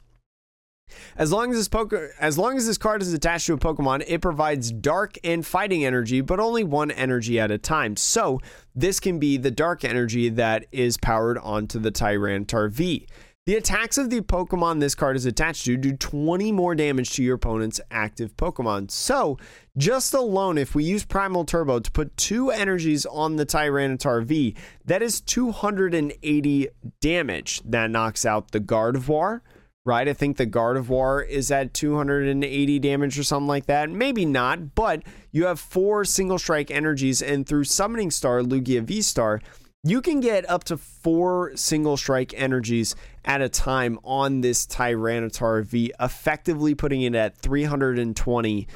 As 1.16 1.30
long 1.30 1.50
as 1.50 1.56
this 1.56 1.68
poke- 1.68 1.94
as 2.18 2.36
long 2.36 2.56
as 2.56 2.66
this 2.66 2.78
card 2.78 3.00
is 3.00 3.12
attached 3.12 3.46
to 3.46 3.54
a 3.54 3.58
Pokemon, 3.58 4.04
it 4.08 4.20
provides 4.20 4.72
dark 4.72 5.16
and 5.22 5.46
fighting 5.46 5.84
energy, 5.84 6.20
but 6.20 6.40
only 6.40 6.64
one 6.64 6.90
energy 6.90 7.38
at 7.38 7.50
a 7.50 7.58
time. 7.58 7.96
So 7.96 8.40
this 8.74 8.98
can 8.98 9.18
be 9.18 9.36
the 9.36 9.52
dark 9.52 9.84
energy 9.84 10.28
that 10.30 10.66
is 10.72 10.96
powered 10.96 11.38
onto 11.38 11.78
the 11.78 11.92
Tyranitar 11.92 12.70
V. 12.70 13.06
The 13.46 13.56
attacks 13.56 13.96
of 13.96 14.10
the 14.10 14.20
Pokemon 14.20 14.80
this 14.80 14.94
card 14.94 15.16
is 15.16 15.24
attached 15.24 15.64
to 15.64 15.78
do 15.78 15.94
20 15.94 16.52
more 16.52 16.74
damage 16.74 17.12
to 17.14 17.22
your 17.22 17.36
opponent's 17.36 17.80
active 17.90 18.36
Pokemon. 18.36 18.90
So, 18.90 19.38
just 19.78 20.12
alone, 20.12 20.58
if 20.58 20.74
we 20.74 20.84
use 20.84 21.06
Primal 21.06 21.46
Turbo 21.46 21.80
to 21.80 21.90
put 21.90 22.14
two 22.18 22.50
energies 22.50 23.06
on 23.06 23.36
the 23.36 23.46
Tyranitar 23.46 24.24
V, 24.24 24.54
that 24.84 25.00
is 25.00 25.22
280 25.22 26.68
damage. 27.00 27.62
That 27.64 27.90
knocks 27.90 28.26
out 28.26 28.50
the 28.50 28.60
Gardevoir, 28.60 29.40
right? 29.86 30.06
I 30.06 30.12
think 30.12 30.36
the 30.36 30.46
Gardevoir 30.46 31.26
is 31.26 31.50
at 31.50 31.72
280 31.72 32.78
damage 32.78 33.18
or 33.18 33.22
something 33.22 33.48
like 33.48 33.64
that. 33.66 33.88
Maybe 33.88 34.26
not, 34.26 34.74
but 34.74 35.02
you 35.32 35.46
have 35.46 35.58
four 35.58 36.04
single 36.04 36.38
strike 36.38 36.70
energies, 36.70 37.22
and 37.22 37.46
through 37.46 37.64
Summoning 37.64 38.10
Star, 38.10 38.42
Lugia 38.42 38.82
V 38.82 39.00
Star, 39.00 39.40
you 39.82 40.02
can 40.02 40.20
get 40.20 40.48
up 40.48 40.64
to 40.64 40.76
four 40.76 41.56
single 41.56 41.96
strike 41.96 42.34
energies 42.36 42.94
at 43.24 43.40
a 43.40 43.48
time 43.48 43.98
on 44.04 44.40
this 44.40 44.66
Tyranitar 44.66 45.64
V, 45.64 45.92
effectively 46.00 46.74
putting 46.74 47.02
it 47.02 47.14
at 47.14 47.36
320 47.36 48.66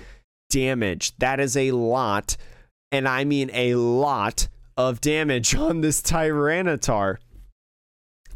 damage. 0.51 1.17
That 1.19 1.41
is 1.41 1.57
a 1.57 1.73
lot, 1.73 2.37
and 2.93 3.09
I 3.09 3.25
mean 3.25 3.51
a 3.53 3.75
lot 3.75 4.49
of 4.77 5.01
damage 5.01 5.55
on 5.57 5.81
this 5.81 6.01
Tyranitar. 6.01 7.19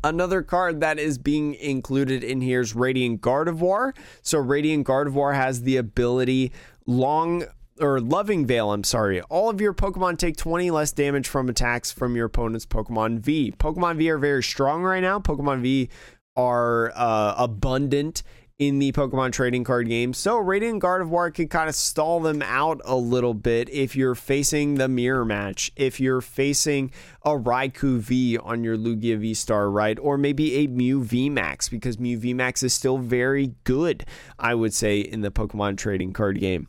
Another 0.04 0.42
card 0.42 0.80
that 0.80 0.98
is 0.98 1.18
being 1.18 1.54
included 1.54 2.22
in 2.22 2.40
here 2.40 2.60
is 2.60 2.74
Radiant 2.74 3.20
Gardevoir. 3.20 3.96
So 4.22 4.38
Radiant 4.38 4.86
Gardevoir 4.86 5.34
has 5.34 5.62
the 5.62 5.76
ability 5.76 6.52
long 6.86 7.44
or 7.80 8.00
Loving 8.00 8.46
Veil, 8.46 8.72
I'm 8.72 8.84
sorry. 8.84 9.20
All 9.22 9.50
of 9.50 9.60
your 9.60 9.74
Pokemon 9.74 10.18
take 10.18 10.36
20 10.36 10.70
less 10.70 10.92
damage 10.92 11.28
from 11.28 11.48
attacks 11.48 11.92
from 11.92 12.16
your 12.16 12.26
opponent's 12.26 12.66
Pokemon 12.66 13.20
V. 13.20 13.52
Pokemon 13.58 13.96
V 13.96 14.10
are 14.10 14.18
very 14.18 14.42
strong 14.42 14.82
right 14.82 15.00
now. 15.00 15.18
Pokemon 15.18 15.62
V 15.62 15.88
are 16.36 16.92
uh, 16.94 17.34
abundant 17.36 18.22
in 18.58 18.80
the 18.80 18.90
Pokemon 18.90 19.32
trading 19.32 19.62
card 19.62 19.88
game. 19.88 20.12
So 20.12 20.36
Radiant 20.36 20.82
Gardevoir 20.82 21.32
could 21.32 21.48
kind 21.48 21.68
of 21.68 21.76
stall 21.76 22.20
them 22.20 22.42
out 22.42 22.80
a 22.84 22.96
little 22.96 23.34
bit 23.34 23.70
if 23.70 23.94
you're 23.94 24.16
facing 24.16 24.74
the 24.74 24.88
mirror 24.88 25.24
match, 25.24 25.70
if 25.76 26.00
you're 26.00 26.20
facing 26.20 26.90
a 27.22 27.30
Raikou 27.30 27.98
V 28.00 28.36
on 28.38 28.64
your 28.64 28.76
Lugia 28.76 29.18
V 29.18 29.34
Star, 29.34 29.70
right? 29.70 29.98
Or 30.00 30.18
maybe 30.18 30.56
a 30.56 30.66
Mew 30.66 31.04
V 31.04 31.30
Max, 31.30 31.68
because 31.68 32.00
Mew 32.00 32.18
V 32.18 32.34
Max 32.34 32.62
is 32.64 32.74
still 32.74 32.98
very 32.98 33.54
good, 33.62 34.04
I 34.38 34.54
would 34.54 34.74
say, 34.74 35.00
in 35.00 35.20
the 35.20 35.30
Pokemon 35.30 35.76
trading 35.78 36.12
card 36.12 36.40
game. 36.40 36.66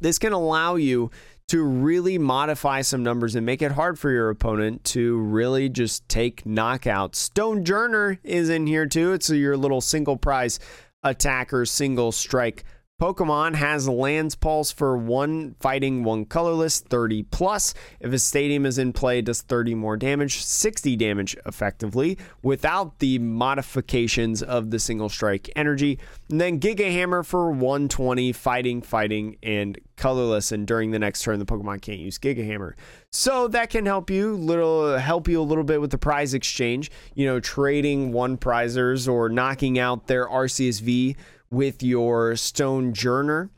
This 0.00 0.18
can 0.18 0.32
allow 0.32 0.76
you 0.76 1.10
to 1.48 1.62
really 1.64 2.18
modify 2.18 2.82
some 2.82 3.02
numbers 3.02 3.34
and 3.34 3.46
make 3.46 3.62
it 3.62 3.72
hard 3.72 3.98
for 3.98 4.10
your 4.10 4.28
opponent 4.28 4.84
to 4.84 5.18
really 5.18 5.68
just 5.68 6.06
take 6.08 6.44
knockouts. 6.44 7.14
Stone 7.16 7.64
Stonjourner 7.64 8.18
is 8.22 8.50
in 8.50 8.66
here 8.66 8.86
too. 8.86 9.12
It's 9.12 9.30
your 9.30 9.56
little 9.56 9.80
single 9.80 10.16
prize 10.16 10.60
attacker, 11.02 11.64
single 11.64 12.12
strike 12.12 12.64
Pokemon 13.00 13.54
has 13.54 13.88
Land's 13.88 14.34
Pulse 14.34 14.72
for 14.72 14.98
one 14.98 15.54
fighting, 15.60 16.02
one 16.02 16.24
colorless, 16.24 16.80
30 16.80 17.22
plus. 17.22 17.72
If 18.00 18.12
a 18.12 18.18
stadium 18.18 18.66
is 18.66 18.76
in 18.76 18.92
play, 18.92 19.22
does 19.22 19.40
30 19.40 19.76
more 19.76 19.96
damage, 19.96 20.42
60 20.42 20.96
damage 20.96 21.36
effectively, 21.46 22.18
without 22.42 22.98
the 22.98 23.20
modifications 23.20 24.42
of 24.42 24.72
the 24.72 24.80
single 24.80 25.08
strike 25.08 25.48
energy. 25.54 26.00
And 26.28 26.40
then 26.40 26.58
Giga 26.58 26.90
Hammer 26.90 27.22
for 27.22 27.52
120, 27.52 28.32
fighting, 28.32 28.82
fighting, 28.82 29.36
and 29.44 29.78
colorless. 29.94 30.50
And 30.50 30.66
during 30.66 30.90
the 30.90 30.98
next 30.98 31.22
turn, 31.22 31.38
the 31.38 31.46
Pokemon 31.46 31.80
can't 31.82 32.00
use 32.00 32.18
Giga 32.18 32.44
Hammer. 32.44 32.74
So 33.12 33.46
that 33.46 33.70
can 33.70 33.86
help 33.86 34.10
you 34.10 34.34
little 34.34 34.98
help 34.98 35.28
you 35.28 35.40
a 35.40 35.42
little 35.42 35.62
bit 35.62 35.80
with 35.80 35.92
the 35.92 35.98
prize 35.98 36.34
exchange. 36.34 36.90
You 37.14 37.26
know, 37.26 37.38
trading 37.38 38.10
one 38.10 38.38
prizers 38.38 39.08
or 39.08 39.28
knocking 39.28 39.78
out 39.78 40.08
their 40.08 40.26
Arceus 40.26 40.80
V 40.80 41.16
with 41.50 41.82
your 41.82 42.32
Stonjourner 42.32 43.50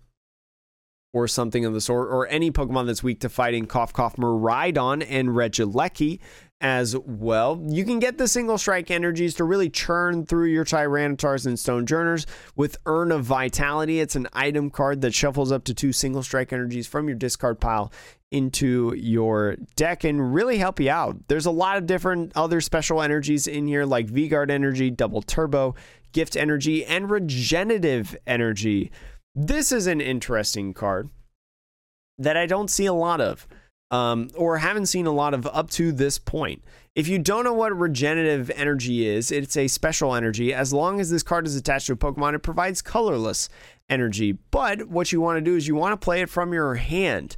or 1.12 1.26
something 1.26 1.64
of 1.64 1.72
the 1.72 1.80
sort, 1.80 2.08
or 2.08 2.28
any 2.28 2.52
Pokemon 2.52 2.86
that's 2.86 3.02
weak 3.02 3.20
to 3.20 3.28
fighting 3.28 3.66
Cough 3.66 3.92
Cough 3.92 4.16
Miraidon 4.16 5.04
and 5.08 5.30
Regieleki 5.30 6.20
as 6.60 6.96
well. 6.96 7.60
You 7.66 7.84
can 7.84 7.98
get 7.98 8.18
the 8.18 8.28
single 8.28 8.58
strike 8.58 8.90
energies 8.90 9.34
to 9.34 9.44
really 9.44 9.70
churn 9.70 10.26
through 10.26 10.48
your 10.48 10.64
Tyranitars 10.64 11.46
and 11.46 11.56
Stonjourners 11.56 12.26
with 12.54 12.76
Urn 12.86 13.12
of 13.12 13.24
Vitality. 13.24 13.98
It's 13.98 14.14
an 14.14 14.28
item 14.34 14.70
card 14.70 15.00
that 15.00 15.14
shuffles 15.14 15.50
up 15.50 15.64
to 15.64 15.74
two 15.74 15.92
single 15.92 16.22
strike 16.22 16.52
energies 16.52 16.86
from 16.86 17.08
your 17.08 17.16
discard 17.16 17.60
pile 17.60 17.90
into 18.30 18.94
your 18.94 19.56
deck 19.74 20.04
and 20.04 20.32
really 20.32 20.58
help 20.58 20.78
you 20.78 20.90
out. 20.90 21.16
There's 21.26 21.46
a 21.46 21.50
lot 21.50 21.78
of 21.78 21.86
different 21.86 22.30
other 22.36 22.60
special 22.60 23.02
energies 23.02 23.48
in 23.48 23.66
here 23.66 23.84
like 23.84 24.06
V-Guard 24.06 24.50
energy, 24.50 24.90
double 24.90 25.22
turbo, 25.22 25.74
gift 26.12 26.36
energy, 26.36 26.84
and 26.84 27.10
regenerative 27.10 28.16
energy. 28.26 28.90
This 29.34 29.72
is 29.72 29.86
an 29.86 30.00
interesting 30.00 30.74
card 30.74 31.10
that 32.18 32.36
I 32.36 32.46
don't 32.46 32.70
see 32.70 32.86
a 32.86 32.92
lot 32.92 33.20
of, 33.20 33.46
um, 33.90 34.28
or 34.36 34.58
haven't 34.58 34.86
seen 34.86 35.06
a 35.06 35.12
lot 35.12 35.34
of 35.34 35.46
up 35.46 35.70
to 35.70 35.92
this 35.92 36.18
point. 36.18 36.62
If 36.94 37.08
you 37.08 37.18
don't 37.18 37.44
know 37.44 37.54
what 37.54 37.76
regenerative 37.76 38.50
energy 38.50 39.06
is, 39.06 39.30
it's 39.30 39.56
a 39.56 39.68
special 39.68 40.14
energy. 40.14 40.52
As 40.52 40.72
long 40.72 41.00
as 41.00 41.10
this 41.10 41.22
card 41.22 41.46
is 41.46 41.56
attached 41.56 41.86
to 41.86 41.92
a 41.92 41.96
Pokemon, 41.96 42.34
it 42.34 42.40
provides 42.40 42.82
colorless 42.82 43.48
energy. 43.88 44.32
But 44.50 44.88
what 44.88 45.12
you 45.12 45.20
want 45.20 45.38
to 45.38 45.40
do 45.40 45.56
is 45.56 45.68
you 45.68 45.74
want 45.74 45.98
to 45.98 46.04
play 46.04 46.20
it 46.20 46.28
from 46.28 46.52
your 46.52 46.74
hand 46.74 47.36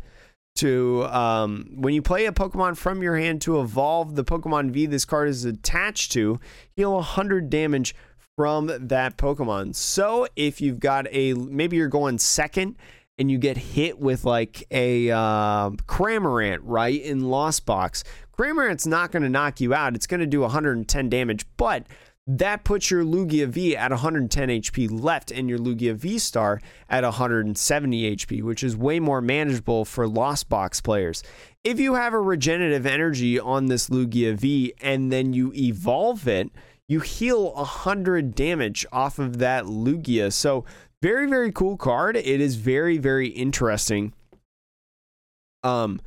to 0.55 1.05
um, 1.05 1.69
when 1.77 1.95
you 1.95 2.03
play 2.03 2.27
a 2.27 2.33
Pokemon 2.33 2.77
from 2.77 3.03
your 3.03 3.17
hand 3.17 3.41
to 3.43 3.61
evolve 3.61 4.17
the 4.17 4.25
Pokemon 4.25 4.71
V 4.71 4.87
this 4.87 5.05
card 5.05 5.29
is 5.29 5.45
attached 5.45 6.13
to, 6.13 6.39
heal 6.75 6.95
100 6.95 7.49
damage 7.49 7.95
from 8.43 8.73
that 8.89 9.17
Pokemon. 9.17 9.73
So 9.73 10.27
if 10.35 10.61
you've 10.61 10.81
got 10.81 11.07
a 11.13 11.33
maybe 11.35 11.77
you're 11.77 11.87
going 11.87 12.19
second 12.19 12.75
and 13.17 13.31
you 13.31 13.39
get 13.39 13.57
hit 13.57 14.01
with 14.01 14.25
like 14.25 14.67
a 14.73 15.13
uh, 15.13 15.71
Cramorant 15.87 16.59
right 16.63 17.01
in 17.01 17.21
Lost 17.21 17.67
Box, 17.67 18.03
Cramorant's 18.37 18.85
not 18.85 19.13
going 19.13 19.23
to 19.23 19.29
knock 19.29 19.61
you 19.61 19.73
out. 19.73 19.95
It's 19.95 20.09
going 20.09 20.19
to 20.19 20.27
do 20.27 20.41
110 20.41 21.09
damage, 21.09 21.47
but 21.57 21.87
that 22.27 22.65
puts 22.65 22.91
your 22.91 23.05
Lugia 23.05 23.47
V 23.47 23.77
at 23.77 23.93
110 23.93 24.49
HP 24.49 24.91
left 24.91 25.31
and 25.31 25.49
your 25.49 25.61
Lugia 25.61 25.95
V 25.95 26.19
Star 26.19 26.61
at 26.91 27.05
170 27.05 28.17
HP, 28.17 28.43
which 28.43 28.65
is 28.65 28.77
way 28.77 28.99
more 28.99 29.21
manageable 29.21 29.85
for 29.85 30.09
Lost 30.09 30.49
Box 30.49 30.81
players. 30.81 31.23
If 31.63 31.79
you 31.79 31.95
have 31.95 32.13
a 32.13 32.21
regenerative 32.21 32.87
energy 32.87 33.39
on 33.39 33.67
this 33.67 33.89
Lugia 33.89 34.35
V 34.35 34.75
and 34.81 35.13
then 35.13 35.33
you 35.33 35.53
evolve 35.55 36.27
it, 36.27 36.51
you 36.93 37.01
heal 37.01 37.53
100 37.55 38.35
damage 38.35 38.85
off 38.93 39.19
of 39.19 39.39
that 39.39 39.65
Lugia. 39.65 40.31
So, 40.31 40.65
very, 41.01 41.27
very 41.27 41.51
cool 41.51 41.77
card. 41.77 42.17
It 42.17 42.41
is 42.41 42.57
very, 42.57 42.99
very 42.99 43.29
interesting. 43.29 44.13
Um, 45.65 46.01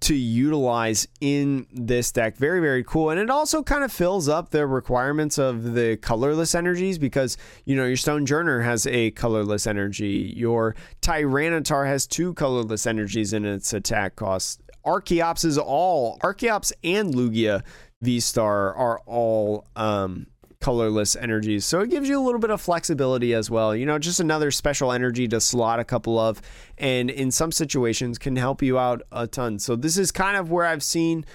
to 0.00 0.14
utilize 0.16 1.06
in 1.20 1.66
this 1.70 2.10
deck. 2.10 2.36
Very, 2.36 2.60
very 2.60 2.82
cool. 2.82 3.10
And 3.10 3.20
it 3.20 3.30
also 3.30 3.62
kind 3.62 3.84
of 3.84 3.92
fills 3.92 4.28
up 4.28 4.50
the 4.50 4.66
requirements 4.66 5.38
of 5.38 5.74
the 5.74 5.96
colorless 5.98 6.54
energies 6.54 6.98
because, 6.98 7.36
you 7.64 7.76
know, 7.76 7.84
your 7.84 7.96
Stonjourner 7.96 8.64
has 8.64 8.86
a 8.88 9.12
colorless 9.12 9.66
energy. 9.66 10.32
Your 10.36 10.74
Tyranitar 11.02 11.86
has 11.86 12.08
two 12.08 12.34
colorless 12.34 12.86
energies 12.86 13.32
in 13.32 13.44
its 13.44 13.72
attack 13.72 14.16
cost. 14.16 14.62
Archeops 14.84 15.44
is 15.44 15.56
all, 15.56 16.18
Archeops 16.18 16.72
and 16.82 17.14
Lugia 17.14 17.62
V 18.04 18.20
Star 18.20 18.74
are 18.74 19.00
all 19.06 19.66
um, 19.74 20.26
colorless 20.60 21.16
energies. 21.16 21.66
So 21.66 21.80
it 21.80 21.90
gives 21.90 22.08
you 22.08 22.18
a 22.18 22.24
little 22.24 22.40
bit 22.40 22.50
of 22.50 22.60
flexibility 22.60 23.34
as 23.34 23.50
well. 23.50 23.74
You 23.76 23.84
know, 23.84 23.98
just 23.98 24.20
another 24.20 24.50
special 24.50 24.92
energy 24.92 25.28
to 25.28 25.40
slot 25.40 25.80
a 25.80 25.84
couple 25.84 26.18
of, 26.18 26.40
and 26.78 27.10
in 27.10 27.30
some 27.30 27.52
situations 27.52 28.18
can 28.18 28.36
help 28.36 28.62
you 28.62 28.78
out 28.78 29.02
a 29.12 29.26
ton. 29.26 29.58
So 29.58 29.76
this 29.76 29.98
is 29.98 30.10
kind 30.10 30.36
of 30.36 30.50
where 30.50 30.64
I've 30.64 30.82
seen 30.82 31.26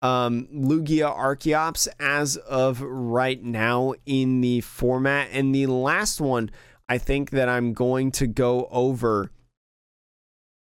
um, 0.00 0.48
Lugia 0.54 1.14
Archeops 1.14 1.88
as 2.00 2.36
of 2.36 2.80
right 2.80 3.42
now 3.42 3.94
in 4.06 4.40
the 4.40 4.60
format. 4.60 5.28
And 5.32 5.54
the 5.54 5.66
last 5.66 6.20
one 6.20 6.50
I 6.88 6.96
think 6.96 7.30
that 7.30 7.48
I'm 7.48 7.74
going 7.74 8.10
to 8.12 8.26
go 8.26 8.68
over 8.70 9.30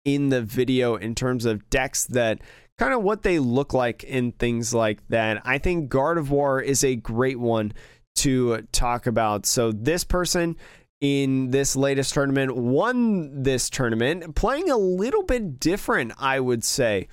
in 0.03 0.29
the 0.29 0.41
video 0.41 0.95
in 0.95 1.15
terms 1.15 1.45
of 1.45 1.69
decks 1.69 2.05
that 2.05 2.39
kind 2.77 2.93
of 2.93 3.03
what 3.03 3.23
they 3.23 3.39
look 3.39 3.73
like 3.73 4.05
and 4.07 4.37
things 4.37 4.73
like 4.73 5.05
that. 5.09 5.41
I 5.45 5.57
think 5.57 5.91
Gardevoir 5.91 6.63
is 6.63 6.83
a 6.83 6.95
great 6.95 7.39
one 7.39 7.73
to 8.17 8.61
talk 8.71 9.07
about. 9.07 9.45
So 9.45 9.71
this 9.71 10.03
person 10.03 10.55
in 11.01 11.51
this 11.51 11.75
latest 11.75 12.13
tournament 12.13 12.55
won 12.55 13.43
this 13.43 13.69
tournament, 13.69 14.35
playing 14.35 14.69
a 14.69 14.77
little 14.77 15.23
bit 15.23 15.59
different, 15.59 16.13
I 16.17 16.39
would 16.39 16.63
say, 16.63 17.07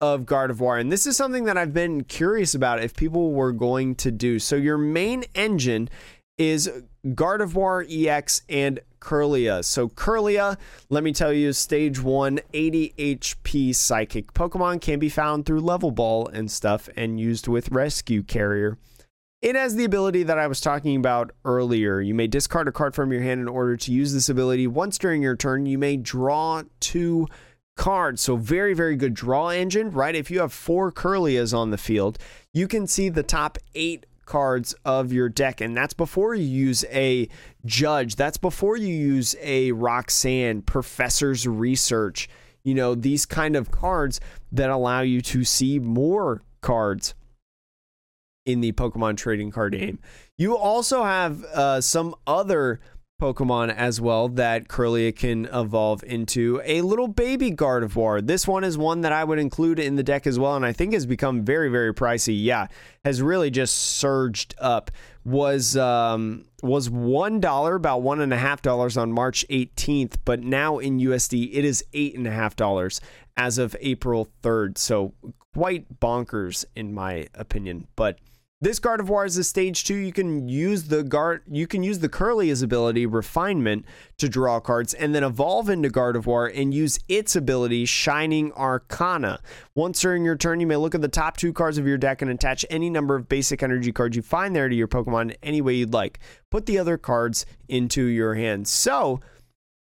of 0.00 0.22
Gardevoir. 0.22 0.80
And 0.80 0.90
this 0.90 1.06
is 1.06 1.16
something 1.16 1.44
that 1.44 1.56
I've 1.56 1.74
been 1.74 2.04
curious 2.04 2.54
about 2.54 2.82
if 2.82 2.94
people 2.96 3.32
were 3.32 3.52
going 3.52 3.94
to 3.96 4.10
do. 4.10 4.38
So 4.38 4.56
your 4.56 4.78
main 4.78 5.24
engine 5.34 5.88
is 6.36 6.70
Gardevoir 7.04 7.86
EX 7.88 8.42
and 8.48 8.80
Kirlia. 9.00 9.64
So 9.64 9.88
Kirlia, 9.88 10.56
let 10.88 11.04
me 11.04 11.12
tell 11.12 11.32
you, 11.32 11.52
stage 11.52 12.00
1 12.00 12.40
80 12.52 12.94
HP 12.98 13.74
psychic 13.74 14.32
Pokemon 14.32 14.80
can 14.80 14.98
be 14.98 15.08
found 15.08 15.46
through 15.46 15.60
level 15.60 15.90
ball 15.90 16.28
and 16.28 16.50
stuff 16.50 16.88
and 16.96 17.20
used 17.20 17.48
with 17.48 17.70
rescue 17.70 18.22
carrier. 18.22 18.78
It 19.40 19.54
has 19.54 19.76
the 19.76 19.84
ability 19.84 20.24
that 20.24 20.38
I 20.38 20.48
was 20.48 20.60
talking 20.60 20.96
about 20.96 21.30
earlier. 21.44 22.00
You 22.00 22.12
may 22.12 22.26
discard 22.26 22.66
a 22.66 22.72
card 22.72 22.96
from 22.96 23.12
your 23.12 23.22
hand 23.22 23.40
in 23.40 23.46
order 23.46 23.76
to 23.76 23.92
use 23.92 24.12
this 24.12 24.28
ability. 24.28 24.66
Once 24.66 24.98
during 24.98 25.22
your 25.22 25.36
turn, 25.36 25.64
you 25.64 25.78
may 25.78 25.96
draw 25.96 26.64
two 26.80 27.28
cards. 27.76 28.20
So, 28.20 28.36
very, 28.36 28.74
very 28.74 28.96
good 28.96 29.14
draw 29.14 29.50
engine, 29.50 29.92
right? 29.92 30.16
If 30.16 30.28
you 30.28 30.40
have 30.40 30.52
four 30.52 30.90
Kirlias 30.90 31.56
on 31.56 31.70
the 31.70 31.78
field, 31.78 32.18
you 32.52 32.66
can 32.66 32.88
see 32.88 33.08
the 33.08 33.22
top 33.22 33.58
eight 33.76 34.06
cards 34.28 34.74
of 34.84 35.12
your 35.12 35.30
deck, 35.30 35.60
and 35.60 35.74
that's 35.74 35.94
before 35.94 36.34
you 36.34 36.44
use 36.44 36.84
a 36.90 37.28
Judge. 37.64 38.14
That's 38.14 38.36
before 38.36 38.76
you 38.76 38.94
use 38.94 39.34
a 39.40 39.72
Roxanne, 39.72 40.62
Professor's 40.62 41.48
Research. 41.48 42.28
You 42.62 42.74
know, 42.74 42.94
these 42.94 43.24
kind 43.24 43.56
of 43.56 43.70
cards 43.70 44.20
that 44.52 44.68
allow 44.68 45.00
you 45.00 45.22
to 45.22 45.44
see 45.44 45.78
more 45.78 46.42
cards 46.60 47.14
in 48.44 48.60
the 48.60 48.72
Pokemon 48.72 49.16
trading 49.16 49.50
card 49.50 49.72
game. 49.72 49.98
You 50.36 50.56
also 50.56 51.04
have 51.04 51.44
uh, 51.44 51.80
some 51.80 52.14
other 52.26 52.80
Pokemon 53.20 53.74
as 53.74 54.00
well 54.00 54.28
that 54.28 54.68
Kirlia 54.68 55.14
can 55.14 55.46
evolve 55.46 56.04
into 56.04 56.62
a 56.64 56.82
little 56.82 57.08
baby 57.08 57.50
Gardevoir. 57.50 58.24
This 58.24 58.46
one 58.46 58.62
is 58.62 58.78
one 58.78 59.00
that 59.00 59.10
I 59.10 59.24
would 59.24 59.40
include 59.40 59.80
in 59.80 59.96
the 59.96 60.04
deck 60.04 60.26
as 60.26 60.38
well, 60.38 60.54
and 60.54 60.64
I 60.64 60.72
think 60.72 60.92
has 60.92 61.04
become 61.04 61.44
very, 61.44 61.68
very 61.68 61.92
pricey. 61.92 62.36
Yeah, 62.40 62.68
has 63.04 63.20
really 63.20 63.50
just 63.50 63.74
surged 63.74 64.54
up. 64.58 64.92
Was 65.24 65.76
um, 65.76 66.44
was 66.62 66.88
one 66.88 67.40
dollar, 67.40 67.74
about 67.74 68.02
one 68.02 68.20
and 68.20 68.32
a 68.32 68.38
half 68.38 68.62
dollars 68.62 68.96
on 68.96 69.12
March 69.12 69.44
18th, 69.50 70.14
but 70.24 70.40
now 70.40 70.78
in 70.78 70.98
USD 70.98 71.50
it 71.52 71.64
is 71.64 71.84
eight 71.92 72.16
and 72.16 72.26
a 72.26 72.30
half 72.30 72.54
dollars 72.54 73.00
as 73.36 73.58
of 73.58 73.76
April 73.80 74.28
3rd. 74.42 74.78
So 74.78 75.12
quite 75.54 76.00
bonkers 76.00 76.64
in 76.76 76.94
my 76.94 77.26
opinion, 77.34 77.88
but 77.96 78.18
this 78.60 78.80
Gardevoir 78.80 79.24
is 79.24 79.36
a 79.36 79.44
stage 79.44 79.84
two. 79.84 79.94
You 79.94 80.12
can 80.12 80.48
use 80.48 80.84
the 80.84 81.04
guard. 81.04 81.42
You 81.48 81.68
can 81.68 81.84
use 81.84 82.00
the 82.00 82.08
Kirlia's 82.08 82.60
ability 82.60 83.06
refinement 83.06 83.84
to 84.16 84.28
draw 84.28 84.58
cards, 84.58 84.94
and 84.94 85.14
then 85.14 85.22
evolve 85.22 85.68
into 85.68 85.88
Gardevoir 85.88 86.50
and 86.52 86.74
use 86.74 86.98
its 87.08 87.36
ability 87.36 87.84
Shining 87.84 88.52
Arcana. 88.54 89.40
Once 89.76 90.00
during 90.00 90.24
your 90.24 90.36
turn, 90.36 90.58
you 90.58 90.66
may 90.66 90.74
look 90.74 90.96
at 90.96 91.02
the 91.02 91.08
top 91.08 91.36
two 91.36 91.52
cards 91.52 91.78
of 91.78 91.86
your 91.86 91.98
deck 91.98 92.20
and 92.20 92.32
attach 92.32 92.66
any 92.68 92.90
number 92.90 93.14
of 93.14 93.28
basic 93.28 93.62
energy 93.62 93.92
cards 93.92 94.16
you 94.16 94.22
find 94.22 94.56
there 94.56 94.68
to 94.68 94.74
your 94.74 94.88
Pokemon 94.88 95.36
any 95.40 95.60
way 95.60 95.74
you'd 95.74 95.92
like. 95.92 96.18
Put 96.50 96.66
the 96.66 96.78
other 96.78 96.98
cards 96.98 97.46
into 97.68 98.06
your 98.06 98.34
hand. 98.34 98.66
So, 98.66 99.20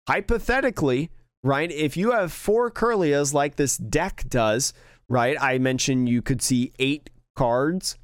hypothetically, 0.09 1.11
right, 1.45 1.71
if 1.71 1.97
you 1.97 2.11
have 2.11 2.33
four 2.33 2.73
Kirlias 2.73 3.33
like 3.33 3.55
this 3.55 3.77
deck 3.77 4.25
does, 4.29 4.73
right, 5.09 5.37
I 5.41 5.59
mentioned 5.59 6.09
you 6.09 6.21
could 6.21 6.43
see 6.43 6.73
eight 6.81 7.11
cards 7.37 7.97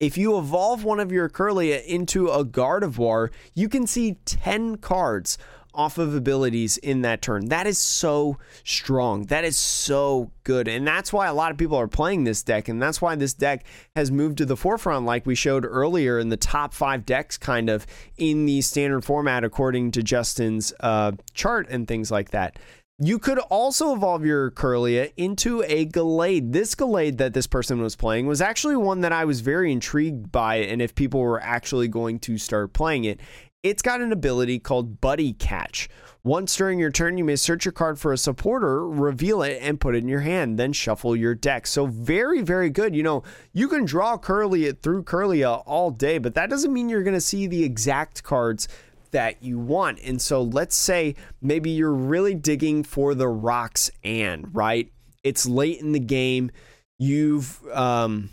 if 0.00 0.18
you 0.18 0.38
evolve 0.38 0.84
one 0.84 1.00
of 1.00 1.12
your 1.12 1.28
Kirlia 1.28 1.84
into 1.84 2.28
a 2.28 2.44
Gardevoir, 2.44 3.30
you 3.54 3.68
can 3.68 3.86
see 3.86 4.16
10 4.24 4.76
cards 4.76 5.38
off 5.74 5.98
of 5.98 6.14
abilities 6.14 6.76
in 6.78 7.02
that 7.02 7.20
turn. 7.20 7.46
That 7.46 7.66
is 7.66 7.78
so 7.78 8.38
strong. 8.62 9.24
That 9.24 9.44
is 9.44 9.56
so 9.56 10.30
good. 10.44 10.68
And 10.68 10.86
that's 10.86 11.12
why 11.12 11.26
a 11.26 11.34
lot 11.34 11.50
of 11.50 11.56
people 11.56 11.76
are 11.76 11.88
playing 11.88 12.24
this 12.24 12.42
deck. 12.42 12.68
And 12.68 12.80
that's 12.80 13.02
why 13.02 13.16
this 13.16 13.34
deck 13.34 13.64
has 13.96 14.10
moved 14.10 14.38
to 14.38 14.46
the 14.46 14.56
forefront, 14.56 15.04
like 15.04 15.26
we 15.26 15.34
showed 15.34 15.64
earlier 15.64 16.18
in 16.18 16.28
the 16.28 16.36
top 16.36 16.74
five 16.74 17.04
decks, 17.04 17.36
kind 17.36 17.68
of 17.68 17.86
in 18.16 18.46
the 18.46 18.60
standard 18.60 19.04
format, 19.04 19.42
according 19.42 19.90
to 19.92 20.02
Justin's 20.02 20.72
uh, 20.80 21.12
chart 21.32 21.66
and 21.68 21.88
things 21.88 22.10
like 22.10 22.30
that. 22.30 22.58
You 23.00 23.18
could 23.18 23.40
also 23.40 23.92
evolve 23.92 24.24
your 24.24 24.52
Kirlia 24.52 25.12
into 25.16 25.64
a 25.66 25.84
Gallade. 25.84 26.52
This 26.52 26.76
Gallade 26.76 27.18
that 27.18 27.34
this 27.34 27.48
person 27.48 27.82
was 27.82 27.96
playing 27.96 28.28
was 28.28 28.40
actually 28.40 28.76
one 28.76 29.00
that 29.00 29.10
I 29.10 29.24
was 29.24 29.40
very 29.40 29.72
intrigued 29.72 30.30
by, 30.30 30.58
and 30.58 30.80
if 30.80 30.94
people 30.94 31.18
were 31.18 31.42
actually 31.42 31.88
going 31.88 32.20
to 32.20 32.38
start 32.38 32.72
playing 32.72 33.02
it, 33.02 33.18
it's 33.64 33.82
got 33.82 34.00
an 34.00 34.12
ability 34.12 34.60
called 34.60 35.00
Buddy 35.00 35.32
Catch. 35.32 35.88
Once 36.22 36.54
during 36.54 36.78
your 36.78 36.92
turn, 36.92 37.18
you 37.18 37.24
may 37.24 37.34
search 37.34 37.64
your 37.64 37.72
card 37.72 37.98
for 37.98 38.12
a 38.12 38.16
supporter, 38.16 38.88
reveal 38.88 39.42
it, 39.42 39.58
and 39.60 39.80
put 39.80 39.96
it 39.96 40.04
in 40.04 40.08
your 40.08 40.20
hand, 40.20 40.56
then 40.56 40.72
shuffle 40.72 41.16
your 41.16 41.34
deck. 41.34 41.66
So, 41.66 41.86
very, 41.86 42.42
very 42.42 42.70
good. 42.70 42.94
You 42.94 43.02
know, 43.02 43.24
you 43.52 43.66
can 43.66 43.84
draw 43.84 44.16
Kirlia 44.16 44.80
through 44.80 45.02
Kirlia 45.02 45.64
all 45.66 45.90
day, 45.90 46.18
but 46.18 46.34
that 46.36 46.48
doesn't 46.48 46.72
mean 46.72 46.88
you're 46.88 47.02
going 47.02 47.14
to 47.14 47.20
see 47.20 47.48
the 47.48 47.64
exact 47.64 48.22
cards 48.22 48.68
that 49.14 49.42
you 49.42 49.58
want. 49.58 49.98
And 50.04 50.20
so 50.20 50.42
let's 50.42 50.76
say 50.76 51.14
maybe 51.40 51.70
you're 51.70 51.94
really 51.94 52.34
digging 52.34 52.82
for 52.84 53.14
the 53.14 53.28
rocks 53.28 53.90
and, 54.02 54.54
right? 54.54 54.92
It's 55.22 55.46
late 55.46 55.80
in 55.80 55.92
the 55.92 56.00
game. 56.00 56.50
You've 56.98 57.60
um 57.72 58.30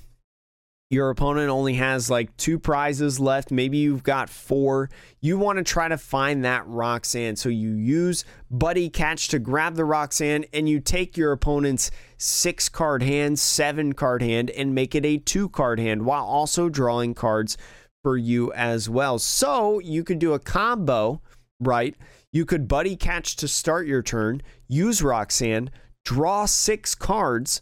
your 0.92 1.10
opponent 1.10 1.50
only 1.50 1.76
has 1.76 2.10
like 2.10 2.36
two 2.36 2.60
prizes 2.60 3.18
left. 3.18 3.50
Maybe 3.50 3.78
you've 3.78 4.04
got 4.04 4.30
four. 4.30 4.90
You 5.22 5.38
want 5.38 5.58
to 5.58 5.64
try 5.64 5.88
to 5.88 5.98
find 5.98 6.44
that 6.44 6.68
Roxanne. 6.68 7.38
So 7.38 7.48
you 7.48 7.76
use 7.76 8.26
Buddy 8.50 8.90
Catch 8.90 9.30
to 9.30 9.40
grab 9.40 9.76
the 9.76 9.86
Roxanne 9.86 10.44
and 10.52 10.68
you 10.68 10.82
take 10.82 11.16
your 11.16 11.32
opponent's 11.32 11.92
six 12.18 12.68
card 12.68 13.04
hand, 13.04 13.40
seven 13.40 13.94
card 13.94 14.22
hand, 14.22 14.50
and 14.50 14.76
make 14.76 14.94
it 14.94 15.06
a 15.06 15.18
two 15.18 15.48
card 15.48 15.80
hand 15.80 16.04
while 16.04 16.26
also 16.26 16.68
drawing 16.68 17.14
cards 17.14 17.58
for 18.04 18.18
you 18.18 18.52
as 18.54 18.90
well. 18.90 19.20
So 19.20 19.80
you 19.80 20.04
could 20.04 20.20
do 20.20 20.34
a 20.34 20.40
combo, 20.40 21.22
right? 21.60 21.96
You 22.32 22.46
could 22.46 22.68
buddy 22.68 22.96
catch 22.96 23.36
to 23.38 23.48
start 23.48 23.88
your 23.88 24.02
turn, 24.02 24.42
use 24.68 25.04
Roxanne, 25.04 25.70
draw 26.06 26.46
six 26.46 26.96
cards, 26.96 27.62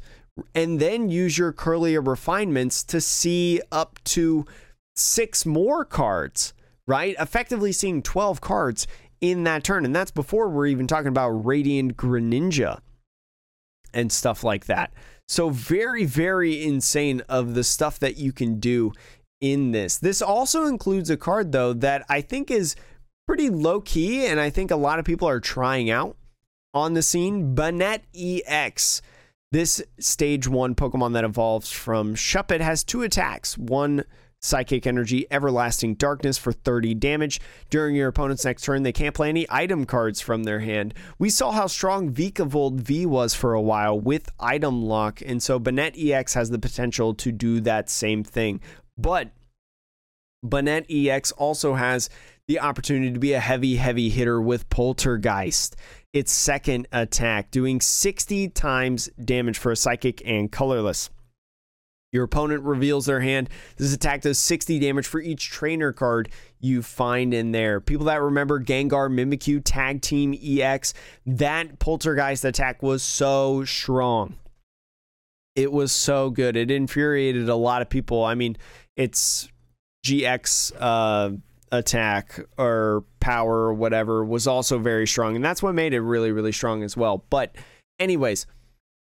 and 0.55 0.79
then 0.79 1.09
use 1.09 1.37
your 1.37 1.51
Kirlia 1.51 2.05
refinements 2.05 2.83
to 2.85 3.01
see 3.01 3.61
up 3.71 3.99
to 4.05 4.45
six 4.95 5.45
more 5.45 5.83
cards, 5.83 6.53
right? 6.87 7.15
Effectively 7.19 7.71
seeing 7.71 8.01
12 8.01 8.41
cards 8.41 8.87
in 9.21 9.43
that 9.43 9.63
turn. 9.63 9.85
And 9.85 9.95
that's 9.95 10.11
before 10.11 10.49
we're 10.49 10.67
even 10.67 10.87
talking 10.87 11.07
about 11.07 11.29
Radiant 11.29 11.97
Greninja 11.97 12.79
and 13.93 14.11
stuff 14.11 14.43
like 14.43 14.65
that. 14.65 14.93
So, 15.27 15.49
very, 15.49 16.05
very 16.05 16.63
insane 16.63 17.21
of 17.29 17.53
the 17.53 17.63
stuff 17.63 17.99
that 17.99 18.17
you 18.17 18.31
can 18.31 18.59
do 18.59 18.93
in 19.41 19.71
this. 19.71 19.97
This 19.97 20.21
also 20.21 20.65
includes 20.65 21.09
a 21.09 21.17
card, 21.17 21.51
though, 21.51 21.73
that 21.73 22.05
I 22.09 22.21
think 22.21 22.51
is 22.51 22.75
pretty 23.27 23.49
low 23.49 23.81
key, 23.81 24.25
and 24.25 24.39
I 24.39 24.49
think 24.49 24.71
a 24.71 24.75
lot 24.75 24.99
of 24.99 25.05
people 25.05 25.27
are 25.27 25.39
trying 25.39 25.89
out 25.89 26.17
on 26.73 26.93
the 26.93 27.01
scene. 27.01 27.55
Banette 27.55 28.01
EX. 28.15 29.01
This 29.51 29.81
stage 29.99 30.47
one 30.47 30.75
Pokemon 30.75 31.13
that 31.13 31.23
evolves 31.23 31.71
from 31.71 32.13
Shuppet 32.15 32.59
has 32.59 32.83
two 32.83 33.01
attacks. 33.01 33.57
One 33.57 34.03
Psychic 34.41 34.87
Energy, 34.87 35.25
Everlasting 35.31 35.95
Darkness 35.95 36.37
for 36.37 36.51
30 36.51 36.93
damage. 36.95 37.41
During 37.69 37.95
your 37.95 38.07
opponent's 38.07 38.45
next 38.45 38.63
turn, 38.63 38.83
they 38.83 38.91
can't 38.91 39.15
play 39.15 39.29
any 39.29 39.45
item 39.49 39.85
cards 39.85 40.21
from 40.21 40.43
their 40.43 40.59
hand. 40.59 40.93
We 41.17 41.29
saw 41.29 41.51
how 41.51 41.67
strong 41.67 42.11
Vikavolt 42.11 42.79
V 42.79 43.05
was 43.05 43.33
for 43.33 43.53
a 43.53 43.61
while 43.61 43.99
with 43.99 44.29
item 44.39 44.83
lock, 44.83 45.21
and 45.25 45.43
so 45.43 45.59
Banette 45.59 45.97
EX 45.97 46.33
has 46.35 46.49
the 46.49 46.59
potential 46.59 47.13
to 47.15 47.31
do 47.31 47.59
that 47.61 47.89
same 47.89 48.23
thing. 48.23 48.61
But 48.99 49.29
Banette 50.43 50.85
EX 50.89 51.31
also 51.33 51.75
has 51.75 52.09
the 52.47 52.59
opportunity 52.59 53.13
to 53.13 53.19
be 53.19 53.33
a 53.33 53.39
heavy, 53.39 53.75
heavy 53.77 54.09
hitter 54.09 54.41
with 54.41 54.69
Poltergeist. 54.69 55.75
Its 56.11 56.31
second 56.31 56.87
attack, 56.91 57.51
doing 57.51 57.79
60 57.79 58.49
times 58.49 59.09
damage 59.23 59.57
for 59.57 59.71
a 59.71 59.75
psychic 59.75 60.21
and 60.25 60.51
colorless. 60.51 61.09
Your 62.11 62.23
opponent 62.23 62.63
reveals 62.63 63.05
their 63.05 63.19
hand. 63.19 63.49
This 63.77 63.93
attack 63.93 64.21
does 64.21 64.39
60 64.39 64.79
damage 64.79 65.05
for 65.05 65.21
each 65.21 65.51
trainer 65.51 65.93
card 65.93 66.29
you 66.59 66.81
find 66.81 67.33
in 67.33 67.51
there. 67.51 67.79
People 67.79 68.07
that 68.07 68.21
remember 68.21 68.59
Gengar 68.59 69.09
Mimikyu 69.11 69.61
Tag 69.63 70.01
Team 70.01 70.33
EX, 70.33 70.95
that 71.27 71.77
Poltergeist 71.77 72.43
attack 72.43 72.81
was 72.81 73.03
so 73.03 73.63
strong. 73.63 74.37
It 75.55 75.71
was 75.71 75.91
so 75.91 76.29
good. 76.29 76.55
It 76.55 76.71
infuriated 76.71 77.49
a 77.49 77.55
lot 77.55 77.81
of 77.81 77.89
people. 77.89 78.23
I 78.23 78.33
mean, 78.33 78.57
it's 78.99 79.47
GX 80.05 80.73
uh, 80.77 81.31
attack 81.71 82.41
or 82.57 83.05
power 83.21 83.59
or 83.59 83.73
whatever 83.73 84.25
was 84.25 84.45
also 84.45 84.77
very 84.77 85.07
strong. 85.07 85.37
And 85.37 85.43
that's 85.43 85.63
what 85.63 85.73
made 85.73 85.93
it 85.93 86.01
really, 86.01 86.33
really 86.33 86.51
strong 86.51 86.83
as 86.83 86.97
well. 86.97 87.23
But, 87.29 87.55
anyways, 87.97 88.45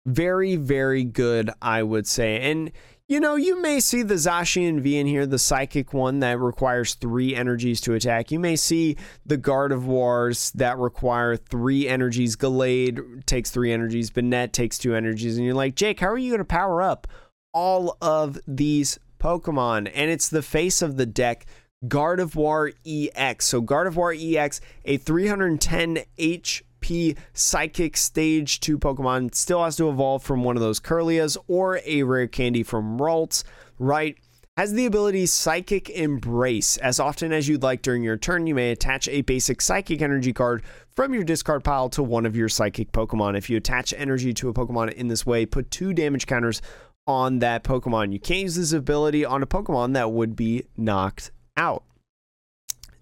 very, 0.07 0.57
very 0.57 1.05
good, 1.05 1.51
I 1.61 1.83
would 1.83 2.07
say. 2.07 2.41
And, 2.51 2.73
you 3.07 3.21
know, 3.21 3.37
you 3.37 3.61
may 3.61 3.81
see 3.81 4.03
the 4.03 4.15
Zacian 4.15 4.81
V 4.81 4.97
in 4.97 5.07
here, 5.07 5.27
the 5.27 5.39
psychic 5.39 5.93
one 5.93 6.21
that 6.21 6.41
requires 6.41 6.95
three 6.95 7.37
energies 7.37 7.79
to 7.83 7.93
attack. 7.93 8.31
You 8.31 8.39
may 8.39 8.57
see 8.57 8.97
the 9.27 9.37
Gardevoirs 9.37 10.53
that 10.55 10.79
require 10.79 11.37
three 11.37 11.87
energies. 11.87 12.35
Gallade 12.37 13.27
takes 13.27 13.51
three 13.51 13.71
energies. 13.71 14.11
Banette 14.11 14.53
takes 14.53 14.79
two 14.79 14.95
energies. 14.95 15.37
And 15.37 15.45
you're 15.45 15.55
like, 15.55 15.75
Jake, 15.75 16.01
how 16.01 16.09
are 16.09 16.17
you 16.17 16.31
going 16.31 16.39
to 16.39 16.47
power 16.47 16.81
up 16.81 17.07
all 17.53 17.99
of 18.01 18.39
these 18.47 18.99
Pokemon, 19.23 19.89
and 19.95 20.11
it's 20.11 20.29
the 20.29 20.43
face 20.43 20.83
of 20.83 20.97
the 20.97 21.07
deck, 21.07 21.47
Gardevoir 21.87 22.73
EX. 22.85 23.47
So 23.47 23.63
Gardevoir 23.63 24.13
EX, 24.19 24.61
a 24.85 24.97
310 24.97 25.99
HP 26.19 27.17
Psychic 27.33 27.97
Stage 27.97 28.59
2 28.59 28.79
Pokemon, 28.79 29.33
still 29.35 29.63
has 29.63 29.77
to 29.77 29.89
evolve 29.89 30.25
from 30.25 30.43
one 30.43 30.57
of 30.57 30.63
those 30.63 30.81
Kirlias 30.81 31.37
or 31.47 31.81
a 31.87 32.03
rare 32.03 32.27
candy 32.27 32.65
from 32.65 32.99
Ralts, 32.99 33.45
right? 33.79 34.17
Has 34.57 34.73
the 34.73 34.87
ability 34.87 35.27
Psychic 35.27 35.89
Embrace. 35.89 36.77
As 36.79 36.99
often 36.99 37.33
as 37.33 37.49
you'd 37.49 37.63
like 37.63 37.83
during 37.83 38.03
your 38.03 38.17
turn, 38.17 38.47
you 38.49 38.55
may 38.57 38.73
attach 38.73 39.09
a 39.09 39.23
basic 39.23 39.63
Psychic 39.63 40.03
Energy 40.03 40.33
card 40.33 40.63
from 40.95 41.15
your 41.15 41.25
discard 41.25 41.65
pile 41.65 41.89
to 41.91 42.03
one 42.03 42.27
of 42.27 42.37
your 42.37 42.49
Psychic 42.49 42.91
Pokemon. 42.93 43.39
If 43.39 43.49
you 43.49 43.57
attach 43.57 43.95
energy 43.97 44.35
to 44.35 44.49
a 44.49 44.53
Pokemon 44.53 44.93
in 44.93 45.09
this 45.09 45.25
way, 45.25 45.47
put 45.47 45.71
two 45.71 45.95
damage 45.95 46.27
counters 46.27 46.61
on 47.07 47.41
that 47.41 47.65
Pokemon. 47.65 48.13
You 48.13 48.21
can't 48.21 48.41
use 48.41 48.57
this 48.57 48.73
ability 48.73 49.25
on 49.25 49.43
a 49.43 49.47
Pokemon 49.47 49.95
that 49.95 50.13
would 50.13 50.37
be 50.37 50.65
knocked 50.77 51.31
out. 51.57 51.85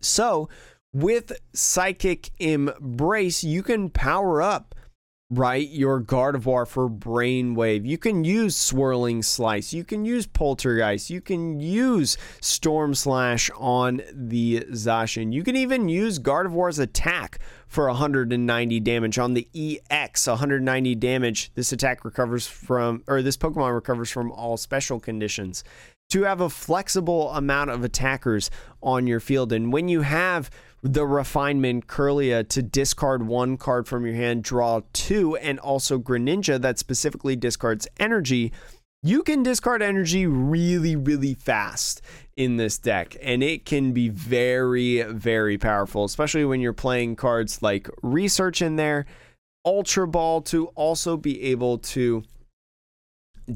So, 0.01 0.49
with 0.93 1.33
Psychic 1.53 2.31
Embrace, 2.39 3.45
you 3.45 3.63
can 3.63 3.91
power 3.91 4.43
up 4.43 4.75
right? 5.31 5.69
Your 5.69 6.01
Gardevoir 6.01 6.67
for 6.67 6.91
Brainwave. 6.91 7.87
You 7.87 7.99
can 7.99 8.25
use 8.25 8.57
Swirling 8.57 9.23
Slice. 9.23 9.73
You 9.73 9.85
can 9.85 10.05
use 10.05 10.27
Poltergeist. 10.27 11.09
You 11.09 11.21
can 11.21 11.61
use 11.61 12.19
Storm 12.41 12.95
Slash 12.95 13.49
on 13.57 14.03
the 14.13 14.67
Zacian. 14.73 15.33
You 15.33 15.45
can 15.45 15.57
even 15.57 15.89
use 15.89 16.19
Gardevoir's 16.19 16.81
attack 16.81 17.39
for 17.69 17.87
190 17.87 18.81
damage 18.81 19.19
on 19.19 19.35
the 19.35 19.49
EX. 19.55 20.27
190 20.27 20.95
damage. 20.97 21.53
This 21.55 21.73
attack 21.73 22.05
recovers 22.05 22.47
from, 22.47 23.05
or 23.07 23.23
this 23.23 23.37
Pokemon 23.37 23.73
recovers 23.73 24.11
from 24.11 24.33
all 24.33 24.57
special 24.57 24.99
conditions. 24.99 25.63
To 26.11 26.25
have 26.25 26.41
a 26.41 26.51
flexible 26.51 27.31
amount 27.31 27.71
of 27.71 27.85
attackers 27.85 28.51
on 28.83 29.07
your 29.07 29.21
field. 29.21 29.53
And 29.53 29.73
when 29.73 29.89
you 29.89 30.01
have 30.01 30.51
the 30.83 31.07
refinement 31.07 31.87
Kirlia 31.87 32.49
to 32.49 32.63
discard 32.63 33.27
one 33.27 33.57
card 33.57 33.87
from 33.87 34.07
your 34.07 34.15
hand, 34.15 34.43
draw 34.43 34.81
two, 34.93 35.37
and 35.37 35.59
also 35.59 35.99
Greninja 35.99 36.61
that 36.61 36.79
specifically 36.79 37.37
discards 37.37 37.87
energy, 37.99 38.53
you 39.03 39.23
can 39.23 39.43
discard 39.43 39.83
energy 39.83 40.27
really, 40.27 40.97
really 40.97 41.35
fast 41.35 42.03
in 42.37 42.57
this 42.57 42.79
deck. 42.79 43.17
And 43.21 43.43
it 43.43 43.65
can 43.65 43.93
be 43.93 44.09
very, 44.09 45.03
very 45.03 45.59
powerful, 45.59 46.05
especially 46.05 46.45
when 46.45 46.61
you're 46.61 46.73
playing 46.73 47.17
cards 47.17 47.63
like 47.63 47.89
Research 48.03 48.63
in 48.63 48.77
there, 48.77 49.07
Ultra 49.65 50.09
Ball 50.09 50.41
to 50.43 50.67
also 50.69 51.17
be 51.17 51.43
able 51.45 51.79
to 51.79 52.23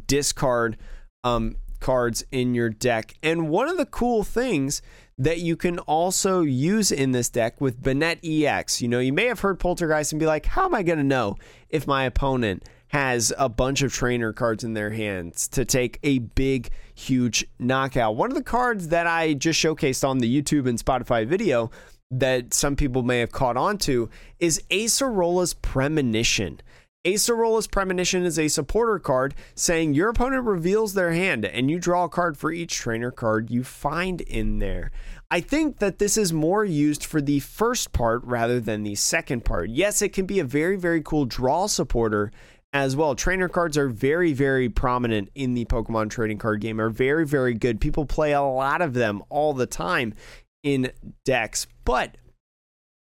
discard 0.07 0.77
um, 1.23 1.57
cards 1.81 2.25
in 2.31 2.55
your 2.55 2.71
deck. 2.71 3.15
And 3.23 3.49
one 3.49 3.69
of 3.69 3.77
the 3.77 3.87
cool 3.87 4.25
things 4.25 4.83
that 5.19 5.41
you 5.41 5.57
can 5.57 5.79
also 5.81 6.41
use 6.41 6.91
in 6.91 7.13
this 7.13 7.29
deck 7.29 7.61
with 7.61 7.81
Banette 7.81 8.19
EX. 8.25 8.83
You 8.83 8.89
know, 8.89 8.99
you 8.99 9.13
may 9.13 9.27
have 9.27 9.41
heard 9.41 9.61
Poltergeist 9.61 10.13
and 10.13 10.21
be 10.21 10.27
like, 10.27 10.47
how 10.47 10.65
am 10.65 10.75
I 10.75 10.83
going 10.83 10.99
to 10.99 11.05
know 11.05 11.37
if 11.69 11.87
my 11.87 12.05
opponent 12.05 12.65
has 12.89 13.33
a 13.39 13.49
bunch 13.49 13.83
of 13.83 13.93
trainer 13.93 14.33
cards 14.33 14.65
in 14.65 14.75
their 14.75 14.91
hands 14.91 15.49
to 15.49 15.65
take 15.65 15.99
a 16.03 16.19
big, 16.19 16.71
huge 16.95 17.47
knockout? 17.59 18.17
One 18.17 18.31
of 18.31 18.37
the 18.37 18.43
cards 18.43 18.89
that 18.89 19.07
I 19.07 19.35
just 19.35 19.63
showcased 19.63 20.07
on 20.09 20.19
the 20.19 20.43
YouTube 20.43 20.69
and 20.69 20.79
Spotify 20.79 21.27
video 21.27 21.71
that 22.11 22.53
some 22.53 22.77
people 22.77 23.03
may 23.03 23.21
have 23.21 23.33
caught 23.33 23.57
on 23.57 23.79
to 23.79 24.09
is 24.39 24.63
Acerola's 24.71 25.55
Premonition. 25.55 26.61
Acerola's 27.05 27.67
Premonition 27.67 28.25
is 28.25 28.39
a 28.39 28.49
supporter 28.49 28.99
card 28.99 29.35
saying 29.55 29.93
your 29.93 30.09
opponent 30.09 30.45
reveals 30.45 30.95
their 30.95 31.13
hand 31.13 31.45
and 31.45 31.71
you 31.71 31.79
draw 31.79 32.05
a 32.05 32.09
card 32.09 32.39
for 32.39 32.51
each 32.51 32.75
trainer 32.75 33.11
card 33.11 33.51
you 33.51 33.63
find 33.63 34.23
in 34.23 34.59
there. 34.59 34.91
I 35.31 35.41
think 35.41 35.81
that 35.81 35.99
this 35.99 36.17
is 36.17 36.33
more 36.33 36.65
used 36.65 37.05
for 37.05 37.21
the 37.21 37.41
first 37.41 37.93
part 37.93 38.25
rather 38.25 38.59
than 38.59 38.85
the 38.85 38.95
second 38.95 39.45
part. 39.45 39.69
Yes, 39.69 40.01
it 40.01 40.15
can 40.15 40.25
be 40.25 40.39
a 40.39 40.45
very, 40.45 40.77
very 40.77 41.03
cool 41.03 41.27
draw 41.27 41.67
supporter 41.67 42.33
as 42.73 42.97
well. 42.97 43.15
Trainer 43.15 43.51
cards 43.51 43.77
are 43.77 43.91
very, 43.91 44.33
very 44.33 44.71
prominent 44.71 45.29
in 45.35 45.53
the 45.53 45.67
Pokemon 45.67 46.09
trading 46.09 46.39
card 46.39 46.63
game, 46.63 46.81
are 46.81 46.89
very, 46.89 47.27
very 47.27 47.53
good. 47.53 47.83
People 47.83 48.07
play 48.07 48.33
a 48.33 48.41
lot 48.41 48.81
of 48.81 48.95
them 48.95 49.23
all 49.29 49.53
the 49.53 49.67
time 49.67 50.15
in 50.63 50.91
decks. 51.27 51.67
But 51.85 52.17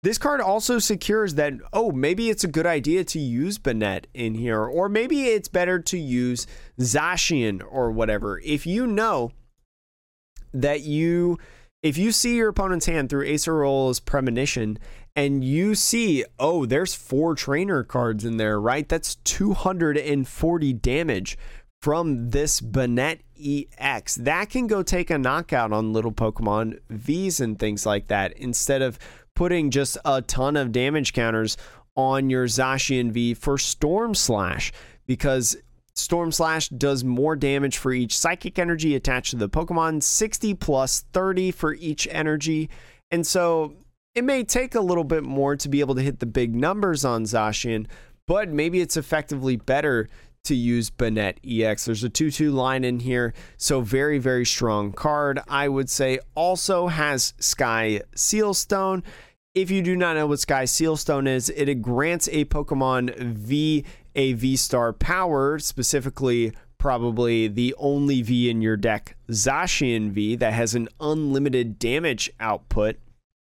this 0.06 0.18
card 0.18 0.40
also 0.40 0.78
secures 0.78 1.34
that, 1.34 1.54
oh, 1.72 1.90
maybe 1.90 2.30
it's 2.30 2.44
a 2.44 2.48
good 2.48 2.64
idea 2.64 3.02
to 3.02 3.18
use 3.18 3.58
Banette 3.58 4.04
in 4.14 4.36
here, 4.36 4.62
or 4.62 4.88
maybe 4.88 5.24
it's 5.24 5.48
better 5.48 5.80
to 5.80 5.98
use 5.98 6.46
Zacian 6.78 7.60
or 7.68 7.90
whatever. 7.90 8.40
If 8.44 8.68
you 8.68 8.86
know 8.86 9.32
that 10.54 10.82
you, 10.82 11.38
if 11.82 11.98
you 11.98 12.12
see 12.12 12.36
your 12.36 12.50
opponent's 12.50 12.86
hand 12.86 13.10
through 13.10 13.26
Acerola's 13.26 13.98
Premonition 13.98 14.78
and 15.16 15.42
you 15.42 15.74
see, 15.74 16.24
oh, 16.38 16.66
there's 16.66 16.94
four 16.94 17.34
trainer 17.34 17.82
cards 17.82 18.24
in 18.24 18.36
there, 18.36 18.60
right? 18.60 18.88
That's 18.88 19.16
240 19.16 20.72
damage 20.74 21.36
from 21.82 22.30
this 22.30 22.60
Banette 22.60 23.22
EX. 23.36 24.14
That 24.14 24.50
can 24.50 24.68
go 24.68 24.84
take 24.84 25.10
a 25.10 25.18
knockout 25.18 25.72
on 25.72 25.92
little 25.92 26.12
Pokemon 26.12 26.78
Vs 26.90 27.40
and 27.40 27.58
things 27.58 27.84
like 27.84 28.06
that 28.06 28.34
instead 28.34 28.82
of 28.82 29.00
putting 29.36 29.70
just 29.70 29.96
a 30.04 30.20
ton 30.20 30.56
of 30.56 30.72
damage 30.72 31.12
counters 31.12 31.56
on 31.94 32.28
your 32.28 32.46
Zacian 32.46 33.12
V 33.12 33.34
for 33.34 33.56
Storm 33.56 34.16
Slash 34.16 34.72
because 35.06 35.56
Storm 35.94 36.32
Slash 36.32 36.68
does 36.70 37.04
more 37.04 37.36
damage 37.36 37.78
for 37.78 37.92
each 37.92 38.18
psychic 38.18 38.58
energy 38.58 38.96
attached 38.96 39.30
to 39.30 39.36
the 39.36 39.48
Pokemon, 39.48 40.02
60 40.02 40.54
plus 40.54 41.04
30 41.12 41.52
for 41.52 41.74
each 41.74 42.08
energy. 42.10 42.68
And 43.10 43.26
so 43.26 43.74
it 44.14 44.24
may 44.24 44.42
take 44.42 44.74
a 44.74 44.80
little 44.80 45.04
bit 45.04 45.22
more 45.22 45.56
to 45.56 45.68
be 45.68 45.80
able 45.80 45.94
to 45.94 46.02
hit 46.02 46.18
the 46.18 46.26
big 46.26 46.54
numbers 46.54 47.04
on 47.04 47.24
Zacian, 47.24 47.86
but 48.26 48.48
maybe 48.48 48.80
it's 48.80 48.96
effectively 48.96 49.56
better 49.56 50.08
to 50.44 50.54
use 50.54 50.90
Banette 50.90 51.38
EX. 51.44 51.84
There's 51.84 52.04
a 52.04 52.08
2 52.08 52.30
2 52.30 52.50
line 52.50 52.84
in 52.84 53.00
here, 53.00 53.34
so 53.56 53.80
very, 53.80 54.18
very 54.18 54.46
strong 54.46 54.92
card. 54.92 55.40
I 55.48 55.68
would 55.68 55.90
say 55.90 56.20
also 56.34 56.86
has 56.86 57.34
Sky 57.38 58.00
Sealstone. 58.14 59.02
If 59.56 59.70
you 59.70 59.80
do 59.80 59.96
not 59.96 60.16
know 60.16 60.26
what 60.26 60.40
Sky 60.40 60.64
Sealstone 60.64 61.26
is, 61.26 61.48
it 61.48 61.80
grants 61.80 62.28
a 62.28 62.44
Pokemon 62.44 63.16
V 63.16 63.86
a 64.14 64.34
V 64.34 64.54
star 64.54 64.92
power, 64.92 65.58
specifically 65.58 66.52
probably 66.76 67.48
the 67.48 67.74
only 67.78 68.20
V 68.20 68.50
in 68.50 68.60
your 68.60 68.76
deck, 68.76 69.16
Zacian 69.30 70.10
V, 70.10 70.36
that 70.36 70.52
has 70.52 70.74
an 70.74 70.90
unlimited 71.00 71.78
damage 71.78 72.30
output. 72.38 72.96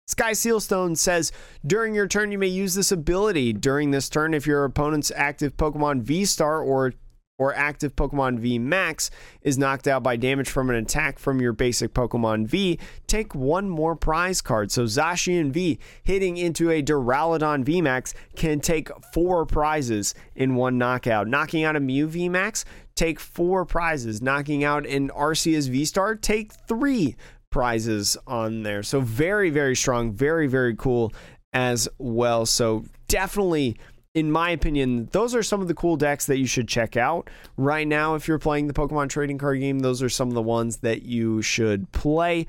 Sky 0.07 0.31
Sealstone 0.31 0.97
says 0.97 1.33
during 1.67 1.93
your 1.93 2.07
turn, 2.07 2.31
you 2.31 2.39
may 2.39 2.47
use 2.47 2.77
this 2.77 2.93
ability. 2.93 3.53
During 3.53 3.91
this 3.91 4.09
turn, 4.09 4.33
if 4.33 4.47
your 4.47 4.65
opponent's 4.65 5.11
active 5.17 5.57
Pokemon 5.57 6.03
V 6.03 6.25
Star 6.25 6.61
or 6.61 6.93
or 7.39 7.55
active 7.55 7.95
Pokemon 7.95 8.39
V 8.39 8.59
Max 8.59 9.11
is 9.43 9.59
knocked 9.59 9.87
out 9.87 10.03
by 10.03 10.17
damage 10.17 10.49
from 10.49 10.71
an 10.71 10.77
attack 10.77 11.19
from 11.19 11.41
your 11.41 11.53
basic 11.53 11.93
Pokemon 11.93 12.47
V, 12.47 12.79
take 13.07 13.35
one 13.35 13.69
more 13.69 13.95
prize 13.95 14.41
card. 14.41 14.73
So 14.73 14.85
Zacian 14.85 15.51
V 15.51 15.79
hitting 16.03 16.37
into 16.37 16.71
a 16.71 16.83
Duraludon 16.83 17.65
V 17.65 17.83
Max 17.83 18.15
can 18.37 18.61
take 18.61 18.89
four 19.13 19.45
prizes 19.45 20.15
in 20.35 20.55
one 20.55 20.79
knockout. 20.79 21.29
Knocking 21.29 21.65
out 21.65 21.77
a 21.77 21.81
Mew 21.81 22.07
V 22.07 22.29
Max, 22.29 22.65
take 22.95 23.21
four 23.21 23.65
prizes. 23.65 24.23
Knocking 24.23 24.65
out 24.65 24.87
an 24.87 25.11
Arceus 25.11 25.69
V 25.69 25.85
Star, 25.85 26.15
take 26.15 26.53
three 26.53 27.17
prizes 27.51 28.17
on 28.27 28.63
there. 28.63 28.83
So 28.83 29.01
very, 29.01 29.51
very 29.51 29.77
strong, 29.77 30.13
very, 30.13 30.47
very 30.47 30.75
cool 30.75 31.13
as 31.53 31.89
well. 31.99 32.47
So 32.47 32.85
definitely 33.09 33.77
in 34.17 34.33
my 34.33 34.49
opinion, 34.49 35.11
those 35.13 35.35
are 35.35 35.43
some 35.43 35.61
of 35.61 35.69
the 35.69 35.75
cool 35.75 35.97
decks 35.97 36.25
that 36.25 36.39
you 36.39 36.47
should 36.47 36.67
check 36.67 36.97
out 36.97 37.29
right 37.59 37.87
now. 37.87 38.15
If 38.15 38.27
you're 38.27 38.39
playing 38.39 38.67
the 38.67 38.73
Pokemon 38.73 39.11
trading 39.11 39.37
card 39.37 39.61
game, 39.61 39.81
those 39.81 40.03
are 40.03 40.09
some 40.09 40.29
of 40.29 40.35
the 40.35 40.41
ones 40.41 40.79
that 40.79 41.03
you 41.03 41.43
should 41.43 41.93
play 41.93 42.47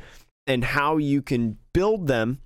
and 0.47 0.63
how 0.63 0.95
you 0.95 1.22
can 1.22 1.57
build 1.74 2.07
them 2.07 2.39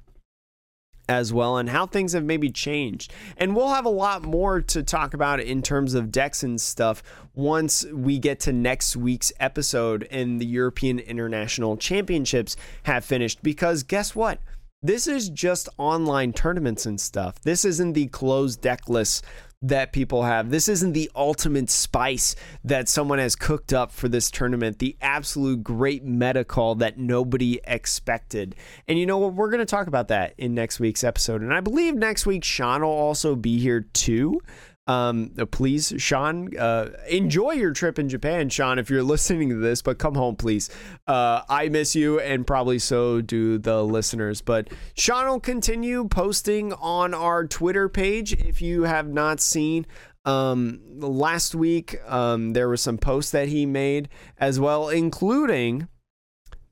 as 1.07 1.31
well 1.31 1.57
and 1.57 1.69
how 1.69 1.85
things 1.85 2.13
have 2.13 2.23
maybe 2.23 2.49
changed. 2.49 3.13
And 3.37 3.55
we'll 3.55 3.69
have 3.69 3.85
a 3.85 3.89
lot 3.89 4.23
more 4.23 4.59
to 4.59 4.81
talk 4.81 5.13
about 5.13 5.39
in 5.39 5.61
terms 5.61 5.93
of 5.93 6.11
decks 6.11 6.41
and 6.41 6.59
stuff 6.59 7.03
once 7.35 7.85
we 7.93 8.17
get 8.17 8.39
to 8.39 8.53
next 8.53 8.95
week's 8.97 9.31
episode 9.39 10.07
and 10.09 10.41
the 10.41 10.47
European 10.47 10.97
International 10.97 11.77
Championships 11.77 12.57
have 12.83 13.05
finished. 13.05 13.43
Because 13.43 13.83
guess 13.83 14.15
what? 14.15 14.39
This 14.83 15.05
is 15.05 15.29
just 15.29 15.69
online 15.77 16.33
tournaments 16.33 16.87
and 16.87 16.99
stuff. 16.99 17.39
This 17.43 17.65
isn't 17.65 17.93
the 17.93 18.07
closed 18.07 18.61
deck 18.61 18.89
list 18.89 19.23
that 19.61 19.93
people 19.93 20.23
have. 20.23 20.49
This 20.49 20.67
isn't 20.67 20.93
the 20.93 21.11
ultimate 21.15 21.69
spice 21.69 22.35
that 22.63 22.89
someone 22.89 23.19
has 23.19 23.35
cooked 23.35 23.73
up 23.73 23.91
for 23.91 24.09
this 24.09 24.31
tournament, 24.31 24.79
the 24.79 24.97
absolute 24.99 25.61
great 25.61 26.03
meta 26.03 26.43
call 26.43 26.73
that 26.75 26.97
nobody 26.97 27.61
expected. 27.63 28.55
And 28.87 28.97
you 28.97 29.05
know 29.05 29.19
what? 29.19 29.35
We're 29.35 29.51
going 29.51 29.59
to 29.59 29.67
talk 29.67 29.85
about 29.85 30.07
that 30.07 30.33
in 30.39 30.55
next 30.55 30.79
week's 30.79 31.03
episode. 31.03 31.43
And 31.43 31.53
I 31.53 31.59
believe 31.59 31.93
next 31.93 32.25
week 32.25 32.43
Sean 32.43 32.81
will 32.81 32.89
also 32.89 33.35
be 33.35 33.59
here 33.59 33.81
too. 33.93 34.41
Um, 34.87 35.31
uh, 35.37 35.45
please, 35.45 35.93
Sean, 35.97 36.55
uh, 36.57 36.89
enjoy 37.07 37.51
your 37.51 37.71
trip 37.71 37.99
in 37.99 38.09
Japan, 38.09 38.49
Sean, 38.49 38.79
if 38.79 38.89
you're 38.89 39.03
listening 39.13 39.49
to 39.49 39.55
this, 39.55 39.81
but 39.81 39.99
come 39.99 40.15
home, 40.15 40.35
please. 40.35 40.69
Uh, 41.07 41.41
I 41.47 41.69
miss 41.69 41.95
you, 41.95 42.19
and 42.19 42.45
probably 42.45 42.79
so 42.79 43.21
do 43.21 43.57
the 43.57 43.83
listeners. 43.83 44.41
But 44.41 44.69
Sean 44.95 45.27
will 45.27 45.39
continue 45.39 46.07
posting 46.07 46.73
on 46.73 47.13
our 47.13 47.45
Twitter 47.45 47.89
page 47.89 48.33
if 48.33 48.61
you 48.61 48.83
have 48.83 49.07
not 49.07 49.39
seen. 49.39 49.85
Um, 50.23 50.79
last 50.99 51.55
week, 51.55 51.97
um, 52.07 52.53
there 52.53 52.67
were 52.67 52.77
some 52.77 52.97
posts 52.97 53.31
that 53.31 53.47
he 53.47 53.65
made 53.65 54.09
as 54.37 54.59
well, 54.59 54.89
including 54.89 55.87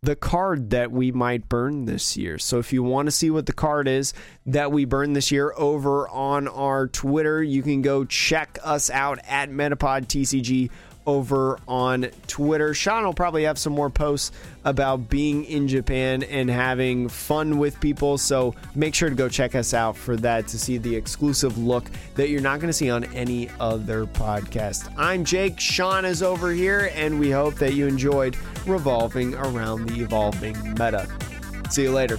the 0.02 0.16
card 0.16 0.70
that 0.70 0.92
we 0.92 1.12
might 1.12 1.50
burn 1.50 1.86
this 1.86 2.16
year. 2.16 2.38
So 2.38 2.60
if 2.60 2.72
you 2.72 2.84
want 2.84 3.08
to 3.08 3.12
see 3.12 3.30
what 3.30 3.46
the 3.46 3.54
card 3.54 3.88
is 3.88 4.14
that 4.46 4.72
we 4.72 4.86
burn 4.86 5.14
this 5.14 5.32
year 5.32 5.54
over 5.58 6.08
on 6.10 6.48
our 6.48 6.88
Twitter, 6.88 7.44
you 7.44 7.62
can 7.62 7.82
go 7.82 8.06
check 8.06 8.58
us 8.64 8.90
out 8.90 9.20
at 9.28 9.50
Metapod 9.50 10.08
TCG 10.08 10.70
over 11.10 11.60
on 11.68 12.08
Twitter. 12.28 12.74
Sean 12.74 13.04
will 13.04 13.14
probably 13.14 13.44
have 13.44 13.58
some 13.58 13.74
more 13.74 13.90
posts 13.90 14.32
about 14.66 15.10
being 15.10 15.46
in 15.46 15.68
Japan 15.68 16.24
and 16.24 16.50
having 16.50 17.10
fun 17.10 17.58
with 17.58 17.80
people. 17.80 18.18
So 18.18 18.54
make 18.76 18.94
sure 18.94 19.10
to 19.10 19.16
go 19.16 19.28
check 19.28 19.56
us 19.56 19.74
out 19.74 19.98
for 19.98 20.16
that 20.18 20.48
to 20.50 20.60
see 20.60 20.78
the 20.78 20.96
exclusive 20.96 21.58
look 21.58 21.86
that 22.16 22.30
you're 22.30 22.42
not 22.42 22.60
going 22.60 22.68
to 22.70 22.74
see 22.74 22.90
on 22.90 23.06
any 23.16 23.50
other 23.60 24.06
podcast. 24.06 24.94
I'm 24.98 25.26
Jake. 25.26 25.60
Sean 25.60 26.06
is 26.06 26.22
over 26.22 26.52
here, 26.52 26.92
and 26.94 27.20
we 27.20 27.32
hope 27.32 27.56
that 27.56 27.74
you 27.74 27.88
enjoyed 27.88 28.38
revolving 28.66 29.34
around 29.36 29.88
the 29.88 30.02
evolving 30.02 30.56
meta. 30.74 31.08
See 31.70 31.84
you 31.84 31.92
later. 31.92 32.18